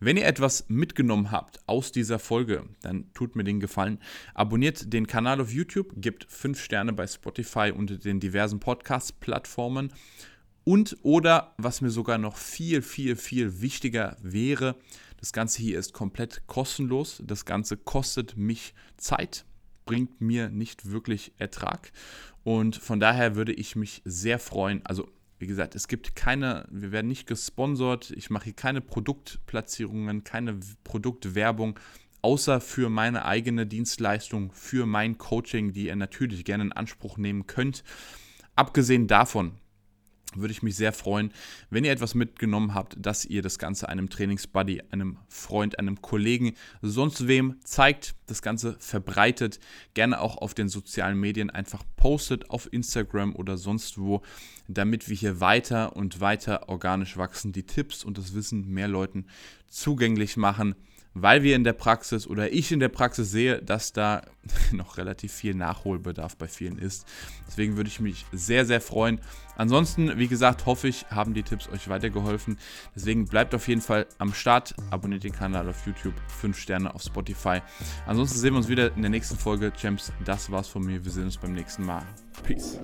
Wenn 0.01 0.17
ihr 0.17 0.27
etwas 0.27 0.69
mitgenommen 0.69 1.31
habt 1.31 1.61
aus 1.67 1.93
dieser 1.93 2.19
Folge, 2.19 2.65
dann 2.83 3.13
tut 3.15 3.37
mir 3.37 3.45
den 3.45 3.61
Gefallen. 3.61 3.99
Abonniert 4.35 4.93
den 4.93 5.07
Kanal 5.07 5.41
auf 5.41 5.53
YouTube, 5.53 5.93
gebt 5.97 6.27
5 6.29 6.61
Sterne 6.61 6.93
bei 6.93 7.07
Spotify 7.07 7.73
und 7.75 8.05
den 8.05 8.19
diversen 8.19 8.59
Podcast-Plattformen 8.59 9.93
und 10.69 10.97
oder, 11.03 11.55
was 11.59 11.81
mir 11.81 11.91
sogar 11.91 12.19
noch 12.19 12.37
viel, 12.37 12.83
viel, 12.83 13.15
viel 13.15 13.61
wichtiger 13.61 14.17
wäre, 14.21 14.75
das 15.17 15.33
Ganze 15.33 15.63
hier 15.63 15.79
ist 15.79 15.93
komplett 15.93 16.43
kostenlos. 16.49 17.23
Das 17.25 17.45
Ganze 17.45 17.77
kostet 17.77 18.37
mich 18.37 18.75
Zeit, 18.97 19.45
bringt 19.85 20.21
mir 20.21 20.49
nicht 20.51 20.91
wirklich 20.91 21.33
Ertrag. 21.39 21.93
Und 22.43 22.75
von 22.75 22.99
daher 22.99 23.37
würde 23.37 23.53
ich 23.53 23.77
mich 23.77 24.03
sehr 24.05 24.41
freuen. 24.41 24.85
Also, 24.85 25.09
wie 25.39 25.47
gesagt, 25.47 25.77
es 25.77 25.87
gibt 25.87 26.17
keine, 26.17 26.67
wir 26.73 26.91
werden 26.91 27.07
nicht 27.07 27.29
gesponsert. 27.29 28.11
Ich 28.11 28.29
mache 28.31 28.47
hier 28.47 28.53
keine 28.55 28.81
Produktplatzierungen, 28.81 30.25
keine 30.25 30.59
Produktwerbung 30.83 31.79
außer 32.23 32.61
für 32.61 32.89
meine 32.89 33.25
eigene 33.25 33.69
Dienstleistung, 33.69 34.51
für 34.51 34.85
mein 34.85 35.17
Coaching, 35.17 35.73
die 35.73 35.87
ihr 35.87 35.97
natürlich 35.97 36.45
gerne 36.45 36.65
in 36.65 36.73
Anspruch 36.73 37.19
nehmen 37.19 37.47
könnt. 37.47 37.85
Abgesehen 38.57 39.07
davon 39.07 39.61
würde 40.37 40.53
ich 40.53 40.63
mich 40.63 40.77
sehr 40.77 40.93
freuen, 40.93 41.33
wenn 41.71 41.85
ihr 41.85 41.93
etwas 41.93 42.15
mitgenommen 42.15 42.75
habt, 42.75 42.97
dass 42.99 43.25
ihr 43.25 43.43
das 43.43 43.59
Ganze 43.59 43.89
einem 43.89 44.09
Trainingsbuddy, 44.09 44.83
einem 44.91 45.19
Freund, 45.29 45.79
einem 45.79 46.01
Kollegen, 46.03 46.55
sonst 46.83 47.27
wem 47.27 47.57
zeigt, 47.65 48.15
das 48.27 48.43
Ganze 48.43 48.77
verbreitet, 48.79 49.61
gerne 49.95 50.21
auch 50.21 50.39
auf 50.39 50.55
den 50.55 50.69
sozialen 50.69 51.19
Medien 51.19 51.51
einfach 51.51 51.83
postet, 51.97 52.51
auf 52.51 52.73
Instagram 52.73 53.35
oder 53.35 53.57
sonst 53.57 53.99
wo, 53.99 54.23
damit 54.69 55.09
wir 55.09 55.17
hier 55.17 55.41
weiter 55.41 55.97
und 55.97 56.21
weiter 56.21 56.69
organisch 56.69 57.17
wachsen, 57.17 57.53
die 57.53 57.65
Tipps 57.65 58.05
und 58.05 58.19
das 58.19 58.35
Wissen 58.35 58.69
mehr 58.69 58.89
Leuten 58.89 59.27
zugänglich 59.69 60.37
machen 60.37 60.75
weil 61.19 61.43
wir 61.43 61.57
in 61.57 61.65
der 61.65 61.73
Praxis 61.73 62.27
oder 62.27 62.53
ich 62.53 62.71
in 62.73 62.81
der 62.81 62.91
Praxis 62.91 63.31
sehe, 63.31 63.63
dass 63.63 63.93
da 63.93 64.23
noch 64.73 64.99
relativ 64.99 65.33
viel 65.33 65.55
Nachholbedarf 65.55 66.37
bei 66.37 66.47
vielen 66.47 66.79
ist. 66.79 67.07
Deswegen 67.47 67.77
würde 67.77 67.89
ich 67.89 68.01
mich 68.01 68.27
sehr, 68.33 68.67
sehr 68.67 68.83
freuen. 68.83 69.21
Ansonsten, 69.57 70.19
wie 70.19 70.29
gesagt, 70.29 70.67
hoffe 70.67 70.89
ich, 70.89 71.07
haben 71.07 71.33
die 71.33 71.43
Tipps 71.43 71.71
euch 71.71 71.89
weitergeholfen. 71.89 72.59
Deswegen 72.95 73.25
bleibt 73.25 73.55
auf 73.55 73.67
jeden 73.67 73.81
Fall 73.81 74.07
am 74.19 74.35
Start, 74.35 74.75
abonniert 74.91 75.25
den 75.25 75.33
Kanal 75.33 75.69
auf 75.69 75.87
YouTube, 75.87 76.15
5 76.41 76.59
Sterne 76.59 76.95
auf 76.95 77.03
Spotify. 77.03 77.61
Ansonsten 78.07 78.39
sehen 78.39 78.53
wir 78.53 78.59
uns 78.59 78.69
wieder 78.69 78.95
in 78.95 79.01
der 79.01 79.11
nächsten 79.11 79.37
Folge. 79.37 79.73
Champs, 79.73 80.13
das 80.25 80.51
war's 80.51 80.69
von 80.69 80.85
mir. 80.85 81.03
Wir 81.03 81.13
sehen 81.13 81.25
uns 81.25 81.39
beim 81.39 81.55
nächsten 81.55 81.85
Mal. 81.85 82.05
Peace. 82.43 82.79